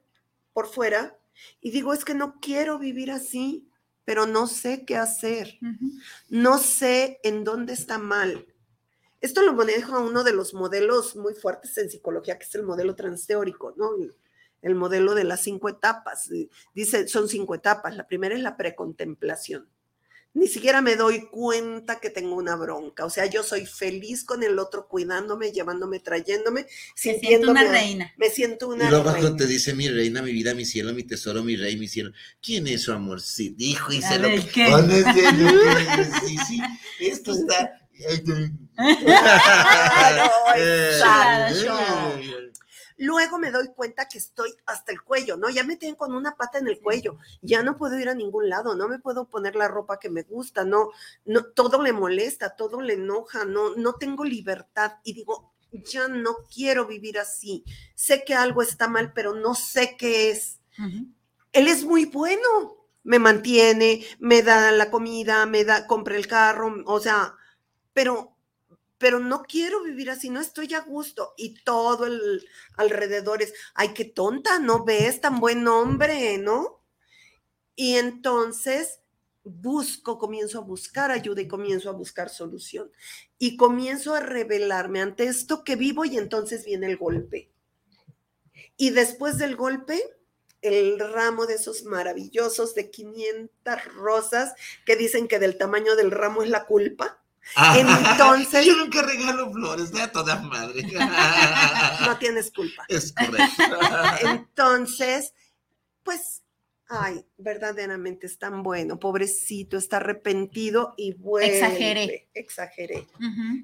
por 0.52 0.66
fuera 0.66 1.16
y 1.60 1.70
digo, 1.70 1.92
es 1.92 2.04
que 2.04 2.12
no 2.12 2.40
quiero 2.40 2.76
vivir 2.76 3.12
así, 3.12 3.68
pero 4.04 4.26
no 4.26 4.48
sé 4.48 4.84
qué 4.84 4.96
hacer, 4.96 5.60
no 6.28 6.58
sé 6.58 7.20
en 7.22 7.44
dónde 7.44 7.72
está 7.72 7.98
mal. 7.98 8.48
Esto 9.20 9.42
lo 9.42 9.52
maneja 9.52 10.00
uno 10.00 10.24
de 10.24 10.32
los 10.32 10.54
modelos 10.54 11.14
muy 11.14 11.34
fuertes 11.34 11.78
en 11.78 11.88
psicología, 11.88 12.36
que 12.36 12.46
es 12.46 12.54
el 12.56 12.64
modelo 12.64 12.96
transteórico, 12.96 13.72
¿no? 13.76 13.94
El, 13.94 14.16
el 14.60 14.74
modelo 14.74 15.14
de 15.14 15.22
las 15.22 15.42
cinco 15.42 15.68
etapas. 15.68 16.28
Dice, 16.74 17.06
son 17.06 17.28
cinco 17.28 17.54
etapas. 17.54 17.96
La 17.96 18.08
primera 18.08 18.34
es 18.34 18.40
la 18.40 18.56
precontemplación. 18.56 19.68
Ni 20.34 20.48
siquiera 20.48 20.80
me 20.80 20.96
doy 20.96 21.28
cuenta 21.30 22.00
que 22.00 22.08
tengo 22.08 22.36
una 22.36 22.56
bronca. 22.56 23.04
O 23.04 23.10
sea, 23.10 23.26
yo 23.26 23.42
soy 23.42 23.66
feliz 23.66 24.24
con 24.24 24.42
el 24.42 24.58
otro, 24.58 24.88
cuidándome, 24.88 25.52
llevándome, 25.52 26.00
trayéndome, 26.00 26.66
siente 26.94 27.20
sintiéndome. 27.20 27.60
una 27.60 27.70
reina. 27.70 28.12
Me 28.16 28.30
siento 28.30 28.68
una 28.68 28.86
Y 28.86 28.90
luego 28.90 29.04
reina. 29.12 29.18
cuando 29.20 29.36
te 29.36 29.46
dice 29.46 29.74
mi 29.74 29.88
reina, 29.88 30.22
mi 30.22 30.32
vida, 30.32 30.54
mi 30.54 30.64
cielo, 30.64 30.94
mi 30.94 31.02
tesoro, 31.04 31.44
mi 31.44 31.56
rey, 31.56 31.76
mi 31.76 31.86
cielo. 31.86 32.12
¿Quién 32.40 32.66
es 32.66 32.82
su 32.82 32.92
amor? 32.92 33.20
Sí, 33.20 33.50
dijo 33.56 33.92
y 33.92 34.02
A 34.02 34.08
se 34.08 34.18
lo. 34.18 34.28
¿qué? 34.52 34.66
Oh, 34.72 34.80
no 34.80 34.94
es. 34.94 35.04
Sí, 36.26 36.36
sí. 36.48 36.62
Esto 37.00 37.32
está. 37.32 37.78
Claro, 39.04 40.30
exacto. 40.56 42.41
Luego 42.96 43.38
me 43.38 43.50
doy 43.50 43.68
cuenta 43.74 44.08
que 44.08 44.18
estoy 44.18 44.54
hasta 44.66 44.92
el 44.92 45.02
cuello, 45.02 45.36
¿no? 45.36 45.50
Ya 45.50 45.64
me 45.64 45.76
tienen 45.76 45.96
con 45.96 46.14
una 46.14 46.36
pata 46.36 46.58
en 46.58 46.68
el 46.68 46.80
cuello, 46.80 47.18
ya 47.40 47.62
no 47.62 47.76
puedo 47.76 47.98
ir 47.98 48.08
a 48.08 48.14
ningún 48.14 48.48
lado, 48.48 48.74
no 48.74 48.88
me 48.88 48.98
puedo 48.98 49.28
poner 49.28 49.56
la 49.56 49.68
ropa 49.68 49.98
que 49.98 50.10
me 50.10 50.22
gusta, 50.22 50.64
no, 50.64 50.90
no, 51.24 51.44
todo 51.44 51.82
le 51.82 51.92
molesta, 51.92 52.56
todo 52.56 52.80
le 52.80 52.94
enoja, 52.94 53.44
no, 53.44 53.74
no 53.76 53.94
tengo 53.94 54.24
libertad 54.24 54.92
y 55.04 55.14
digo, 55.14 55.52
ya 55.72 56.08
no 56.08 56.36
quiero 56.52 56.86
vivir 56.86 57.18
así. 57.18 57.64
Sé 57.94 58.24
que 58.24 58.34
algo 58.34 58.62
está 58.62 58.88
mal, 58.88 59.12
pero 59.12 59.34
no 59.34 59.54
sé 59.54 59.96
qué 59.96 60.30
es. 60.30 60.60
Él 61.52 61.68
es 61.68 61.84
muy 61.84 62.06
bueno, 62.06 62.86
me 63.02 63.18
mantiene, 63.18 64.04
me 64.18 64.42
da 64.42 64.72
la 64.72 64.90
comida, 64.90 65.46
me 65.46 65.64
da, 65.64 65.86
compra 65.86 66.16
el 66.16 66.26
carro, 66.26 66.82
o 66.86 67.00
sea, 67.00 67.34
pero, 67.92 68.36
pero 69.02 69.18
no 69.18 69.42
quiero 69.42 69.82
vivir 69.82 70.10
así, 70.10 70.30
no 70.30 70.40
estoy 70.40 70.74
a 70.74 70.80
gusto. 70.80 71.34
Y 71.36 71.60
todo 71.64 72.06
el 72.06 72.46
alrededor 72.76 73.42
es, 73.42 73.52
ay, 73.74 73.94
qué 73.94 74.04
tonta, 74.04 74.60
no 74.60 74.84
ves 74.84 75.20
tan 75.20 75.40
buen 75.40 75.66
hombre, 75.66 76.38
¿no? 76.38 76.80
Y 77.74 77.96
entonces 77.96 79.00
busco, 79.42 80.18
comienzo 80.18 80.58
a 80.58 80.62
buscar 80.62 81.10
ayuda 81.10 81.40
y 81.40 81.48
comienzo 81.48 81.90
a 81.90 81.94
buscar 81.94 82.28
solución. 82.28 82.92
Y 83.40 83.56
comienzo 83.56 84.14
a 84.14 84.20
revelarme 84.20 85.00
ante 85.00 85.24
esto 85.24 85.64
que 85.64 85.74
vivo 85.74 86.04
y 86.04 86.16
entonces 86.16 86.64
viene 86.64 86.86
el 86.86 86.96
golpe. 86.96 87.50
Y 88.76 88.90
después 88.90 89.36
del 89.36 89.56
golpe, 89.56 90.00
el 90.60 91.00
ramo 91.00 91.46
de 91.46 91.54
esos 91.54 91.82
maravillosos 91.82 92.76
de 92.76 92.88
500 92.88 93.84
rosas 93.96 94.54
que 94.86 94.94
dicen 94.94 95.26
que 95.26 95.40
del 95.40 95.58
tamaño 95.58 95.96
del 95.96 96.12
ramo 96.12 96.44
es 96.44 96.50
la 96.50 96.66
culpa. 96.66 97.21
Entonces- 97.76 98.64
Yo 98.66 98.76
nunca 98.76 99.02
regalo 99.02 99.52
flores, 99.52 99.92
de 99.92 100.02
a 100.02 100.12
toda 100.12 100.40
madre. 100.42 100.82
No 102.06 102.18
tienes 102.18 102.50
culpa. 102.50 102.84
Es 102.88 103.12
correcto. 103.12 103.78
Entonces, 104.28 105.34
pues, 106.02 106.42
ay, 106.88 107.24
verdaderamente 107.38 108.26
es 108.26 108.38
tan 108.38 108.62
bueno, 108.62 108.98
pobrecito, 108.98 109.76
está 109.76 109.96
arrepentido 109.98 110.94
y 110.96 111.14
vuelve. 111.14 111.56
Exageré. 111.58 112.28
Exageré. 112.34 113.06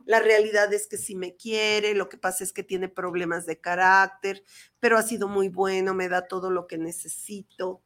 La 0.06 0.20
realidad 0.20 0.72
es 0.72 0.86
que 0.86 0.96
sí 0.96 1.14
me 1.14 1.34
quiere, 1.36 1.94
lo 1.94 2.08
que 2.08 2.16
pasa 2.16 2.44
es 2.44 2.52
que 2.52 2.62
tiene 2.62 2.88
problemas 2.88 3.44
de 3.46 3.58
carácter, 3.60 4.44
pero 4.80 4.96
ha 4.98 5.02
sido 5.02 5.28
muy 5.28 5.48
bueno, 5.48 5.94
me 5.94 6.08
da 6.08 6.26
todo 6.26 6.50
lo 6.50 6.66
que 6.66 6.78
necesito. 6.78 7.82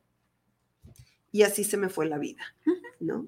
Y 1.32 1.42
así 1.44 1.64
se 1.64 1.78
me 1.78 1.88
fue 1.88 2.06
la 2.06 2.18
vida, 2.18 2.42
¿no? 3.00 3.26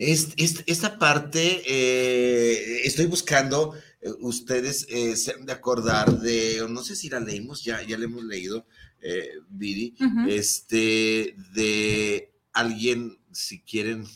Es- 0.00 0.28
es- 0.38 0.64
esta 0.66 0.98
parte, 0.98 1.62
eh, 1.66 2.80
estoy 2.84 3.04
buscando, 3.04 3.74
eh, 4.00 4.08
ustedes 4.20 4.86
eh, 4.88 5.14
se 5.14 5.32
han 5.32 5.44
de 5.44 5.52
acordar 5.52 6.20
de, 6.20 6.64
no 6.70 6.82
sé 6.82 6.96
si 6.96 7.10
la 7.10 7.20
leímos, 7.20 7.62
ya, 7.64 7.82
ya 7.82 7.98
la 7.98 8.06
hemos 8.06 8.24
leído, 8.24 8.66
eh, 9.02 9.28
Viri, 9.50 9.94
este, 10.30 11.36
de 11.52 12.32
alguien, 12.54 13.18
si 13.30 13.60
quieren, 13.60 14.06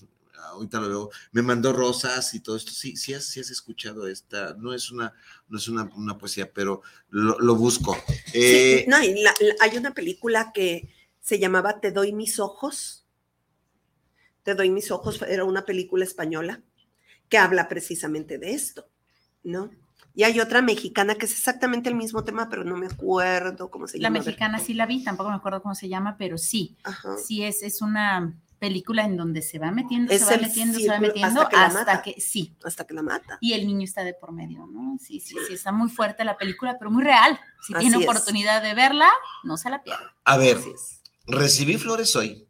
ahorita 0.52 0.80
lo 0.80 0.88
veo, 0.88 1.10
me 1.32 1.42
mandó 1.42 1.74
rosas 1.74 2.32
y 2.32 2.40
todo 2.40 2.56
esto, 2.56 2.72
sí, 2.72 2.96
sí 2.96 3.12
has, 3.12 3.24
sí 3.26 3.40
has 3.40 3.50
escuchado 3.50 4.08
esta, 4.08 4.54
no 4.58 4.72
es 4.72 4.90
una, 4.90 5.12
no 5.48 5.58
es 5.58 5.68
una, 5.68 5.84
una 5.96 6.16
poesía, 6.16 6.50
pero 6.50 6.80
lo, 7.10 7.38
lo 7.40 7.56
busco. 7.56 7.94
Sí, 8.32 8.84
no, 8.88 8.98
la- 9.00 9.34
la- 9.38 9.54
hay 9.60 9.76
una 9.76 9.92
película 9.92 10.50
que 10.54 10.88
se 11.20 11.38
llamaba 11.38 11.80
Te 11.80 11.90
doy 11.92 12.12
mis 12.14 12.38
ojos. 12.40 13.03
Te 14.44 14.54
doy 14.54 14.70
mis 14.70 14.90
ojos, 14.92 15.20
era 15.22 15.42
una 15.44 15.64
película 15.64 16.04
española 16.04 16.60
que 17.28 17.38
habla 17.38 17.66
precisamente 17.68 18.38
de 18.38 18.52
esto, 18.54 18.86
¿no? 19.42 19.70
Y 20.14 20.22
hay 20.22 20.38
otra 20.38 20.62
mexicana 20.62 21.16
que 21.16 21.26
es 21.26 21.32
exactamente 21.32 21.88
el 21.88 21.96
mismo 21.96 22.22
tema, 22.22 22.48
pero 22.48 22.62
no 22.62 22.76
me 22.76 22.86
acuerdo 22.86 23.68
cómo 23.70 23.88
se 23.88 23.98
La 23.98 24.04
llama. 24.08 24.18
A 24.18 24.20
ver. 24.20 24.26
mexicana 24.26 24.58
sí 24.60 24.72
la 24.74 24.86
vi, 24.86 25.02
tampoco 25.02 25.30
me 25.30 25.36
acuerdo 25.36 25.60
cómo 25.60 25.74
se 25.74 25.88
llama, 25.88 26.16
pero 26.16 26.38
sí, 26.38 26.76
Ajá. 26.84 27.16
sí 27.16 27.42
es, 27.42 27.64
es 27.64 27.82
una 27.82 28.38
película 28.60 29.04
en 29.04 29.16
donde 29.16 29.42
se 29.42 29.58
va 29.58 29.72
metiendo, 29.72 30.12
Es 30.12 30.22
se 30.22 30.36
va 30.36 30.40
metiendo, 30.40 30.78
se 30.78 30.88
va 30.88 31.00
metiendo 31.00 31.40
hasta 31.40 31.48
que 31.50 31.56
la 31.56 31.66
hasta 31.66 31.78
mata. 31.80 32.02
que 32.02 32.20
sí. 32.20 32.54
Hasta 32.64 32.86
que 32.86 32.94
la 32.94 33.02
mata. 33.02 33.38
Y 33.40 33.54
el 33.54 33.66
niño 33.66 33.82
está 33.84 34.04
de 34.04 34.14
por 34.14 34.30
medio, 34.32 34.66
¿no? 34.66 34.96
Sí, 35.00 35.18
sí, 35.20 35.34
sí, 35.48 35.54
está 35.54 35.72
muy 35.72 35.90
fuerte 35.90 36.24
la 36.24 36.36
película, 36.36 36.76
pero 36.78 36.90
muy 36.90 37.02
real. 37.02 37.38
Si 37.66 37.74
Así 37.74 37.80
tiene 37.80 37.96
es. 38.02 38.08
oportunidad 38.08 38.62
de 38.62 38.74
verla, 38.74 39.10
no 39.42 39.56
se 39.56 39.68
la 39.68 39.82
pierda. 39.82 40.14
a 40.24 40.36
ver, 40.36 40.58
recibí 41.26 41.76
flores 41.76 42.14
hoy. 42.14 42.46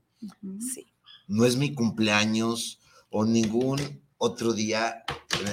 Sí. 0.60 0.86
No 1.26 1.44
es 1.44 1.56
mi 1.56 1.74
cumpleaños 1.74 2.80
o 3.10 3.24
ningún 3.24 4.02
otro 4.18 4.52
día, 4.52 5.04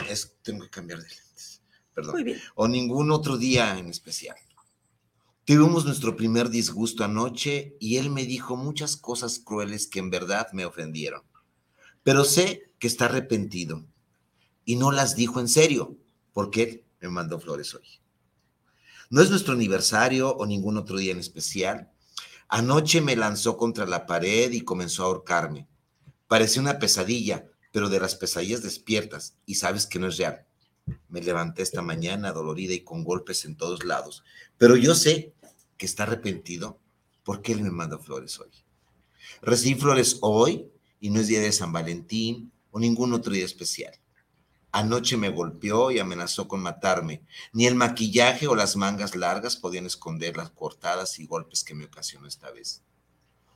es, 0.09 0.37
tengo 0.41 0.63
que 0.63 0.69
cambiar 0.69 0.99
de 0.99 1.09
lentes, 1.09 1.61
perdón, 1.93 2.13
Muy 2.13 2.23
bien. 2.23 2.39
o 2.55 2.67
ningún 2.67 3.11
otro 3.11 3.37
día 3.37 3.77
en 3.77 3.87
especial. 3.87 4.35
Tuvimos 5.45 5.85
nuestro 5.85 6.15
primer 6.15 6.49
disgusto 6.49 7.03
anoche 7.03 7.75
y 7.79 7.97
él 7.97 8.09
me 8.09 8.25
dijo 8.25 8.55
muchas 8.55 8.95
cosas 8.95 9.39
crueles 9.39 9.87
que 9.87 9.99
en 9.99 10.09
verdad 10.09 10.47
me 10.53 10.65
ofendieron, 10.65 11.23
pero 12.03 12.23
sé 12.23 12.71
que 12.79 12.87
está 12.87 13.05
arrepentido 13.05 13.85
y 14.65 14.75
no 14.75 14.91
las 14.91 15.15
dijo 15.15 15.39
en 15.39 15.47
serio, 15.47 15.97
porque 16.33 16.63
él 16.63 16.83
me 17.01 17.09
mandó 17.09 17.39
flores 17.39 17.73
hoy. 17.73 17.87
No 19.09 19.21
es 19.21 19.29
nuestro 19.29 19.53
aniversario 19.53 20.29
o 20.29 20.45
ningún 20.45 20.77
otro 20.77 20.97
día 20.97 21.11
en 21.11 21.19
especial, 21.19 21.91
Anoche 22.53 22.99
me 22.99 23.15
lanzó 23.15 23.55
contra 23.55 23.85
la 23.85 24.05
pared 24.05 24.51
y 24.51 24.65
comenzó 24.65 25.03
a 25.03 25.05
ahorcarme. 25.05 25.69
Parecía 26.31 26.61
una 26.61 26.79
pesadilla, 26.79 27.45
pero 27.73 27.89
de 27.89 27.99
las 27.99 28.15
pesadillas 28.15 28.63
despiertas 28.63 29.35
y 29.45 29.55
sabes 29.55 29.85
que 29.85 29.99
no 29.99 30.07
es 30.07 30.15
real. 30.15 30.45
Me 31.09 31.21
levanté 31.21 31.61
esta 31.61 31.81
mañana 31.81 32.31
dolorida 32.31 32.73
y 32.73 32.85
con 32.85 33.03
golpes 33.03 33.43
en 33.43 33.57
todos 33.57 33.83
lados, 33.83 34.23
pero 34.57 34.77
yo 34.77 34.95
sé 34.95 35.33
que 35.75 35.85
está 35.85 36.03
arrepentido 36.03 36.79
porque 37.25 37.51
él 37.51 37.61
me 37.61 37.69
manda 37.69 37.97
flores 37.97 38.39
hoy. 38.39 38.47
Recibí 39.41 39.77
flores 39.77 40.19
hoy 40.21 40.71
y 41.01 41.09
no 41.09 41.19
es 41.19 41.27
día 41.27 41.41
de 41.41 41.51
San 41.51 41.73
Valentín 41.73 42.53
o 42.71 42.79
ningún 42.79 43.11
otro 43.11 43.33
día 43.33 43.43
especial. 43.43 43.93
Anoche 44.71 45.17
me 45.17 45.31
golpeó 45.31 45.91
y 45.91 45.99
amenazó 45.99 46.47
con 46.47 46.61
matarme. 46.61 47.23
Ni 47.51 47.67
el 47.67 47.75
maquillaje 47.75 48.47
o 48.47 48.55
las 48.55 48.77
mangas 48.77 49.17
largas 49.17 49.57
podían 49.57 49.85
esconder 49.85 50.37
las 50.37 50.51
cortadas 50.51 51.19
y 51.19 51.25
golpes 51.25 51.65
que 51.65 51.75
me 51.75 51.83
ocasionó 51.83 52.25
esta 52.25 52.49
vez. 52.51 52.83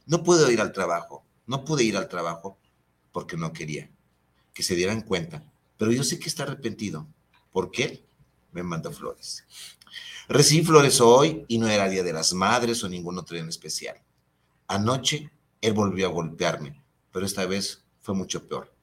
No 0.06 0.24
pude 0.24 0.52
ir 0.52 0.60
al 0.60 0.74
trabajo, 0.74 1.26
no 1.48 1.64
pude 1.64 1.86
ir 1.86 1.96
al 1.96 2.10
trabajo 2.10 2.60
porque 3.16 3.38
no 3.38 3.54
quería 3.54 3.90
que 4.54 4.62
se 4.62 4.76
dieran 4.76 5.02
cuenta, 5.02 5.42
pero 5.78 5.90
yo 5.90 6.04
sé 6.04 6.20
que 6.20 6.28
está 6.28 6.44
arrepentido 6.44 7.08
porque 7.54 7.84
él 7.86 8.06
me 8.52 8.62
mandó 8.62 8.92
flores. 8.92 9.46
Recibí 10.28 10.66
flores 10.66 11.00
hoy 11.00 11.46
y 11.48 11.58
no 11.58 11.70
era 11.70 11.88
Día 11.88 12.04
de 12.04 12.12
las 12.12 12.34
Madres 12.34 12.84
o 12.84 12.90
ningún 12.90 13.18
otro 13.18 13.36
día 13.36 13.44
en 13.44 13.48
especial. 13.48 14.02
Anoche 14.68 15.32
él 15.62 15.72
volvió 15.72 16.08
a 16.08 16.12
golpearme, 16.12 16.84
pero 17.14 17.26
esta 17.26 17.46
vez 17.46 17.86
fue 18.02 18.14
mucho 18.14 18.50
peor 18.50 18.76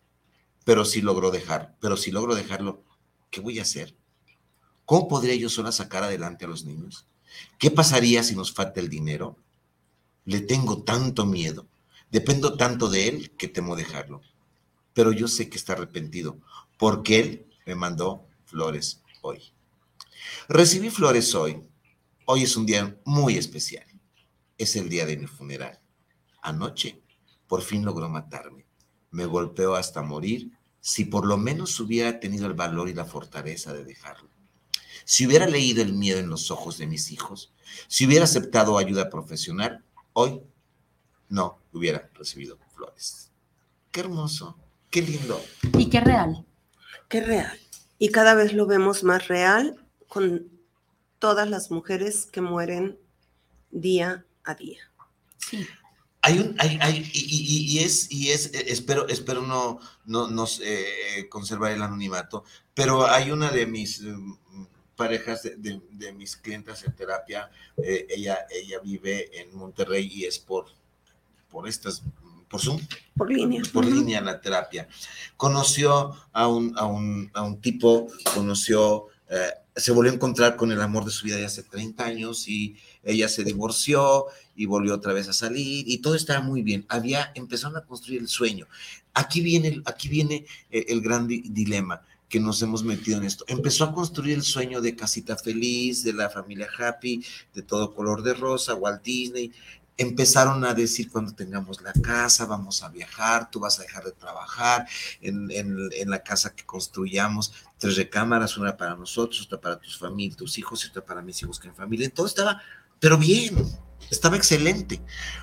pero 0.64 0.84
si 0.84 1.00
logro 1.00 1.30
dejar, 1.30 1.76
pero 1.80 1.96
si 1.96 2.10
logro 2.10 2.34
dejarlo, 2.34 2.82
¿qué 3.30 3.40
voy 3.40 3.58
a 3.58 3.62
hacer? 3.62 3.94
¿Cómo 4.84 5.08
podría 5.08 5.34
yo 5.34 5.48
sola 5.48 5.72
sacar 5.72 6.04
adelante 6.04 6.44
a 6.44 6.48
los 6.48 6.64
niños? 6.64 7.06
¿Qué 7.58 7.70
pasaría 7.70 8.22
si 8.22 8.36
nos 8.36 8.52
falta 8.52 8.80
el 8.80 8.88
dinero? 8.88 9.36
Le 10.24 10.40
tengo 10.40 10.82
tanto 10.82 11.26
miedo, 11.26 11.66
dependo 12.12 12.56
tanto 12.56 12.88
de 12.88 13.08
él 13.08 13.32
que 13.36 13.48
temo 13.48 13.74
dejarlo. 13.74 14.20
Pero 14.94 15.10
yo 15.10 15.26
sé 15.26 15.48
que 15.48 15.56
está 15.56 15.72
arrepentido, 15.72 16.38
porque 16.78 17.18
él 17.18 17.46
me 17.66 17.74
mandó 17.74 18.28
flores 18.44 19.02
hoy. 19.22 19.52
Recibí 20.48 20.90
flores 20.90 21.34
hoy. 21.34 21.60
Hoy 22.26 22.44
es 22.44 22.56
un 22.56 22.66
día 22.66 22.96
muy 23.04 23.36
especial. 23.36 23.86
Es 24.56 24.76
el 24.76 24.88
día 24.88 25.06
de 25.06 25.16
mi 25.16 25.26
funeral. 25.26 25.80
Anoche, 26.40 27.02
por 27.48 27.62
fin 27.62 27.84
logró 27.84 28.08
matarme 28.08 28.62
me 29.12 29.26
golpeó 29.26 29.76
hasta 29.76 30.02
morir, 30.02 30.50
si 30.80 31.04
por 31.04 31.26
lo 31.26 31.36
menos 31.36 31.78
hubiera 31.78 32.18
tenido 32.18 32.46
el 32.46 32.54
valor 32.54 32.88
y 32.88 32.94
la 32.94 33.04
fortaleza 33.04 33.72
de 33.72 33.84
dejarlo. 33.84 34.28
Si 35.04 35.26
hubiera 35.26 35.46
leído 35.46 35.82
el 35.82 35.92
miedo 35.92 36.18
en 36.18 36.28
los 36.28 36.50
ojos 36.50 36.78
de 36.78 36.86
mis 36.86 37.12
hijos, 37.12 37.52
si 37.86 38.06
hubiera 38.06 38.24
aceptado 38.24 38.78
ayuda 38.78 39.10
profesional, 39.10 39.84
hoy 40.14 40.40
no 41.32 41.58
hubiera 41.72 42.10
recibido 42.14 42.58
flores. 42.74 43.30
Qué 43.90 44.00
hermoso, 44.00 44.58
qué 44.90 45.00
lindo. 45.00 45.42
Y 45.78 45.88
qué 45.88 46.00
real. 46.00 46.44
Qué 47.08 47.22
real. 47.22 47.58
Y 47.98 48.10
cada 48.10 48.34
vez 48.34 48.52
lo 48.52 48.66
vemos 48.66 49.02
más 49.02 49.28
real 49.28 49.82
con 50.08 50.50
todas 51.18 51.48
las 51.48 51.70
mujeres 51.70 52.26
que 52.26 52.42
mueren 52.42 52.98
día 53.70 54.26
a 54.44 54.54
día. 54.54 54.80
Sí. 55.38 55.66
Hay 56.20 56.38
un, 56.38 56.54
hay, 56.58 56.78
hay, 56.82 57.10
y, 57.12 57.76
y, 57.76 57.78
es, 57.78 58.12
y 58.12 58.30
es, 58.30 58.52
eh, 58.54 58.66
espero, 58.68 59.08
espero 59.08 59.42
no, 59.42 59.80
no, 60.04 60.28
no 60.28 60.46
eh, 60.60 61.28
conservar 61.30 61.72
el 61.72 61.82
anonimato, 61.82 62.44
pero 62.74 63.06
hay 63.06 63.32
una 63.32 63.50
de 63.50 63.66
mis 63.66 64.02
eh, 64.02 64.14
parejas, 64.94 65.42
de, 65.42 65.80
de, 65.90 66.12
mis 66.12 66.36
clientes 66.36 66.84
en 66.84 66.94
terapia, 66.94 67.50
ella, 67.76 68.46
ella 68.50 68.78
vive 68.80 69.40
en 69.40 69.56
Monterrey 69.56 70.08
y 70.12 70.26
es 70.26 70.38
por, 70.38 70.66
por 71.52 71.68
estas, 71.68 72.02
por 72.48 72.60
Zoom. 72.60 72.80
Por 73.16 73.30
línea. 73.30 73.62
Por 73.72 73.84
línea 73.84 74.20
la 74.20 74.40
terapia. 74.40 74.88
Conoció 75.36 76.16
a 76.32 76.48
un, 76.48 76.72
a 76.76 76.86
un, 76.86 77.30
a 77.34 77.42
un 77.42 77.60
tipo, 77.60 78.08
conoció, 78.34 79.06
se 79.76 79.92
volvió 79.92 80.10
a 80.10 80.14
encontrar 80.14 80.56
con 80.56 80.72
el 80.72 80.80
amor 80.80 81.04
de 81.04 81.10
su 81.10 81.26
vida 81.26 81.36
de 81.36 81.46
hace 81.46 81.62
30 81.62 82.04
años 82.04 82.48
y 82.48 82.76
ella 83.04 83.28
se 83.28 83.44
divorció 83.44 84.26
y 84.54 84.66
volvió 84.66 84.94
otra 84.94 85.12
vez 85.12 85.28
a 85.28 85.32
salir 85.32 85.88
y 85.88 85.98
todo 85.98 86.14
estaba 86.14 86.40
muy 86.40 86.62
bien. 86.62 86.84
Había, 86.88 87.32
empezaron 87.34 87.76
a 87.76 87.84
construir 87.84 88.20
el 88.20 88.28
sueño. 88.28 88.66
Aquí 89.14 89.40
viene, 89.40 89.82
aquí 89.84 90.08
viene 90.08 90.46
eh, 90.70 90.86
el, 90.88 91.00
gran 91.00 91.26
dilema 91.26 92.02
que 92.28 92.40
nos 92.40 92.62
hemos 92.62 92.82
metido 92.82 93.18
en 93.18 93.24
esto. 93.24 93.44
Empezó 93.46 93.84
a 93.84 93.92
construir 93.92 94.34
el 94.34 94.42
sueño 94.42 94.80
de 94.80 94.96
casita 94.96 95.36
feliz, 95.36 96.02
de 96.02 96.14
la 96.14 96.30
familia 96.30 96.68
happy, 96.78 97.24
de 97.54 97.62
todo 97.62 97.94
color 97.94 98.22
de 98.22 98.34
rosa, 98.34 98.74
Walt 98.74 99.02
Disney. 99.02 99.52
Empezaron 99.96 100.64
a 100.64 100.74
decir 100.74 101.10
cuando 101.10 101.34
tengamos 101.34 101.82
la 101.82 101.92
casa, 101.92 102.46
vamos 102.46 102.82
a 102.82 102.88
viajar, 102.88 103.50
tú 103.50 103.60
vas 103.60 103.78
a 103.78 103.82
dejar 103.82 104.04
de 104.04 104.12
trabajar 104.12 104.86
en, 105.20 105.50
en 105.50 106.10
la 106.10 106.22
casa 106.22 106.54
que 106.54 106.64
construyamos, 106.64 107.52
tres 107.78 107.96
recámaras, 107.96 108.56
una 108.56 108.76
para 108.76 108.96
nosotros, 108.96 109.42
otra 109.42 109.60
para 109.60 109.78
tus 109.78 109.98
familias, 109.98 110.36
tus 110.36 110.58
hijos 110.58 110.84
y 110.84 110.88
otra 110.88 111.04
para 111.04 111.22
mis 111.22 111.42
hijos 111.42 111.60
que 111.60 111.68
en 111.68 111.74
familia. 111.74 112.10
Todo 112.10 112.26
estaba 112.26 112.62
pero 113.02 113.18
bien, 113.18 113.56
estaba 114.12 114.36
excelente. 114.36 115.02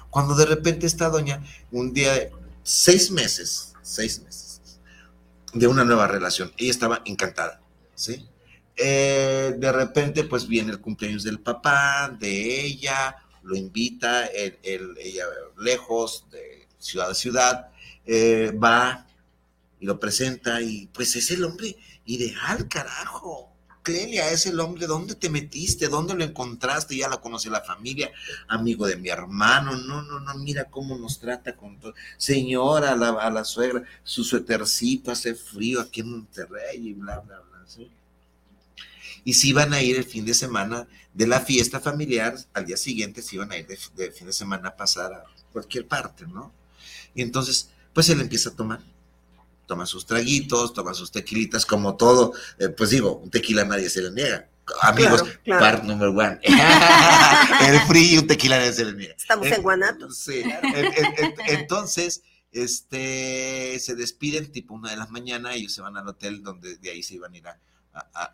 Cuando 0.10 0.34
de 0.34 0.46
repente 0.46 0.88
esta 0.88 1.10
doña, 1.10 1.44
un 1.72 1.92
día, 1.92 2.30
seis 2.64 3.12
meses, 3.12 3.74
seis 3.82 4.22
meses, 4.22 4.80
de 5.54 5.68
una 5.68 5.84
nueva 5.84 6.08
relación, 6.08 6.54
ella 6.56 6.72
estaba 6.72 7.02
encantada, 7.04 7.62
¿sí? 7.96 8.26
Eh, 8.78 9.56
de 9.58 9.72
repente, 9.74 10.24
pues 10.24 10.48
viene 10.48 10.72
el 10.72 10.80
cumpleaños 10.80 11.24
del 11.24 11.42
papá, 11.42 12.16
de 12.18 12.62
ella, 12.62 13.18
lo 13.50 13.56
invita, 13.56 14.28
ella 14.28 15.26
lejos, 15.58 16.26
de 16.32 16.68
ciudad 16.78 17.10
a 17.10 17.16
ciudad, 17.16 17.72
eh, 18.06 18.52
va 18.52 19.08
y 19.80 19.86
lo 19.88 20.00
presenta 20.00 20.62
y 20.62 20.88
pues 20.94 21.16
es 21.16 21.32
el 21.32 21.44
hombre 21.44 21.76
ideal, 22.06 22.68
carajo. 22.68 23.48
Clelia 23.82 24.30
es 24.30 24.46
el 24.46 24.60
hombre, 24.60 24.86
¿dónde 24.86 25.16
te 25.16 25.32
metiste? 25.32 25.88
¿Dónde 25.88 26.14
lo 26.14 26.24
encontraste? 26.24 26.96
Ya 26.96 27.10
la 27.10 27.22
conoce 27.22 27.50
la 27.50 27.62
familia, 27.62 28.12
amigo 28.48 28.86
de 28.86 28.98
mi 28.98 29.10
hermano, 29.10 29.76
no, 29.78 30.04
no, 30.04 30.20
no, 30.20 30.36
mira 30.36 30.66
cómo 30.66 30.96
nos 30.96 31.20
trata 31.20 31.56
con 31.56 31.80
todo. 31.80 31.96
Señora, 32.18 32.92
a 32.92 32.96
la, 32.96 33.10
a 33.10 33.32
la 33.32 33.44
suegra, 33.44 33.84
su 34.04 34.24
suétercito 34.24 35.12
hace 35.12 35.34
frío 35.34 35.82
aquí 35.82 36.02
en 36.02 36.12
Monterrey 36.12 36.90
y 36.90 36.94
bla, 36.94 37.20
bla, 37.22 37.40
bla, 37.40 37.66
¿sí? 37.66 37.90
Y 39.24 39.34
si 39.34 39.50
iban 39.50 39.74
a 39.74 39.82
ir 39.82 39.98
el 39.98 40.06
fin 40.06 40.26
de 40.26 40.34
semana 40.34 40.88
de 41.14 41.28
la 41.28 41.40
fiesta 41.40 41.80
familiar, 41.80 42.36
al 42.54 42.66
día 42.66 42.78
siguiente 42.78 43.22
se 43.22 43.36
iban 43.36 43.52
a 43.52 43.58
ir 43.58 43.68
de, 43.68 43.78
de 43.96 44.12
fin 44.12 44.28
de 44.28 44.34
semana 44.34 44.70
a 44.70 44.76
pasar 44.76 45.14
a 45.14 45.24
cualquier 45.52 45.88
parte, 45.88 46.26
¿no? 46.28 46.54
Y 47.14 47.22
entonces, 47.22 47.70
pues 47.94 48.10
él 48.10 48.22
empieza 48.22 48.50
a 48.50 48.56
tomar 48.56 48.82
toma 49.70 49.86
sus 49.86 50.06
traguitos, 50.06 50.74
toma 50.74 50.94
sus 50.96 51.12
tequilitas, 51.12 51.64
como 51.66 51.96
todo, 51.96 52.34
eh, 52.58 52.70
pues 52.70 52.90
digo, 52.90 53.18
un 53.18 53.30
tequila 53.30 53.64
nadie 53.64 53.90
se 53.90 54.02
le 54.02 54.12
niega. 54.12 54.50
Amigos, 54.82 55.24
part 55.46 55.84
number 55.84 56.10
one. 56.10 56.40
el 57.68 57.80
frío, 57.88 58.22
un 58.22 58.28
tequila 58.28 58.58
nadie 58.58 58.74
se 58.74 58.86
le 58.86 58.94
niega. 58.94 59.14
Estamos 59.16 59.48
en 59.48 59.62
Guanatos. 59.62 60.18
Sí. 60.18 60.44
Entonces, 61.48 62.24
este, 62.52 63.78
se 63.80 63.96
despiden 63.96 64.52
tipo 64.52 64.74
una 64.74 64.90
de 64.90 64.98
la 64.98 65.06
mañana, 65.06 65.54
ellos 65.54 65.72
se 65.72 65.82
van 65.82 65.98
al 65.98 66.08
hotel 66.08 66.42
donde 66.42 66.78
de 66.78 66.90
ahí 66.90 67.04
se 67.04 67.16
iban 67.16 67.34
a 67.34 67.38
ir 67.38 67.48
a, 67.48 67.60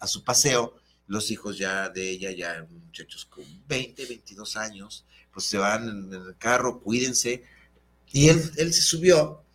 su 0.05 0.23
paseo. 0.23 0.75
Los 1.07 1.29
hijos 1.29 1.57
ya 1.57 1.89
de 1.89 2.09
ella, 2.09 2.31
ya 2.31 2.67
muchachos 2.69 3.25
con 3.25 3.43
20, 3.67 4.05
22 4.05 4.57
años, 4.57 5.05
pues 5.31 5.45
se 5.45 5.57
van 5.57 5.87
en 5.87 6.13
el 6.13 6.35
carro, 6.37 6.81
cuídense. 6.81 7.43
Y 8.11 8.29
él, 8.29 8.41
él 8.57 8.73
se 8.73 8.81
subió 8.81 9.45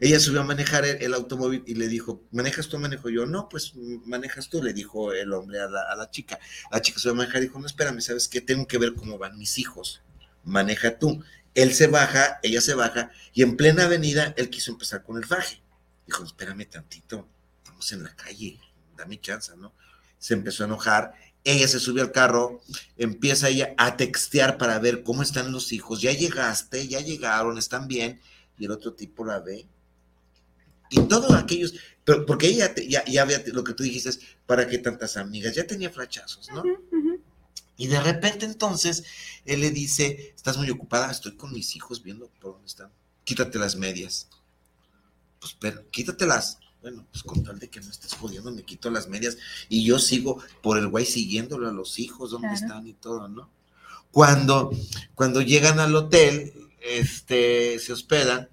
ella 0.00 0.18
subió 0.18 0.40
a 0.40 0.44
manejar 0.44 0.86
el, 0.86 1.12
automóvil 1.12 1.62
y 1.66 1.74
le 1.74 1.86
dijo, 1.86 2.24
¿manejas 2.30 2.68
tú 2.68 2.78
manejo 2.78 3.10
yo? 3.10 3.26
No, 3.26 3.50
pues 3.50 3.74
manejas 4.06 4.48
tú, 4.48 4.62
le 4.62 4.72
dijo 4.72 5.12
el 5.12 5.30
hombre 5.34 5.60
a 5.60 5.68
la, 5.68 6.10
chica. 6.10 6.38
La 6.72 6.80
chica 6.80 6.98
subió 6.98 7.12
a 7.12 7.16
manejar 7.16 7.42
y 7.42 7.46
dijo, 7.46 7.60
no, 7.60 7.66
espérame, 7.66 8.00
¿sabes 8.00 8.26
qué? 8.26 8.40
Tengo 8.40 8.66
que 8.66 8.78
ver 8.78 8.94
cómo 8.94 9.18
van 9.18 9.36
mis 9.36 9.58
hijos. 9.58 10.00
Maneja 10.42 10.98
tú. 10.98 11.22
Él 11.54 11.74
se 11.74 11.86
baja, 11.86 12.40
ella 12.42 12.62
se 12.62 12.72
baja 12.72 13.10
y 13.34 13.42
en 13.42 13.58
plena 13.58 13.84
avenida 13.84 14.32
él 14.38 14.48
quiso 14.48 14.72
empezar 14.72 15.02
con 15.02 15.18
el 15.18 15.26
faje. 15.26 15.60
Dijo, 16.06 16.24
espérame 16.24 16.64
tantito, 16.64 17.28
estamos 17.58 17.92
en 17.92 18.02
la 18.02 18.16
calle, 18.16 18.58
dame 19.00 19.20
chance, 19.20 19.56
¿no? 19.56 19.72
Se 20.18 20.34
empezó 20.34 20.64
a 20.64 20.66
enojar 20.66 21.14
ella 21.42 21.68
se 21.68 21.80
subió 21.80 22.02
al 22.02 22.12
carro, 22.12 22.60
empieza 22.98 23.48
ella 23.48 23.74
a 23.78 23.96
textear 23.96 24.58
para 24.58 24.78
ver 24.78 25.02
cómo 25.02 25.22
están 25.22 25.52
los 25.52 25.72
hijos, 25.72 26.02
ya 26.02 26.12
llegaste, 26.12 26.86
ya 26.86 27.00
llegaron, 27.00 27.56
están 27.56 27.88
bien, 27.88 28.20
y 28.58 28.66
el 28.66 28.72
otro 28.72 28.92
tipo 28.92 29.24
la 29.24 29.40
ve 29.40 29.66
y 30.90 31.00
todos 31.02 31.32
aquellos, 31.32 31.74
pero 32.04 32.26
porque 32.26 32.48
ella 32.48 32.74
ya, 32.74 33.04
ya 33.04 33.22
había 33.22 33.42
lo 33.46 33.62
que 33.64 33.74
tú 33.74 33.84
dijiste, 33.84 34.10
¿para 34.44 34.66
qué 34.66 34.78
tantas 34.78 35.16
amigas? 35.16 35.54
Ya 35.54 35.66
tenía 35.66 35.88
flachazos, 35.90 36.48
¿no? 36.50 36.64
Y 37.76 37.86
de 37.86 38.00
repente 38.00 38.44
entonces 38.44 39.04
él 39.46 39.60
le 39.60 39.70
dice, 39.70 40.34
estás 40.34 40.58
muy 40.58 40.68
ocupada, 40.68 41.10
estoy 41.10 41.36
con 41.36 41.52
mis 41.52 41.76
hijos 41.76 42.02
viendo 42.02 42.28
por 42.40 42.54
dónde 42.54 42.66
están. 42.66 42.90
Quítate 43.24 43.58
las 43.58 43.76
medias. 43.76 44.28
Pues, 45.38 45.56
pero, 45.58 45.88
quítatelas. 45.90 46.58
Bueno, 46.82 47.06
pues 47.10 47.22
con 47.22 47.42
tal 47.42 47.58
de 47.58 47.68
que 47.68 47.80
no 47.80 47.90
estés 47.90 48.14
jodiendo, 48.14 48.50
me 48.52 48.62
quito 48.62 48.90
las 48.90 49.08
medias 49.08 49.36
y 49.68 49.84
yo 49.84 49.98
sigo 49.98 50.42
por 50.62 50.78
el 50.78 50.88
güey 50.88 51.04
siguiéndolo 51.04 51.68
a 51.68 51.72
los 51.72 51.98
hijos, 51.98 52.30
dónde 52.30 52.54
están 52.54 52.86
y 52.86 52.94
todo, 52.94 53.28
¿no? 53.28 53.50
Cuando, 54.10 54.70
cuando 55.14 55.42
llegan 55.42 55.78
al 55.78 55.94
hotel, 55.94 56.52
este, 56.80 57.78
se 57.78 57.92
hospedan, 57.92 58.48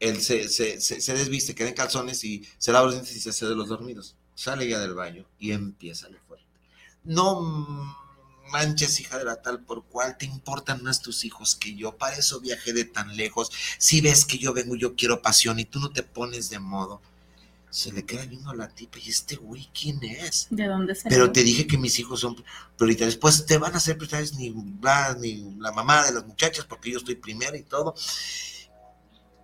él 0.00 0.20
se, 0.20 0.48
se, 0.48 0.80
se, 0.80 1.00
se 1.00 1.14
desviste, 1.14 1.54
queda 1.54 1.68
en 1.68 1.74
calzones 1.74 2.24
y 2.24 2.44
se 2.58 2.72
lava 2.72 2.86
los 2.86 2.94
dientes 2.94 3.16
y 3.16 3.20
se 3.20 3.30
hace 3.30 3.46
de 3.46 3.54
los 3.54 3.68
dormidos. 3.68 4.16
Sale 4.34 4.68
ya 4.68 4.80
del 4.80 4.94
baño 4.94 5.26
y 5.38 5.52
empieza 5.52 6.08
lo 6.08 6.18
fuerte. 6.20 6.46
No 7.04 7.96
manches, 8.50 9.00
hija 9.00 9.18
de 9.18 9.24
la 9.24 9.42
tal 9.42 9.60
por 9.60 9.84
cual, 9.84 10.16
te 10.18 10.26
importan 10.26 10.82
más 10.82 11.00
tus 11.00 11.24
hijos 11.24 11.54
que 11.54 11.74
yo. 11.74 11.96
Para 11.96 12.16
eso 12.16 12.40
viajé 12.40 12.72
de 12.72 12.84
tan 12.84 13.16
lejos. 13.16 13.50
Si 13.78 14.00
ves 14.00 14.24
que 14.24 14.38
yo 14.38 14.52
vengo, 14.52 14.76
yo 14.76 14.96
quiero 14.96 15.22
pasión 15.22 15.58
y 15.58 15.64
tú 15.64 15.80
no 15.80 15.90
te 15.90 16.02
pones 16.02 16.50
de 16.50 16.58
modo. 16.58 17.00
Se 17.70 17.92
le 17.92 18.04
queda 18.04 18.26
viendo 18.26 18.50
a 18.50 18.54
la 18.56 18.68
tipa 18.68 18.98
y 18.98 19.08
este 19.08 19.36
güey, 19.36 19.70
¿quién 19.72 20.02
es? 20.02 20.48
¿De 20.50 20.66
dónde 20.66 20.94
se 20.94 21.08
Pero 21.08 21.30
te 21.30 21.44
dije 21.44 21.66
que 21.68 21.78
mis 21.78 21.98
hijos 22.00 22.18
son 22.20 22.36
prioritarios. 22.76 23.16
Pues 23.16 23.46
te 23.46 23.58
van 23.58 23.74
a 23.76 23.80
ser 23.80 23.96
prioritarios 23.96 24.34
ni, 24.34 24.52
la- 24.82 25.14
ni 25.20 25.54
la 25.58 25.70
mamá 25.70 26.04
de 26.04 26.12
las 26.12 26.26
muchachas, 26.26 26.64
porque 26.64 26.90
yo 26.90 26.98
estoy 26.98 27.14
primero 27.14 27.56
y 27.56 27.62
todo. 27.62 27.94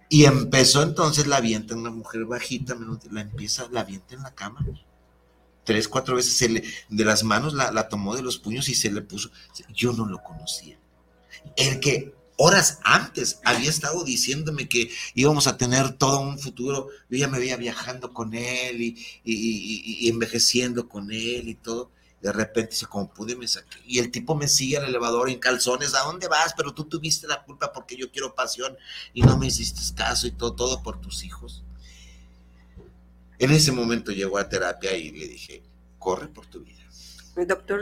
Y 0.09 0.25
empezó 0.25 0.83
entonces 0.83 1.27
la 1.27 1.37
avienta 1.37 1.75
una 1.77 1.91
mujer 1.91 2.25
bajita, 2.25 2.77
la 3.11 3.21
empieza, 3.21 3.69
la 3.71 3.81
avienta 3.81 4.15
en 4.15 4.23
la 4.23 4.35
cama. 4.35 4.65
Tres, 5.65 5.89
cuatro 5.89 6.15
veces 6.17 6.33
se 6.37 6.49
le, 6.49 6.65
de 6.89 7.05
las 7.05 7.23
manos 7.25 7.55
la, 7.55 7.73
la 7.73 7.89
tomó 7.89 8.15
de 8.17 8.23
los 8.23 8.39
puños 8.39 8.69
y 8.69 8.75
se 8.75 8.91
le 8.91 9.03
puso. 9.03 9.31
Yo 9.75 9.93
no 9.93 10.07
lo 10.07 10.23
conocía. 10.23 10.79
El 11.57 11.79
que 11.81 12.15
horas 12.37 12.81
antes 12.85 13.41
había 13.45 13.71
estado 13.71 14.05
diciéndome 14.05 14.69
que 14.69 14.91
íbamos 15.15 15.47
a 15.47 15.57
tener 15.57 15.93
todo 15.93 16.21
un 16.21 16.39
futuro, 16.39 16.89
yo 17.09 17.19
ya 17.19 17.29
me 17.29 17.39
veía 17.39 17.57
viajando 17.57 18.13
con 18.13 18.35
él 18.35 18.81
y, 18.83 18.89
y- 19.25 19.35
y- 19.35 20.07
y 20.07 20.09
envejeciendo 20.09 20.89
con 20.89 21.11
él 21.13 21.49
y 21.49 21.55
todo. 21.55 21.91
De 22.23 22.33
repente 22.33 22.71
dice, 22.71 22.87
como 22.87 23.09
pude, 23.13 23.37
me 23.37 23.47
saqué. 23.47 23.79
Y 23.87 23.99
el 23.99 24.11
tipo 24.11 24.35
me 24.35 24.49
sigue 24.49 24.79
al 24.79 24.85
elevador 24.85 25.29
en 25.31 25.39
calzones. 25.39 25.95
¿A 25.95 26.01
dónde 26.05 26.27
vas? 26.29 26.55
Pero 26.57 26.75
tú 26.75 26.85
tuviste 26.85 27.27
la 27.29 27.45
culpa 27.45 27.73
porque 27.73 27.97
yo 27.97 28.11
quiero 28.11 28.35
pasión 28.35 28.77
y 29.15 29.23
no 29.23 29.37
me 29.39 29.47
hiciste 29.47 29.81
caso 29.95 30.27
y 30.27 30.33
todo, 30.33 30.55
todo 30.55 30.83
por 30.83 31.01
tus 31.01 31.23
hijos. 31.25 31.63
En 33.39 33.51
ese 33.51 33.71
momento 33.71 34.13
llegó 34.13 34.39
a 34.39 34.49
terapia 34.49 34.97
y 34.97 35.11
le 35.13 35.29
dije, 35.29 35.63
corre 35.99 36.29
por 36.29 36.47
tu 36.47 36.61
vida. 36.61 36.83
Doctor 37.47 37.81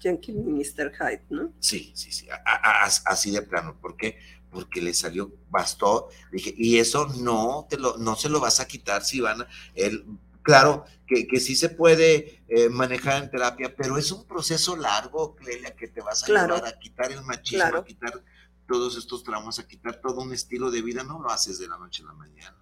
Jenkins 0.00 0.38
y 0.46 0.50
Mr. 0.80 0.92
Hyde, 0.92 1.24
¿no? 1.30 1.52
Sí, 1.60 1.92
sí, 1.94 2.10
sí, 2.12 2.28
a- 2.30 2.36
a- 2.44 2.84
a- 2.84 2.86
así 2.86 3.30
de 3.30 3.42
plano. 3.42 3.78
¿Por 3.80 3.96
qué? 3.96 4.18
Porque 4.50 4.80
le 4.80 4.94
salió, 4.94 5.32
bastó. 5.50 6.08
Dije, 6.32 6.54
y 6.56 6.78
eso 6.78 7.06
no, 7.20 7.66
te 7.68 7.76
lo, 7.78 7.96
no 7.98 8.16
se 8.16 8.28
lo 8.28 8.40
vas 8.40 8.60
a 8.60 8.66
quitar 8.66 9.04
si 9.04 9.20
van 9.20 9.42
a, 9.42 9.48
él, 9.74 10.04
claro, 10.42 10.84
que, 11.06 11.26
que 11.26 11.38
sí 11.40 11.54
se 11.56 11.68
puede 11.68 12.42
eh, 12.48 12.68
manejar 12.68 13.22
en 13.22 13.30
terapia, 13.30 13.74
pero 13.76 13.98
es 13.98 14.10
un 14.12 14.26
proceso 14.26 14.76
largo, 14.76 15.34
Clelia, 15.36 15.74
que 15.76 15.88
te 15.88 16.00
vas 16.00 16.22
a 16.22 16.26
Claro. 16.26 16.56
llevar 16.56 16.74
a 16.74 16.78
quitar 16.78 17.12
el 17.12 17.22
machismo, 17.22 17.58
Claro. 17.64 17.78
a 17.80 17.84
quitar 17.84 18.24
todos 18.66 18.96
estos 18.96 19.24
traumas, 19.24 19.58
a 19.58 19.66
quitar 19.66 20.00
todo 20.00 20.20
un 20.22 20.32
estilo 20.32 20.70
de 20.70 20.80
vida, 20.82 21.02
no 21.02 21.20
lo 21.20 21.30
haces 21.30 21.58
de 21.58 21.66
la 21.68 21.76
noche 21.76 22.02
a 22.04 22.06
la 22.06 22.12
mañana. 22.14 22.56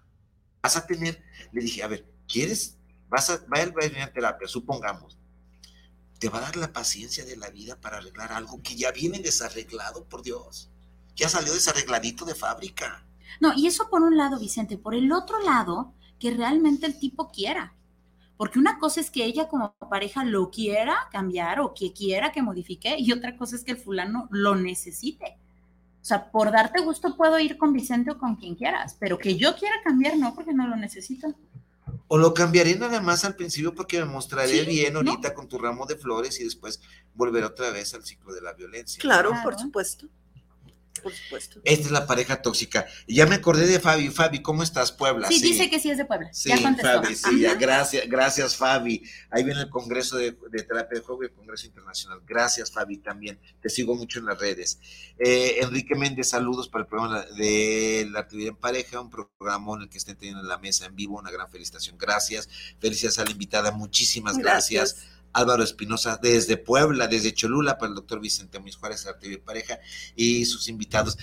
Vas 0.61 0.75
a 0.75 0.85
tener, 0.87 1.23
le 1.51 1.61
dije, 1.61 1.83
a 1.83 1.87
ver, 1.87 2.05
¿quieres? 2.27 2.77
Vas 3.07 3.29
a, 3.29 3.37
va 3.45 3.59
a 3.59 3.85
ir 3.85 3.97
a 4.01 4.11
terapia, 4.11 4.47
supongamos 4.47 5.18
te 6.19 6.29
va 6.29 6.39
a 6.39 6.41
dar 6.41 6.57
la 6.57 6.73
paciencia 6.73 7.25
de 7.25 7.37
la 7.37 7.49
vida 7.49 7.79
para 7.79 7.97
arreglar 7.97 8.33
algo 8.33 8.61
que 8.61 8.75
ya 8.75 8.91
viene 8.91 9.19
desarreglado, 9.19 10.03
por 10.03 10.21
Dios. 10.21 10.69
Ya 11.15 11.29
salió 11.29 11.53
desarregladito 11.53 12.25
de 12.25 12.35
fábrica. 12.35 13.05
No, 13.39 13.53
y 13.55 13.67
eso 13.67 13.89
por 13.89 14.01
un 14.01 14.17
lado, 14.17 14.37
Vicente. 14.37 14.77
Por 14.77 14.95
el 14.95 15.11
otro 15.11 15.41
lado, 15.41 15.93
que 16.19 16.31
realmente 16.31 16.85
el 16.85 16.99
tipo 16.99 17.29
quiera. 17.31 17.73
Porque 18.35 18.59
una 18.59 18.79
cosa 18.79 19.01
es 19.01 19.09
que 19.11 19.25
ella 19.25 19.47
como 19.47 19.73
pareja 19.89 20.23
lo 20.23 20.49
quiera 20.49 21.07
cambiar 21.11 21.59
o 21.59 21.73
que 21.73 21.93
quiera 21.93 22.31
que 22.31 22.41
modifique, 22.41 22.95
y 22.99 23.11
otra 23.11 23.37
cosa 23.37 23.55
es 23.55 23.63
que 23.63 23.71
el 23.71 23.77
fulano 23.77 24.27
lo 24.31 24.55
necesite. 24.55 25.37
O 26.01 26.05
sea, 26.05 26.31
por 26.31 26.51
darte 26.51 26.81
gusto 26.81 27.17
puedo 27.17 27.37
ir 27.39 27.57
con 27.57 27.73
Vicente 27.73 28.11
o 28.11 28.17
con 28.17 28.35
quien 28.35 28.55
quieras, 28.55 28.95
pero 28.99 29.17
que 29.17 29.35
yo 29.35 29.55
quiera 29.55 29.75
cambiar, 29.83 30.17
no, 30.17 30.33
porque 30.33 30.53
no 30.53 30.67
lo 30.67 30.75
necesito. 30.75 31.27
O 32.07 32.17
lo 32.17 32.33
cambiaré 32.33 32.75
nada 32.75 33.01
más 33.01 33.25
al 33.25 33.35
principio 33.35 33.73
porque 33.73 33.99
me 33.99 34.05
mostraré 34.05 34.59
Sí, 34.59 34.65
bien 34.65 34.93
¿no? 34.93 34.99
ahorita 34.99 35.33
con 35.33 35.47
tu 35.47 35.57
ramo 35.57 35.85
de 35.85 35.95
flores 35.97 36.39
y 36.39 36.43
después 36.43 36.81
volveré 37.13 37.45
otra 37.45 37.69
vez 37.71 37.93
al 37.93 38.03
ciclo 38.03 38.33
de 38.33 38.41
la 38.41 38.53
violencia. 38.53 38.99
Claro, 38.99 39.29
Claro. 39.29 39.43
por 39.43 39.59
supuesto. 39.59 40.07
Por 41.01 41.13
supuesto. 41.13 41.61
Esta 41.63 41.85
es 41.85 41.91
la 41.91 42.05
pareja 42.07 42.41
tóxica. 42.41 42.85
Ya 43.07 43.25
me 43.25 43.35
acordé 43.35 43.67
de 43.67 43.79
Fabi. 43.79 44.09
Fabi, 44.09 44.41
¿cómo 44.41 44.63
estás, 44.63 44.91
Puebla? 44.91 45.27
Sí, 45.27 45.41
dice 45.41 45.69
que 45.69 45.79
sí 45.79 45.89
es 45.89 45.97
de 45.97 46.05
Puebla. 46.05 46.29
Sí, 46.33 46.49
ya 46.49 46.61
contestó. 46.61 47.03
Fabi, 47.03 47.15
sí, 47.15 47.39
ya, 47.41 47.55
gracias, 47.55 48.07
gracias 48.07 48.55
Fabi. 48.55 49.03
Ahí 49.29 49.43
viene 49.43 49.61
el 49.61 49.69
Congreso 49.69 50.17
de, 50.17 50.37
de 50.49 50.63
Terapia 50.63 50.99
de 50.99 51.05
Juego 51.05 51.23
y 51.23 51.25
el 51.27 51.33
Congreso 51.33 51.67
Internacional. 51.67 52.21
Gracias 52.25 52.71
Fabi 52.71 52.97
también. 52.97 53.39
Te 53.61 53.69
sigo 53.69 53.95
mucho 53.95 54.19
en 54.19 54.25
las 54.25 54.39
redes. 54.39 54.79
Eh, 55.17 55.57
Enrique 55.61 55.95
Méndez, 55.95 56.29
saludos 56.29 56.69
para 56.69 56.83
el 56.83 56.87
programa 56.87 57.25
de 57.37 58.07
la 58.11 58.21
actividad 58.21 58.49
en 58.49 58.55
pareja, 58.55 59.01
un 59.01 59.09
programa 59.09 59.73
en 59.75 59.83
el 59.83 59.89
que 59.89 59.97
estén 59.97 60.17
teniendo 60.17 60.41
en 60.41 60.47
la 60.47 60.57
mesa 60.57 60.85
en 60.85 60.95
vivo. 60.95 61.17
Una 61.17 61.31
gran 61.31 61.49
felicitación. 61.49 61.97
Gracias. 61.97 62.49
Felicidades 62.79 63.19
a 63.19 63.25
la 63.25 63.31
invitada. 63.31 63.71
Muchísimas 63.71 64.37
gracias. 64.37 64.97
Álvaro 65.33 65.63
Espinosa 65.63 66.19
desde 66.21 66.57
Puebla, 66.57 67.07
desde 67.07 67.33
Cholula, 67.33 67.77
para 67.77 67.89
el 67.89 67.95
doctor 67.95 68.19
Vicente 68.19 68.59
Muiz 68.59 68.75
Juárez, 68.75 69.07
en 69.21 69.41
pareja 69.43 69.79
y 70.15 70.45
sus 70.45 70.67
invitados. 70.67 71.17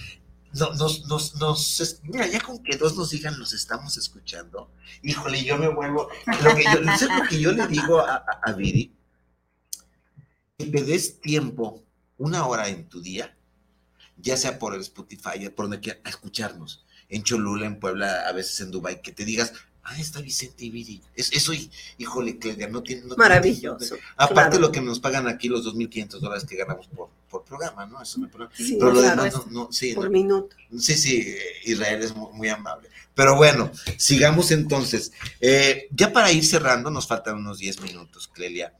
No, 0.52 0.72
nos, 0.74 1.06
nos, 1.06 1.34
nos, 1.36 2.00
mira, 2.04 2.26
ya 2.26 2.40
con 2.40 2.62
que 2.62 2.76
dos 2.76 2.96
nos 2.96 3.10
digan, 3.10 3.38
los 3.38 3.52
estamos 3.52 3.96
escuchando. 3.98 4.70
Híjole, 5.02 5.44
yo 5.44 5.58
me 5.58 5.68
vuelvo. 5.68 6.08
Lo 6.42 6.54
que 6.54 6.64
yo, 6.64 6.84
¿sabes 6.84 7.18
lo 7.18 7.28
que 7.28 7.40
yo 7.40 7.52
le 7.52 7.66
digo 7.66 8.00
a, 8.00 8.24
a, 8.42 8.52
Viri? 8.52 8.94
Que 10.56 10.66
te 10.66 10.82
des 10.82 11.20
tiempo, 11.20 11.84
una 12.16 12.46
hora 12.46 12.68
en 12.68 12.88
tu 12.88 13.02
día, 13.02 13.36
ya 14.16 14.36
sea 14.36 14.58
por 14.58 14.74
el 14.74 14.80
Spotify, 14.80 15.50
por 15.54 15.66
donde 15.66 15.80
quiera, 15.80 16.00
a 16.04 16.08
escucharnos. 16.08 16.86
En 17.08 17.22
Cholula, 17.22 17.66
en 17.66 17.78
Puebla, 17.78 18.26
a 18.26 18.32
veces 18.32 18.60
en 18.60 18.70
Dubai, 18.70 19.02
que 19.02 19.12
te 19.12 19.24
digas, 19.24 19.52
ah, 19.88 19.98
está 19.98 20.20
Vicente 20.20 20.64
y 20.64 20.70
Viri. 20.70 21.00
Es, 21.14 21.32
eso, 21.32 21.52
híjole, 21.98 22.38
Claudia, 22.38 22.68
no 22.68 22.82
tiene. 22.82 23.02
no 23.02 23.08
tiene- 23.08 23.16
Maravilloso. 23.18 23.96
Aparte 24.16 24.56
claro. 24.56 24.66
lo 24.66 24.72
que 24.72 24.80
nos 24.80 25.00
pagan 25.00 25.28
aquí, 25.28 25.48
los 25.48 25.64
2.500 25.64 26.20
dólares 26.20 26.44
que 26.44 26.56
ganamos 26.56 26.86
por, 26.88 27.08
por 27.30 27.44
programa, 27.44 27.86
¿no? 27.86 28.02
Eso 28.02 28.18
me 28.20 28.28
Sí, 28.54 28.76
Pero 28.78 28.92
lo 28.92 29.02
demás 29.02 29.32
no, 29.32 29.46
no, 29.50 29.72
sí, 29.72 29.94
por 29.94 30.04
no. 30.06 30.10
minuto. 30.10 30.56
Sí, 30.78 30.94
sí, 30.94 31.36
Israel 31.64 32.02
es 32.02 32.14
muy, 32.14 32.32
muy 32.32 32.48
amable. 32.48 32.88
Pero 33.14 33.36
bueno, 33.36 33.70
sigamos 33.96 34.50
entonces. 34.50 35.12
Eh, 35.40 35.88
ya 35.90 36.12
para 36.12 36.30
ir 36.32 36.44
cerrando, 36.44 36.90
nos 36.90 37.06
faltan 37.06 37.36
unos 37.36 37.58
10 37.58 37.80
minutos, 37.80 38.28
Clelia. 38.28 38.74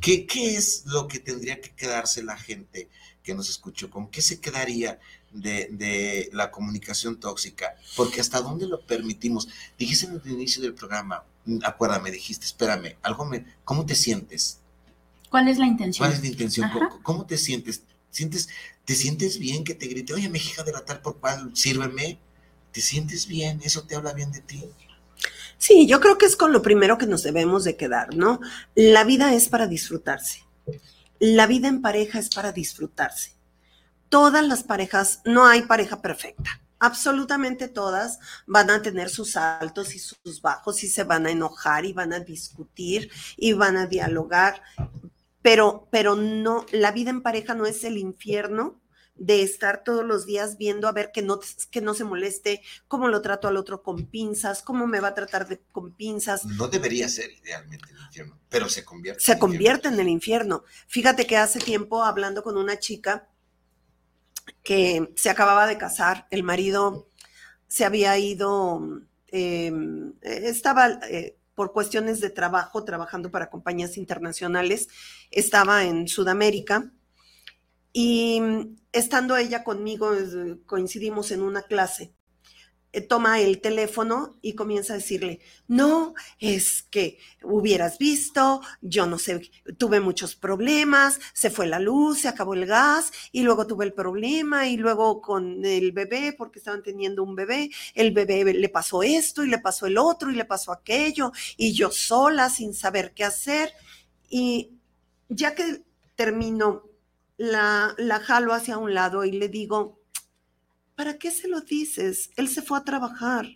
¿Qué, 0.00 0.26
¿Qué 0.26 0.56
es 0.56 0.84
lo 0.86 1.08
que 1.08 1.20
tendría 1.20 1.60
que 1.60 1.70
quedarse 1.74 2.22
la 2.22 2.36
gente 2.36 2.88
que 3.22 3.34
nos 3.34 3.48
escuchó? 3.48 3.88
¿Con 3.90 4.10
qué 4.10 4.20
se 4.20 4.40
quedaría 4.40 4.98
de, 5.32 5.68
de 5.70 6.30
la 6.32 6.50
comunicación 6.50 7.18
tóxica? 7.18 7.76
Porque 7.96 8.20
hasta 8.20 8.40
dónde 8.40 8.66
lo 8.66 8.80
permitimos. 8.80 9.48
Dijiste 9.78 10.06
en 10.06 10.20
el 10.24 10.32
inicio 10.32 10.62
del 10.62 10.74
programa, 10.74 11.24
mm, 11.44 11.58
acuérdame, 11.64 12.10
dijiste, 12.10 12.46
espérame, 12.46 12.96
algo 13.02 13.24
me, 13.24 13.44
¿cómo 13.64 13.86
te 13.86 13.94
sientes? 13.94 14.60
¿Cuál 15.30 15.48
es 15.48 15.58
la 15.58 15.66
intención? 15.66 16.06
¿Cuál 16.06 16.16
es 16.16 16.22
la 16.22 16.28
intención? 16.28 16.66
Ajá. 16.66 16.78
¿Cómo, 16.78 17.02
cómo 17.02 17.26
te 17.26 17.36
sientes? 17.36 17.82
¿Sientes? 18.10 18.48
¿Te 18.84 18.94
sientes 18.94 19.38
bien 19.38 19.64
que 19.64 19.74
te 19.74 19.86
grite, 19.86 20.14
oye, 20.14 20.28
mi 20.28 20.38
hija 20.38 20.62
de 20.62 20.72
la 20.72 20.84
tal 20.84 21.00
por 21.02 21.18
cual, 21.18 21.50
sírveme? 21.54 22.18
¿Te 22.72 22.80
sientes 22.80 23.26
bien? 23.26 23.60
¿Eso 23.62 23.82
te 23.82 23.94
habla 23.94 24.12
bien 24.12 24.32
de 24.32 24.40
ti? 24.40 24.64
Sí, 25.58 25.86
yo 25.86 26.00
creo 26.00 26.16
que 26.16 26.26
es 26.26 26.36
con 26.36 26.52
lo 26.52 26.62
primero 26.62 26.96
que 26.96 27.06
nos 27.06 27.22
debemos 27.22 27.64
de 27.64 27.76
quedar, 27.76 28.14
¿no? 28.14 28.40
La 28.74 29.04
vida 29.04 29.34
es 29.34 29.48
para 29.48 29.66
disfrutarse. 29.66 30.44
La 31.18 31.46
vida 31.46 31.68
en 31.68 31.82
pareja 31.82 32.20
es 32.20 32.28
para 32.28 32.52
disfrutarse. 32.52 33.32
Todas 34.08 34.46
las 34.46 34.62
parejas, 34.62 35.20
no 35.24 35.46
hay 35.46 35.62
pareja 35.62 36.00
perfecta. 36.00 36.60
Absolutamente 36.80 37.68
todas 37.68 38.20
van 38.46 38.70
a 38.70 38.82
tener 38.82 39.10
sus 39.10 39.36
altos 39.36 39.94
y 39.94 39.98
sus 39.98 40.40
bajos 40.40 40.82
y 40.84 40.88
se 40.88 41.04
van 41.04 41.26
a 41.26 41.30
enojar 41.30 41.84
y 41.84 41.92
van 41.92 42.12
a 42.12 42.20
discutir 42.20 43.10
y 43.36 43.52
van 43.52 43.76
a 43.76 43.86
dialogar, 43.86 44.62
pero, 45.42 45.88
pero 45.90 46.14
no, 46.14 46.66
la 46.70 46.92
vida 46.92 47.10
en 47.10 47.22
pareja 47.22 47.54
no 47.54 47.66
es 47.66 47.82
el 47.82 47.98
infierno 47.98 48.80
de 49.18 49.42
estar 49.42 49.82
todos 49.82 50.04
los 50.04 50.26
días 50.26 50.56
viendo 50.56 50.86
a 50.88 50.92
ver 50.92 51.10
que 51.12 51.22
no, 51.22 51.40
que 51.70 51.80
no 51.80 51.92
se 51.94 52.04
moleste, 52.04 52.62
cómo 52.86 53.08
lo 53.08 53.20
trato 53.20 53.48
al 53.48 53.56
otro 53.56 53.82
con 53.82 54.06
pinzas, 54.06 54.62
cómo 54.62 54.86
me 54.86 55.00
va 55.00 55.08
a 55.08 55.14
tratar 55.14 55.48
de, 55.48 55.58
con 55.72 55.92
pinzas. 55.92 56.44
No 56.44 56.68
debería 56.68 57.08
ser 57.08 57.30
idealmente 57.32 57.90
el 57.90 57.98
infierno, 57.98 58.38
pero 58.48 58.68
se 58.68 58.84
convierte. 58.84 59.20
Se 59.20 59.32
en 59.32 59.38
convierte 59.40 59.88
en 59.88 59.98
el 59.98 60.08
infierno. 60.08 60.64
Fíjate 60.86 61.26
que 61.26 61.36
hace 61.36 61.58
tiempo, 61.58 62.04
hablando 62.04 62.44
con 62.44 62.56
una 62.56 62.78
chica 62.78 63.28
que 64.62 65.12
se 65.16 65.30
acababa 65.30 65.66
de 65.66 65.78
casar, 65.78 66.26
el 66.30 66.42
marido 66.42 67.08
se 67.66 67.84
había 67.84 68.18
ido, 68.18 69.02
eh, 69.28 69.72
estaba 70.22 71.00
eh, 71.08 71.36
por 71.54 71.72
cuestiones 71.72 72.20
de 72.20 72.30
trabajo, 72.30 72.84
trabajando 72.84 73.30
para 73.30 73.50
compañías 73.50 73.96
internacionales, 73.96 74.88
estaba 75.30 75.84
en 75.84 76.08
Sudamérica 76.08 76.92
y 77.92 78.40
estando 78.92 79.36
ella 79.36 79.64
conmigo, 79.64 80.14
eh, 80.14 80.58
coincidimos 80.66 81.30
en 81.30 81.42
una 81.42 81.62
clase. 81.62 82.14
Eh, 82.92 83.02
toma 83.02 83.40
el 83.40 83.60
teléfono 83.60 84.38
y 84.40 84.54
comienza 84.54 84.94
a 84.94 84.96
decirle, 84.96 85.40
no, 85.66 86.14
es 86.40 86.82
que 86.82 87.18
hubieras 87.42 87.98
visto, 87.98 88.62
yo 88.80 89.06
no 89.06 89.18
sé, 89.18 89.50
tuve 89.76 90.00
muchos 90.00 90.36
problemas, 90.36 91.20
se 91.34 91.50
fue 91.50 91.66
la 91.66 91.80
luz, 91.80 92.20
se 92.20 92.28
acabó 92.28 92.54
el 92.54 92.64
gas 92.64 93.12
y 93.30 93.42
luego 93.42 93.66
tuve 93.66 93.84
el 93.84 93.92
problema 93.92 94.68
y 94.68 94.78
luego 94.78 95.20
con 95.20 95.64
el 95.64 95.92
bebé, 95.92 96.32
porque 96.32 96.60
estaban 96.60 96.82
teniendo 96.82 97.22
un 97.22 97.34
bebé, 97.34 97.70
el 97.94 98.12
bebé 98.12 98.54
le 98.54 98.68
pasó 98.70 99.02
esto 99.02 99.44
y 99.44 99.48
le 99.48 99.58
pasó 99.58 99.86
el 99.86 99.98
otro 99.98 100.30
y 100.30 100.34
le 100.34 100.46
pasó 100.46 100.72
aquello 100.72 101.32
y 101.56 101.74
yo 101.74 101.90
sola 101.90 102.48
sin 102.48 102.72
saber 102.72 103.12
qué 103.14 103.24
hacer. 103.24 103.72
Y 104.30 104.78
ya 105.28 105.54
que 105.54 105.82
termino, 106.16 106.84
la, 107.36 107.94
la 107.98 108.18
jalo 108.20 108.52
hacia 108.52 108.78
un 108.78 108.94
lado 108.94 109.24
y 109.24 109.32
le 109.32 109.48
digo, 109.48 109.97
¿Para 110.98 111.16
qué 111.16 111.30
se 111.30 111.46
lo 111.46 111.60
dices? 111.60 112.32
Él 112.34 112.48
se 112.48 112.60
fue 112.60 112.76
a 112.76 112.82
trabajar. 112.82 113.46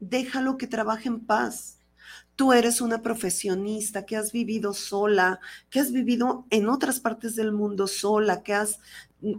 Déjalo 0.00 0.56
que 0.56 0.66
trabaje 0.66 1.06
en 1.06 1.20
paz. 1.20 1.78
Tú 2.34 2.52
eres 2.52 2.80
una 2.80 3.02
profesionista 3.02 4.04
que 4.04 4.16
has 4.16 4.32
vivido 4.32 4.74
sola, 4.74 5.38
que 5.70 5.78
has 5.78 5.92
vivido 5.92 6.44
en 6.50 6.68
otras 6.68 6.98
partes 6.98 7.36
del 7.36 7.52
mundo 7.52 7.86
sola, 7.86 8.42
que 8.42 8.52
has 8.52 8.80
mm, 9.20 9.34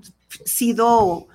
sido 0.46 1.28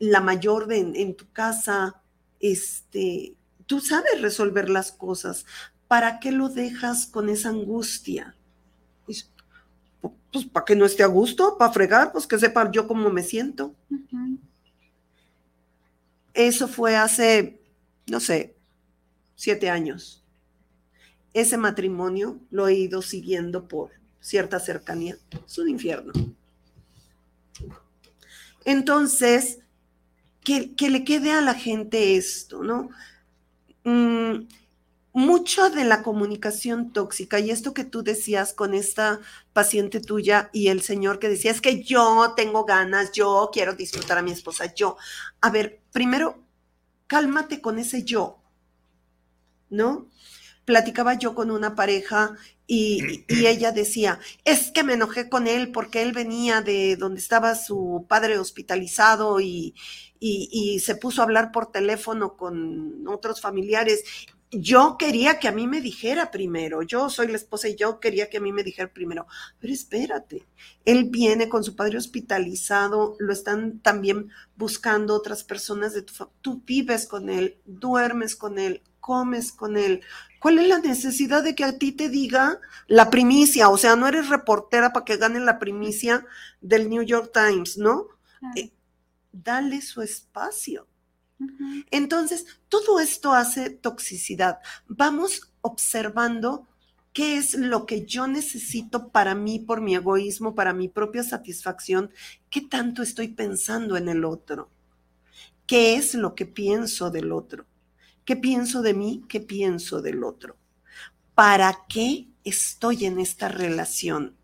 la 0.00 0.20
mayor 0.20 0.70
en 0.70 1.16
tu 1.16 1.32
casa. 1.32 2.02
Este, 2.38 3.34
tú 3.64 3.80
sabes 3.80 4.20
resolver 4.20 4.68
las 4.68 4.92
cosas. 4.92 5.46
¿Para 5.88 6.20
qué 6.20 6.30
lo 6.30 6.50
dejas 6.50 7.06
con 7.06 7.30
esa 7.30 7.48
angustia? 7.48 8.36
Pues, 9.06 9.32
pues 10.30 10.44
para 10.44 10.66
que 10.66 10.76
no 10.76 10.84
esté 10.84 11.04
a 11.04 11.06
gusto, 11.06 11.56
para 11.56 11.72
fregar, 11.72 12.12
pues 12.12 12.26
que 12.26 12.38
sepa 12.38 12.70
yo 12.70 12.86
cómo 12.86 13.08
me 13.08 13.22
siento. 13.22 13.74
Eso 16.34 16.68
fue 16.68 16.96
hace, 16.96 17.60
no 18.06 18.20
sé, 18.20 18.56
siete 19.34 19.70
años. 19.70 20.24
Ese 21.32 21.56
matrimonio 21.56 22.40
lo 22.50 22.68
he 22.68 22.74
ido 22.74 23.02
siguiendo 23.02 23.68
por 23.68 23.90
cierta 24.20 24.60
cercanía. 24.60 25.16
Es 25.46 25.58
un 25.58 25.68
infierno. 25.68 26.12
Entonces, 28.64 29.58
que, 30.44 30.90
le 30.90 31.04
quede 31.04 31.32
a 31.32 31.40
la 31.40 31.54
gente 31.54 32.16
esto, 32.16 32.62
¿no? 32.62 32.90
Mm, 33.84 34.46
mucho 35.12 35.70
de 35.70 35.84
la 35.84 36.02
comunicación 36.02 36.92
tóxica 36.92 37.40
y 37.40 37.50
esto 37.50 37.74
que 37.74 37.84
tú 37.84 38.02
decías 38.02 38.52
con 38.52 38.74
esta 38.74 39.20
paciente 39.52 40.00
tuya 40.00 40.50
y 40.52 40.68
el 40.68 40.82
señor 40.82 41.18
que 41.18 41.28
decía, 41.28 41.50
es 41.50 41.60
que 41.60 41.82
yo 41.82 42.34
tengo 42.36 42.64
ganas, 42.64 43.10
yo 43.12 43.50
quiero 43.52 43.74
disfrutar 43.74 44.18
a 44.18 44.22
mi 44.22 44.30
esposa, 44.30 44.72
yo. 44.74 44.96
A 45.40 45.50
ver, 45.50 45.80
primero, 45.92 46.38
cálmate 47.08 47.60
con 47.60 47.78
ese 47.78 48.04
yo, 48.04 48.38
¿no? 49.68 50.08
Platicaba 50.64 51.14
yo 51.14 51.34
con 51.34 51.50
una 51.50 51.74
pareja 51.74 52.36
y, 52.68 53.24
ella 53.28 53.72
decía, 53.72 54.20
es 54.44 54.70
que 54.70 54.84
me 54.84 54.92
enojé 54.92 55.28
con 55.28 55.48
él 55.48 55.72
porque 55.72 56.02
él 56.02 56.12
venía 56.12 56.60
de 56.60 56.94
donde 56.94 57.20
estaba 57.20 57.56
su 57.56 58.06
padre 58.08 58.38
hospitalizado 58.38 59.40
y, 59.40 59.74
y 60.20 60.78
se 60.78 60.94
puso 60.94 61.20
a 61.20 61.24
hablar 61.24 61.50
por 61.50 61.72
teléfono 61.72 62.36
con 62.36 63.08
otros 63.08 63.40
familiares 63.40 64.04
yo 64.50 64.96
quería 64.98 65.38
que 65.38 65.46
a 65.46 65.52
mí 65.52 65.68
me 65.68 65.80
dijera 65.80 66.30
primero, 66.30 66.82
yo 66.82 67.08
soy 67.08 67.28
la 67.28 67.36
esposa 67.36 67.68
y 67.68 67.76
yo 67.76 68.00
quería 68.00 68.28
que 68.28 68.38
a 68.38 68.40
mí 68.40 68.52
me 68.52 68.64
dijera 68.64 68.92
primero, 68.92 69.26
pero 69.60 69.72
espérate, 69.72 70.44
él 70.84 71.08
viene 71.08 71.48
con 71.48 71.62
su 71.62 71.76
padre 71.76 71.98
hospitalizado, 71.98 73.16
lo 73.20 73.32
están 73.32 73.78
también 73.78 74.30
buscando 74.56 75.14
otras 75.14 75.44
personas 75.44 75.94
de 75.94 76.02
tu 76.02 76.14
familia, 76.14 76.36
tú 76.40 76.62
vives 76.66 77.06
con 77.06 77.30
él, 77.30 77.58
duermes 77.64 78.34
con 78.34 78.58
él, 78.58 78.82
comes 78.98 79.52
con 79.52 79.76
él. 79.76 80.02
¿Cuál 80.40 80.58
es 80.58 80.68
la 80.68 80.78
necesidad 80.78 81.44
de 81.44 81.54
que 81.54 81.64
a 81.64 81.78
ti 81.78 81.92
te 81.92 82.08
diga 82.08 82.60
la 82.88 83.08
primicia? 83.08 83.68
O 83.68 83.76
sea, 83.76 83.94
no 83.94 84.08
eres 84.08 84.28
reportera 84.28 84.92
para 84.92 85.04
que 85.04 85.16
gane 85.16 85.38
la 85.38 85.58
primicia 85.58 86.26
del 86.60 86.88
New 86.88 87.02
York 87.02 87.30
Times, 87.32 87.78
¿no? 87.78 88.08
Eh, 88.56 88.72
dale 89.32 89.80
su 89.82 90.02
espacio 90.02 90.89
entonces, 91.90 92.46
todo 92.68 93.00
esto 93.00 93.32
hace 93.32 93.70
toxicidad. 93.70 94.58
Vamos 94.88 95.52
observando 95.62 96.66
qué 97.12 97.36
es 97.36 97.54
lo 97.54 97.86
que 97.86 98.04
yo 98.04 98.26
necesito 98.26 99.08
para 99.08 99.34
mí, 99.34 99.58
por 99.58 99.80
mi 99.80 99.94
egoísmo, 99.94 100.54
para 100.54 100.72
mi 100.72 100.88
propia 100.88 101.22
satisfacción, 101.22 102.10
qué 102.50 102.60
tanto 102.60 103.02
estoy 103.02 103.28
pensando 103.28 103.96
en 103.96 104.08
el 104.08 104.24
otro, 104.24 104.70
qué 105.66 105.96
es 105.96 106.14
lo 106.14 106.34
que 106.34 106.46
pienso 106.46 107.10
del 107.10 107.32
otro, 107.32 107.66
qué 108.24 108.36
pienso 108.36 108.82
de 108.82 108.94
mí, 108.94 109.24
qué 109.28 109.40
pienso 109.40 110.02
del 110.02 110.22
otro, 110.22 110.56
para 111.34 111.86
qué 111.88 112.28
estoy 112.44 113.06
en 113.06 113.18
esta 113.18 113.48
relación. 113.48 114.36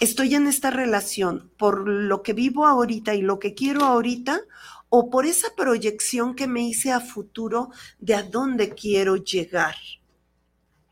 Estoy 0.00 0.34
en 0.34 0.46
esta 0.46 0.70
relación 0.70 1.50
por 1.56 1.88
lo 1.88 2.22
que 2.22 2.32
vivo 2.32 2.66
ahorita 2.66 3.14
y 3.14 3.22
lo 3.22 3.38
que 3.38 3.54
quiero 3.54 3.84
ahorita 3.84 4.40
o 4.90 5.10
por 5.10 5.26
esa 5.26 5.54
proyección 5.54 6.34
que 6.34 6.46
me 6.46 6.62
hice 6.62 6.92
a 6.92 7.00
futuro 7.00 7.70
de 7.98 8.14
a 8.14 8.22
dónde 8.22 8.74
quiero 8.74 9.16
llegar. 9.16 9.74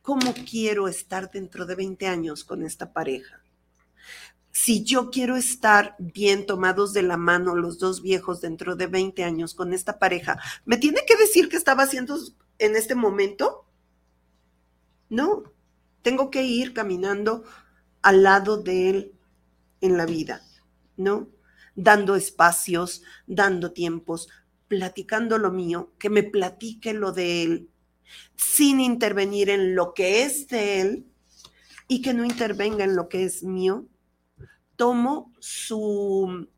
¿Cómo 0.03 0.35
quiero 0.49 0.87
estar 0.87 1.31
dentro 1.31 1.67
de 1.67 1.75
20 1.75 2.07
años 2.07 2.45
con 2.45 2.63
esta 2.63 2.93
pareja? 2.93 3.43
Si 4.53 4.85
yo 4.85 5.11
quiero 5.11 5.37
estar 5.37 5.97
bien 5.99 6.47
tomados 6.47 6.93
de 6.93 7.03
la 7.03 7.17
mano 7.17 7.55
los 7.57 7.79
dos 7.79 8.03
viejos 8.03 8.41
dentro 8.41 8.77
de 8.77 8.87
20 8.87 9.25
años 9.25 9.55
con 9.55 9.73
esta 9.73 9.99
pareja, 9.99 10.41
¿me 10.65 10.77
tiene 10.77 11.01
que 11.07 11.17
decir 11.17 11.49
qué 11.49 11.57
estaba 11.57 11.83
haciendo 11.83 12.19
en 12.59 12.77
este 12.77 12.95
momento? 12.95 13.67
No, 15.09 15.53
tengo 16.03 16.31
que 16.31 16.45
ir 16.45 16.73
caminando 16.73 17.45
al 18.03 18.23
lado 18.23 18.63
de 18.63 18.91
él 18.91 19.13
en 19.81 19.97
la 19.97 20.07
vida, 20.07 20.41
¿no? 20.97 21.29
Dando 21.77 22.17
espacios, 22.17 23.03
dando 23.27 23.73
tiempos, 23.73 24.29
platicando 24.67 25.39
lo 25.39 25.53
mío, 25.53 25.93
que 25.99 26.11
me 26.11 26.23
platique 26.23 26.93
lo 26.95 27.13
de 27.13 27.43
él, 27.43 27.71
sin 28.35 28.81
intervenir 28.81 29.51
en 29.51 29.75
lo 29.75 29.95
que 29.95 30.23
es 30.23 30.49
de 30.49 30.81
él 30.81 31.07
y 31.87 32.03
que 32.03 32.15
no 32.15 32.25
intervenga 32.25 32.85
en 32.85 32.97
lo 32.97 33.09
que 33.09 33.25
es 33.25 33.45
mío. 33.45 33.87
Tomo 34.75 35.33
sus 35.39 36.49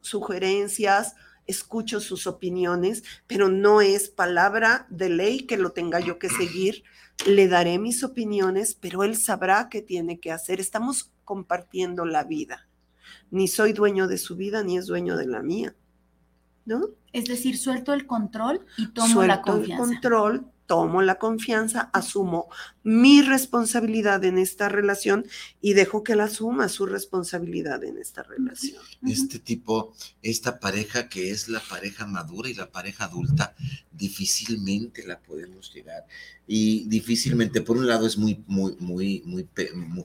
sugerencias, 0.00 1.14
escucho 1.46 2.00
sus 2.00 2.26
opiniones, 2.26 3.02
pero 3.26 3.48
no 3.48 3.80
es 3.80 4.08
palabra 4.08 4.86
de 4.88 5.10
ley 5.10 5.46
que 5.46 5.58
lo 5.58 5.72
tenga 5.72 6.00
yo 6.00 6.18
que 6.18 6.30
seguir. 6.30 6.84
Le 7.26 7.48
daré 7.48 7.78
mis 7.78 8.02
opiniones, 8.02 8.74
pero 8.74 9.04
él 9.04 9.16
sabrá 9.16 9.68
qué 9.68 9.82
tiene 9.82 10.18
que 10.18 10.32
hacer. 10.32 10.58
Estamos 10.60 11.12
compartiendo 11.24 12.04
la 12.06 12.24
vida 12.24 12.68
ni 13.30 13.48
soy 13.48 13.72
dueño 13.72 14.06
de 14.06 14.18
su 14.18 14.36
vida, 14.36 14.62
ni 14.62 14.76
es 14.76 14.86
dueño 14.86 15.16
de 15.16 15.26
la 15.26 15.42
mía. 15.42 15.74
¿No? 16.64 16.80
Es 17.12 17.26
decir, 17.26 17.58
suelto 17.58 17.92
el 17.92 18.06
control 18.06 18.64
y 18.78 18.86
tomo 18.88 19.22
la 19.22 19.42
confianza. 19.42 19.84
el 19.84 19.90
control, 19.90 20.46
tomo 20.66 21.02
la 21.02 21.18
confianza, 21.18 21.90
asumo 21.92 22.48
mi 22.82 23.22
responsabilidad 23.22 24.24
en 24.24 24.38
esta 24.38 24.68
relación 24.68 25.26
y 25.60 25.72
dejo 25.74 26.02
que 26.02 26.12
él 26.12 26.20
asuma 26.20 26.68
su 26.68 26.86
responsabilidad 26.86 27.82
en 27.84 27.98
esta 27.98 28.22
relación. 28.22 28.82
Este 29.06 29.38
tipo, 29.38 29.94
esta 30.22 30.60
pareja 30.60 31.08
que 31.08 31.30
es 31.30 31.48
la 31.48 31.60
pareja 31.60 32.06
madura 32.06 32.48
y 32.48 32.54
la 32.54 32.70
pareja 32.70 33.04
adulta, 33.04 33.54
difícilmente 33.92 35.06
la 35.06 35.20
podemos 35.20 35.72
llegar. 35.72 36.06
Y 36.46 36.84
difícilmente, 36.88 37.62
por 37.62 37.78
un 37.78 37.86
lado, 37.86 38.06
es 38.06 38.18
muy, 38.18 38.44
muy, 38.46 38.76
muy, 38.78 39.22
muy, 39.24 39.48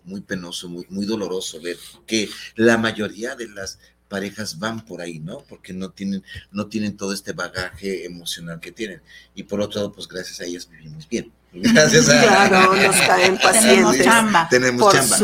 muy 0.05 0.21
penoso, 0.21 0.69
muy, 0.69 0.85
muy 0.89 1.05
doloroso 1.05 1.61
ver 1.61 1.77
que 2.07 2.29
la 2.55 2.77
mayoría 2.77 3.35
de 3.35 3.49
las 3.49 3.79
parejas 4.09 4.59
van 4.59 4.83
por 4.83 4.99
ahí, 4.99 5.19
¿no? 5.19 5.39
Porque 5.47 5.71
no 5.71 5.91
tienen, 5.91 6.23
no 6.51 6.67
tienen 6.67 6.97
todo 6.97 7.13
este 7.13 7.31
bagaje 7.31 8.05
emocional 8.05 8.59
que 8.59 8.71
tienen. 8.71 9.01
Y 9.35 9.43
por 9.43 9.61
otro 9.61 9.79
lado, 9.79 9.93
pues 9.93 10.07
gracias 10.07 10.41
a 10.41 10.45
ellas 10.45 10.67
vivimos 10.69 11.07
bien. 11.07 11.31
Gracias 11.51 12.07
a 12.09 12.21
Claro, 12.21 12.75
nos 12.75 12.95
caen 12.95 13.37
pacientes. 13.41 13.71
Tenemos 13.71 13.99
chamba. 13.99 14.47
Tenemos 14.49 14.93
chamba. 14.93 15.17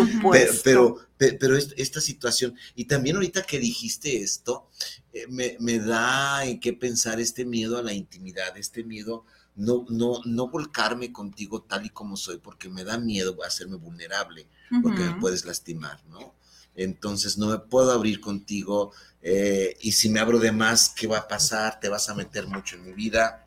Pero, 0.64 0.98
pero, 1.18 1.56
esta 1.56 2.02
situación, 2.02 2.56
y 2.76 2.86
también 2.86 3.16
ahorita 3.18 3.44
que 3.44 3.60
dijiste 3.60 4.24
esto, 4.24 4.68
eh, 5.14 5.28
me, 5.30 5.56
me, 5.60 5.78
da 5.78 6.44
en 6.46 6.60
qué 6.60 6.74
pensar 6.74 7.20
este 7.20 7.46
miedo 7.46 7.78
a 7.78 7.84
la 7.84 7.94
intimidad, 7.94 8.58
este 8.58 8.84
miedo 8.84 9.24
no, 9.56 9.86
no, 9.90 10.22
no 10.26 10.48
volcarme 10.48 11.12
contigo 11.12 11.62
tal 11.62 11.86
y 11.86 11.90
como 11.90 12.18
soy, 12.18 12.40
porque 12.40 12.70
me 12.70 12.84
da 12.84 12.98
miedo 12.98 13.38
hacerme 13.44 13.78
vulnerable, 13.78 14.48
porque 14.82 15.02
me 15.02 15.20
puedes 15.20 15.46
lastimar, 15.46 16.04
¿no? 16.10 16.34
Entonces 16.76 17.38
no 17.38 17.48
me 17.48 17.60
puedo 17.60 17.92
abrir 17.92 18.20
contigo 18.20 18.92
eh, 19.22 19.76
y 19.82 19.92
si 19.92 20.10
me 20.10 20.20
abro 20.20 20.40
de 20.40 20.52
más, 20.52 20.90
¿qué 20.90 21.08
va 21.08 21.20
a 21.20 21.28
pasar? 21.28 21.80
Te 21.80 21.90
vas 21.90 22.10
a 22.10 22.16
meter 22.16 22.48
mucho 22.48 22.76
en 22.76 22.86
mi 22.86 22.94
vida. 22.94 23.46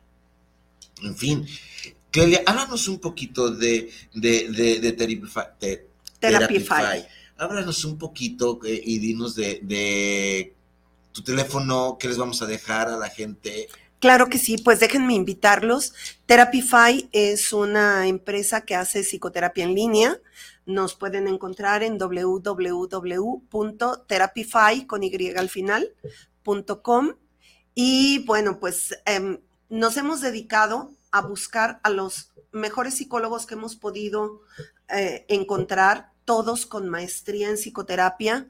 En 1.01 1.15
fin, 1.15 1.47
Clelia, 2.11 2.43
háblanos 2.45 2.87
un 2.87 2.99
poquito 2.99 3.49
de, 3.49 3.89
de, 4.13 4.49
de, 4.49 4.79
de, 4.79 5.91
Therapify. 6.19 7.07
Háblanos 7.37 7.85
un 7.85 7.97
poquito 7.97 8.59
eh, 8.65 8.81
y 8.83 8.99
dinos 8.99 9.35
de, 9.35 9.61
de 9.63 10.53
tu 11.13 11.23
teléfono, 11.23 11.97
qué 11.97 12.09
les 12.09 12.17
vamos 12.17 12.41
a 12.41 12.45
dejar 12.45 12.89
a 12.89 12.97
la 12.97 13.09
gente 13.09 13.69
Claro 13.99 14.29
que 14.29 14.37
sí, 14.37 14.57
pues 14.57 14.79
déjenme 14.79 15.13
invitarlos. 15.13 15.93
Therapify 16.25 17.09
es 17.11 17.51
una 17.51 18.07
empresa 18.07 18.61
que 18.61 18.75
hace 18.75 19.03
psicoterapia 19.03 19.65
en 19.65 19.75
línea. 19.75 20.17
Nos 20.69 20.93
pueden 20.93 21.27
encontrar 21.27 21.81
en 21.81 21.97
www.therapify 21.97 24.85
con 24.85 25.01
y. 25.01 25.95
Y 27.73 28.23
bueno, 28.25 28.59
pues 28.59 28.95
em, 29.07 29.39
nos 29.69 29.97
hemos 29.97 30.21
dedicado 30.21 30.93
a 31.09 31.21
buscar 31.21 31.79
a 31.81 31.89
los 31.89 32.31
mejores 32.51 32.93
psicólogos 32.93 33.47
que 33.47 33.55
hemos 33.55 33.75
podido 33.75 34.41
eh, 34.89 35.25
encontrar, 35.27 36.11
todos 36.23 36.67
con 36.67 36.87
maestría 36.87 37.49
en 37.49 37.55
psicoterapia, 37.55 38.47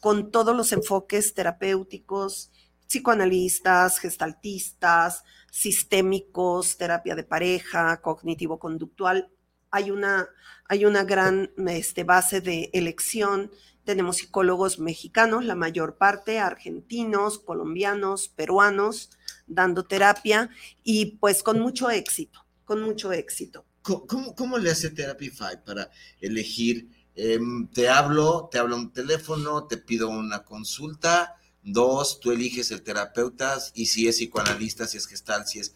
con 0.00 0.30
todos 0.30 0.56
los 0.56 0.72
enfoques 0.72 1.34
terapéuticos, 1.34 2.50
psicoanalistas, 2.86 3.98
gestaltistas, 3.98 5.22
sistémicos, 5.50 6.78
terapia 6.78 7.14
de 7.14 7.24
pareja, 7.24 8.00
cognitivo-conductual. 8.00 9.30
Hay 9.70 9.90
una, 9.90 10.28
hay 10.68 10.84
una 10.84 11.04
gran 11.04 11.50
este, 11.66 12.04
base 12.04 12.40
de 12.40 12.70
elección. 12.72 13.50
Tenemos 13.84 14.18
psicólogos 14.18 14.78
mexicanos, 14.78 15.44
la 15.44 15.54
mayor 15.54 15.96
parte, 15.96 16.38
argentinos, 16.38 17.38
colombianos, 17.38 18.28
peruanos, 18.28 19.10
dando 19.46 19.84
terapia 19.84 20.50
y 20.84 21.16
pues 21.16 21.42
con 21.42 21.60
mucho 21.60 21.90
éxito, 21.90 22.44
con 22.64 22.82
mucho 22.82 23.12
éxito. 23.12 23.64
¿Cómo, 23.82 24.34
cómo 24.34 24.58
le 24.58 24.70
hace 24.70 24.90
Therapify 24.90 25.64
para 25.64 25.90
elegir? 26.20 26.90
Em, 27.14 27.66
te 27.68 27.88
hablo, 27.88 28.48
te 28.52 28.58
hablo 28.58 28.76
un 28.76 28.92
teléfono, 28.92 29.64
te 29.64 29.76
pido 29.76 30.08
una 30.08 30.44
consulta, 30.44 31.34
dos, 31.64 32.20
tú 32.20 32.30
eliges 32.30 32.70
el 32.70 32.82
terapeuta 32.82 33.58
y 33.74 33.86
si 33.86 34.06
es 34.06 34.16
psicoanalista, 34.16 34.86
si 34.86 34.98
es 34.98 35.06
gestal, 35.06 35.46
si 35.46 35.58
es... 35.58 35.74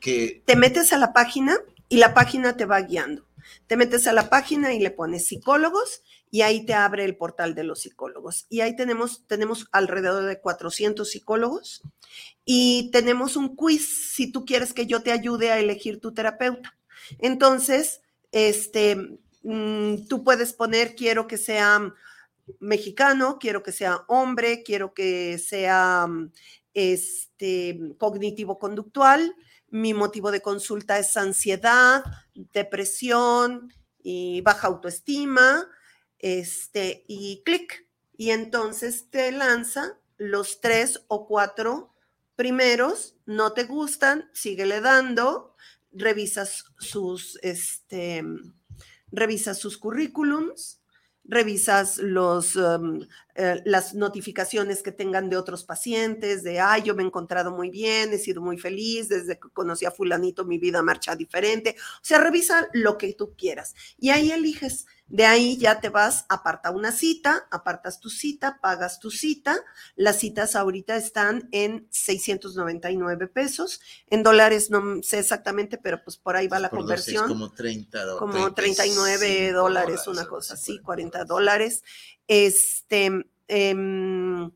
que 0.00 0.42
Te 0.44 0.56
metes 0.56 0.92
a 0.92 0.98
la 0.98 1.12
página 1.12 1.56
y 1.88 1.98
la 1.98 2.14
página 2.14 2.56
te 2.56 2.64
va 2.64 2.80
guiando. 2.80 3.26
Te 3.66 3.76
metes 3.76 4.06
a 4.06 4.12
la 4.12 4.30
página 4.30 4.72
y 4.72 4.80
le 4.80 4.90
pones 4.90 5.26
psicólogos 5.26 6.02
y 6.30 6.42
ahí 6.42 6.64
te 6.64 6.74
abre 6.74 7.04
el 7.04 7.16
portal 7.16 7.54
de 7.54 7.64
los 7.64 7.80
psicólogos. 7.80 8.46
Y 8.48 8.60
ahí 8.60 8.74
tenemos, 8.74 9.26
tenemos 9.26 9.68
alrededor 9.70 10.24
de 10.24 10.40
400 10.40 11.08
psicólogos 11.08 11.82
y 12.44 12.90
tenemos 12.90 13.36
un 13.36 13.54
quiz 13.54 14.12
si 14.14 14.32
tú 14.32 14.44
quieres 14.44 14.72
que 14.72 14.86
yo 14.86 15.02
te 15.02 15.12
ayude 15.12 15.52
a 15.52 15.58
elegir 15.58 16.00
tu 16.00 16.12
terapeuta. 16.12 16.76
Entonces, 17.18 18.00
este, 18.32 18.96
mm, 19.42 20.06
tú 20.08 20.24
puedes 20.24 20.52
poner, 20.52 20.94
quiero 20.94 21.26
que 21.26 21.38
sea 21.38 21.94
mexicano, 22.60 23.38
quiero 23.38 23.62
que 23.62 23.72
sea 23.72 24.04
hombre, 24.08 24.62
quiero 24.62 24.92
que 24.92 25.38
sea 25.38 26.06
este, 26.74 27.78
cognitivo-conductual. 27.98 29.34
Mi 29.70 29.94
motivo 29.94 30.30
de 30.30 30.42
consulta 30.42 30.98
es 30.98 31.16
ansiedad, 31.16 32.04
depresión 32.34 33.72
y 34.02 34.40
baja 34.42 34.68
autoestima. 34.68 35.66
Este, 36.18 37.04
y 37.06 37.42
clic. 37.44 37.86
Y 38.16 38.30
entonces 38.30 39.10
te 39.10 39.32
lanza 39.32 39.98
los 40.16 40.60
tres 40.60 41.04
o 41.08 41.26
cuatro 41.26 41.92
primeros, 42.36 43.16
no 43.26 43.52
te 43.52 43.64
gustan, 43.64 44.30
síguele 44.32 44.80
dando, 44.80 45.54
revisas 45.92 46.64
sus, 46.78 47.38
este, 47.42 48.24
revisas 49.12 49.58
sus 49.58 49.78
currículums, 49.78 50.80
revisas 51.24 51.98
los, 51.98 52.56
um, 52.56 53.00
eh, 53.34 53.62
las 53.64 53.94
notificaciones 53.94 54.82
que 54.82 54.92
tengan 54.92 55.30
de 55.30 55.36
otros 55.36 55.64
pacientes, 55.64 56.42
de, 56.42 56.60
ay, 56.60 56.82
yo 56.82 56.94
me 56.94 57.02
he 57.02 57.06
encontrado 57.06 57.50
muy 57.50 57.70
bien, 57.70 58.12
he 58.12 58.18
sido 58.18 58.42
muy 58.42 58.58
feliz, 58.58 59.08
desde 59.08 59.38
que 59.38 59.48
conocí 59.52 59.86
a 59.86 59.90
fulanito 59.90 60.44
mi 60.44 60.58
vida 60.58 60.82
marcha 60.82 61.16
diferente. 61.16 61.76
O 61.78 62.04
sea, 62.04 62.18
revisa 62.18 62.68
lo 62.72 62.98
que 62.98 63.14
tú 63.14 63.34
quieras. 63.36 63.74
Y 63.98 64.10
ahí 64.10 64.30
eliges 64.30 64.86
de 65.06 65.26
ahí 65.26 65.58
ya 65.58 65.80
te 65.80 65.90
vas, 65.90 66.24
aparta 66.28 66.70
una 66.70 66.90
cita, 66.90 67.46
apartas 67.50 68.00
tu 68.00 68.08
cita, 68.08 68.58
pagas 68.60 68.98
tu 68.98 69.10
cita. 69.10 69.56
Las 69.96 70.18
citas 70.18 70.56
ahorita 70.56 70.96
están 70.96 71.48
en 71.52 71.86
699 71.90 73.28
pesos. 73.28 73.80
En 74.08 74.22
dólares 74.22 74.70
no 74.70 75.02
sé 75.02 75.18
exactamente, 75.18 75.76
pero 75.76 76.02
pues 76.02 76.16
por 76.16 76.36
ahí 76.36 76.48
va 76.48 76.58
la 76.58 76.70
conversión. 76.70 77.28
como 77.28 77.52
30 77.52 78.16
Como 78.18 78.54
39 78.54 79.52
dólares, 79.52 80.06
una 80.06 80.24
cosa 80.26 80.54
así, 80.54 80.78
40 80.78 81.24
dólares. 81.26 81.84
Este, 82.26 83.26
em, 83.46 84.50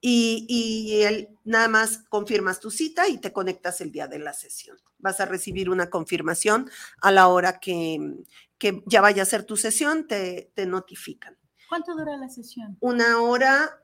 y, 0.00 0.46
y 0.48 1.28
nada 1.44 1.66
más 1.66 2.04
confirmas 2.08 2.60
tu 2.60 2.70
cita 2.70 3.08
y 3.08 3.18
te 3.18 3.32
conectas 3.32 3.80
el 3.80 3.90
día 3.90 4.06
de 4.06 4.20
la 4.20 4.32
sesión. 4.34 4.78
Vas 4.98 5.20
a 5.20 5.26
recibir 5.26 5.68
una 5.68 5.90
confirmación 5.90 6.70
a 7.00 7.10
la 7.10 7.26
hora 7.26 7.58
que, 7.58 7.98
que 8.60 8.84
ya 8.86 9.00
vaya 9.00 9.24
a 9.24 9.26
ser 9.26 9.42
tu 9.42 9.56
sesión, 9.56 10.06
te, 10.06 10.52
te 10.54 10.66
notifican. 10.66 11.36
¿Cuánto 11.68 11.96
dura 11.96 12.16
la 12.16 12.28
sesión? 12.28 12.76
Una 12.80 13.20
hora 13.22 13.80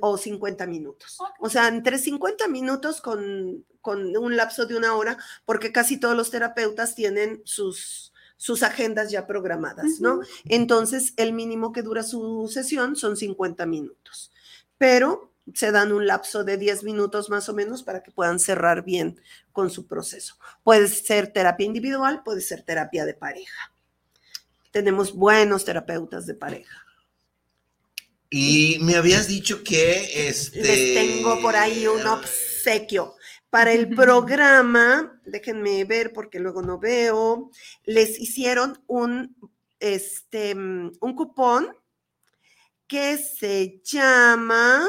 o 0.00 0.16
50 0.16 0.66
minutos. 0.66 1.18
O 1.40 1.50
sea, 1.50 1.68
entre 1.68 1.98
50 1.98 2.48
minutos 2.48 3.00
con, 3.00 3.64
con, 3.80 4.16
un 4.16 4.36
lapso 4.36 4.66
de 4.66 4.76
una 4.76 4.94
hora, 4.94 5.18
porque 5.44 5.72
casi 5.72 5.98
todos 5.98 6.16
los 6.16 6.30
terapeutas 6.30 6.94
tienen 6.94 7.42
sus, 7.44 8.12
sus 8.36 8.62
agendas 8.62 9.10
ya 9.10 9.26
programadas, 9.26 10.00
¿no? 10.00 10.20
Entonces, 10.44 11.12
el 11.16 11.32
mínimo 11.32 11.72
que 11.72 11.82
dura 11.82 12.02
su 12.02 12.48
sesión 12.48 12.96
son 12.96 13.16
50 13.16 13.66
minutos. 13.66 14.32
Pero 14.78 15.32
se 15.54 15.72
dan 15.72 15.92
un 15.92 16.06
lapso 16.06 16.44
de 16.44 16.56
10 16.56 16.84
minutos 16.84 17.28
más 17.28 17.48
o 17.48 17.54
menos 17.54 17.82
para 17.82 18.02
que 18.02 18.12
puedan 18.12 18.38
cerrar 18.38 18.84
bien 18.84 19.20
con 19.52 19.70
su 19.70 19.86
proceso. 19.86 20.36
Puede 20.62 20.88
ser 20.88 21.32
terapia 21.32 21.66
individual, 21.66 22.22
puede 22.22 22.42
ser 22.42 22.62
terapia 22.62 23.04
de 23.04 23.14
pareja 23.14 23.72
tenemos 24.70 25.14
buenos 25.14 25.64
terapeutas 25.64 26.26
de 26.26 26.34
pareja. 26.34 26.84
Y 28.30 28.78
me 28.82 28.96
habías 28.96 29.26
dicho 29.26 29.64
que 29.64 30.28
este... 30.28 30.60
Les 30.60 30.94
tengo 30.94 31.40
por 31.40 31.56
ahí 31.56 31.86
un 31.86 32.06
obsequio. 32.06 33.14
Para 33.50 33.72
el 33.72 33.88
programa, 33.88 35.20
déjenme 35.24 35.84
ver 35.84 36.12
porque 36.12 36.38
luego 36.38 36.60
no 36.60 36.78
veo, 36.78 37.50
les 37.84 38.20
hicieron 38.20 38.82
un, 38.86 39.34
este, 39.80 40.54
un 40.54 41.14
cupón 41.16 41.74
que 42.86 43.16
se 43.16 43.80
llama 43.84 44.86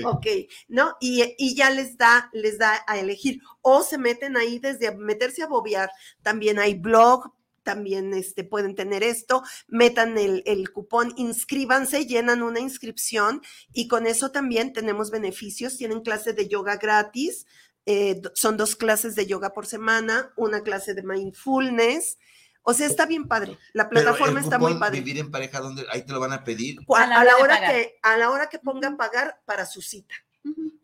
ok, 0.07 0.27
¿no? 0.69 0.97
Y, 0.99 1.55
ya 1.55 1.69
les 1.69 1.99
da, 1.99 2.31
les 2.33 2.57
da 2.57 2.83
a 2.87 2.99
elegir, 2.99 3.43
o 3.61 3.83
se 3.83 3.99
meten 3.99 4.39
ahí 4.39 4.59
desde 4.59 4.97
meterse 4.97 5.43
a 5.43 5.47
bobear, 5.47 5.91
también 6.23 6.59
hay 6.59 6.73
blog, 6.73 7.35
también 7.65 8.15
este, 8.15 8.45
pueden 8.45 8.75
tener 8.75 9.03
esto, 9.03 9.43
metan 9.69 10.17
el, 10.17 10.43
el, 10.47 10.73
cupón, 10.73 11.13
inscríbanse, 11.17 12.07
llenan 12.07 12.43
una 12.43 12.61
inscripción 12.61 13.43
y 13.75 13.89
con 13.89 14.07
eso 14.07 14.31
también 14.31 14.73
tenemos 14.73 15.11
beneficios, 15.11 15.77
tienen 15.77 16.01
clase 16.01 16.33
de 16.33 16.49
yoga 16.49 16.77
gratis, 16.77 17.47
eh, 17.87 18.21
son 18.35 18.57
dos 18.57 18.77
clases 18.77 19.15
de 19.15 19.27
yoga 19.27 19.53
por 19.53 19.67
semana, 19.67 20.33
una 20.37 20.63
clase 20.63 20.95
de 20.95 21.03
mindfulness. 21.03 22.19
O 22.63 22.75
sea, 22.75 22.87
está 22.87 23.07
bien 23.07 23.27
padre. 23.27 23.59
La 23.73 23.89
Pero 23.89 24.03
plataforma 24.03 24.39
el 24.39 24.45
está 24.45 24.59
muy 24.59 24.75
padre. 24.75 25.01
Vivir 25.01 25.19
en 25.19 25.31
pareja, 25.31 25.61
¿dónde? 25.61 25.85
Ahí 25.91 26.03
te 26.03 26.13
lo 26.13 26.21
van 26.21 26.33
a 26.33 26.45
pedir. 26.45 26.79
A 26.97 27.03
A, 27.03 27.25
la 27.25 27.37
hora 27.39 27.61
que, 27.61 27.99
a 28.03 28.17
la 28.17 28.31
hora 28.31 28.49
que 28.49 28.59
ponga 28.61 28.97
pagar 28.97 29.41
para 29.45 29.67
su 29.67 29.83
cita. 29.83 30.15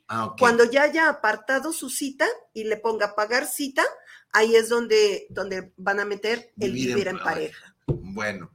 Ah. 0.08 0.34
Cuando 0.38 0.64
ya 0.64 0.82
haya 0.82 1.08
apartado 1.08 1.72
su 1.72 1.90
cita 1.90 2.26
y 2.52 2.64
le 2.64 2.78
ponga 2.78 3.14
pagar 3.14 3.46
cita, 3.46 3.84
ahí 4.32 4.56
es 4.56 4.68
donde, 4.68 5.26
donde 5.30 5.72
van 5.76 6.00
a 6.00 6.04
meter 6.04 6.52
el 6.58 6.72
Vivir 6.72 6.90
en 6.90 6.94
vivir 6.96 7.08
en, 7.08 7.18
pareja. 7.18 7.74
pareja. 7.86 8.02
Bueno, 8.14 8.50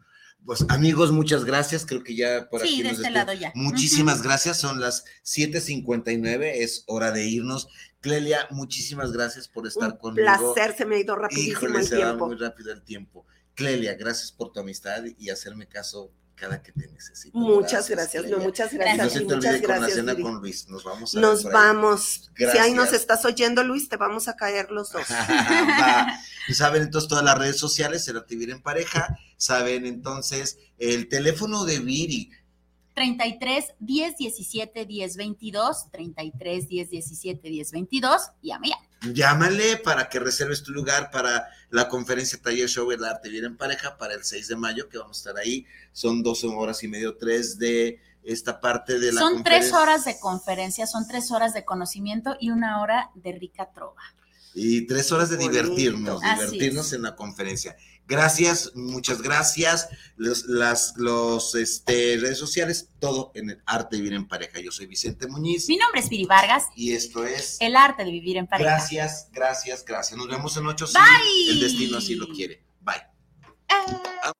pues 0.45 0.65
amigos, 0.67 1.11
muchas 1.11 1.45
gracias. 1.45 1.85
Creo 1.85 2.03
que 2.03 2.15
ya 2.15 2.49
por 2.49 2.61
Sí, 2.61 2.67
aquí 2.67 2.83
de 2.83 2.89
nos 2.89 2.97
este 2.99 3.11
lado 3.11 3.33
ya. 3.33 3.51
Muchísimas 3.55 4.21
gracias. 4.21 4.59
Son 4.59 4.81
las 4.81 5.05
7:59. 5.23 6.51
Es 6.55 6.83
hora 6.87 7.11
de 7.11 7.25
irnos. 7.25 7.69
Clelia, 8.03 8.47
muchísimas 8.51 9.11
gracias 9.11 9.47
por 9.47 9.65
estar 9.65 9.93
Un 9.93 9.97
conmigo. 9.97 10.25
placer, 10.27 10.75
se 10.77 10.85
me 10.85 10.97
ha 10.97 10.99
ido 10.99 11.15
rapidísimo 11.15 11.51
Híjole, 11.53 11.79
el 11.79 11.87
se 11.87 11.95
va 11.97 12.05
tiempo. 12.05 12.27
muy 12.27 12.35
rápido 12.35 12.71
el 12.73 12.83
tiempo. 12.83 13.25
Clelia, 13.55 13.95
gracias 13.95 14.31
por 14.31 14.51
tu 14.51 14.59
amistad 14.59 15.03
y 15.17 15.29
hacerme 15.29 15.67
caso 15.67 16.11
cada 16.35 16.61
que 16.61 16.71
te 16.73 16.87
necesito. 16.91 17.37
Muchas 17.37 17.89
gracias, 17.89 18.25
no, 18.25 18.39
muchas 18.39 18.73
Y 18.73 18.77
no 18.77 18.81
gracias. 18.83 19.13
se 19.13 19.19
te 19.21 19.33
olvide 19.35 19.61
con 19.61 19.69
la 19.69 19.77
gracias. 19.77 19.95
cena 19.95 20.15
con 20.15 20.35
Luis. 20.41 20.67
Nos 20.67 20.83
vamos 20.83 21.13
a 21.15 21.17
ver 21.19 21.21
Nos 21.29 21.43
vamos. 21.45 22.31
Si 22.35 22.43
ahí 22.57 22.71
nos 22.73 22.85
Gracias. 22.89 23.01
estás 23.01 23.23
oyendo, 23.25 23.63
Luis, 23.63 23.87
te 23.87 23.95
vamos 23.97 24.27
a 24.27 24.35
caer 24.35 24.69
los 24.71 24.91
dos. 24.91 25.05
Va. 25.09 26.07
Y 26.49 26.53
saben 26.55 26.81
entonces 26.83 27.07
todas 27.07 27.23
las 27.23 27.37
redes 27.37 27.57
sociales, 27.57 28.03
será 28.03 28.25
Vivir 28.27 28.49
en 28.49 28.61
Pareja. 28.61 29.17
Saben 29.37 29.85
entonces 29.85 30.57
el 30.77 31.07
teléfono 31.07 31.63
de 31.63 31.79
Viri. 31.79 32.31
33 32.93 33.73
10 33.79 34.17
17 34.17 34.85
10 34.85 35.17
22, 35.17 35.91
33 35.91 36.67
10 36.67 36.89
17 36.89 37.49
10 37.49 37.71
22, 37.71 38.21
llame 38.41 38.69
ya. 38.69 38.77
Llámale 39.11 39.77
para 39.77 40.07
que 40.07 40.19
reserves 40.19 40.63
tu 40.63 40.71
lugar 40.71 41.11
para 41.11 41.49
la 41.69 41.89
conferencia 41.89 42.39
Taller 42.41 42.69
Show 42.69 42.89
El 42.91 43.03
Arte 43.03 43.27
Vivir 43.27 43.43
en 43.43 43.57
Pareja 43.57 43.97
para 43.97 44.13
el 44.13 44.23
6 44.23 44.47
de 44.47 44.55
mayo, 44.55 44.87
que 44.87 44.97
vamos 44.97 45.17
a 45.17 45.29
estar 45.29 45.43
ahí. 45.43 45.65
Son 45.91 46.23
dos 46.23 46.43
horas 46.45 46.83
y 46.83 46.87
medio, 46.87 47.17
tres 47.17 47.59
de 47.59 47.99
esta 48.23 48.61
parte 48.61 48.99
de 48.99 49.11
la 49.11 49.19
Son 49.19 49.43
tres 49.43 49.73
horas 49.73 50.05
de 50.05 50.17
conferencia, 50.19 50.87
son 50.87 51.05
tres 51.05 51.31
horas 51.31 51.53
de 51.53 51.65
conocimiento 51.65 52.37
y 52.39 52.51
una 52.51 52.81
hora 52.81 53.09
de 53.15 53.33
rica 53.33 53.71
trova. 53.73 54.01
Y 54.55 54.85
tres 54.87 55.11
horas 55.11 55.29
de 55.29 55.35
Bonito. 55.37 55.51
divertirnos, 55.51 56.23
Así 56.23 56.35
divertirnos 56.35 56.87
es. 56.87 56.93
en 56.93 57.01
la 57.01 57.15
conferencia. 57.15 57.75
Gracias, 58.07 58.71
muchas 58.75 59.21
gracias. 59.21 59.89
Los, 60.17 60.45
las 60.45 60.93
este, 61.55 62.17
redes 62.19 62.37
sociales, 62.37 62.89
todo 62.99 63.31
en 63.35 63.51
el 63.51 63.63
arte 63.65 63.95
de 63.95 64.01
vivir 64.01 64.15
en 64.15 64.27
pareja. 64.27 64.59
Yo 64.59 64.71
soy 64.71 64.85
Vicente 64.85 65.27
Muñiz. 65.27 65.67
Mi 65.69 65.77
nombre 65.77 66.01
es 66.01 66.09
Piri 66.09 66.25
Vargas. 66.25 66.65
Y 66.75 66.93
esto 66.93 67.25
es 67.25 67.57
El 67.59 67.75
arte 67.75 68.03
de 68.03 68.11
vivir 68.11 68.37
en 68.37 68.47
pareja. 68.47 68.71
Gracias, 68.71 69.29
gracias, 69.31 69.85
gracias. 69.85 70.17
Nos 70.17 70.27
vemos 70.27 70.55
en 70.57 70.67
ocho. 70.67 70.85
Bye. 70.87 71.51
El 71.51 71.59
destino 71.61 71.97
así 71.97 72.15
lo 72.15 72.27
quiere. 72.27 72.63
Bye. 72.81 73.03
Ah. 73.69 74.03
Ah. 74.23 74.33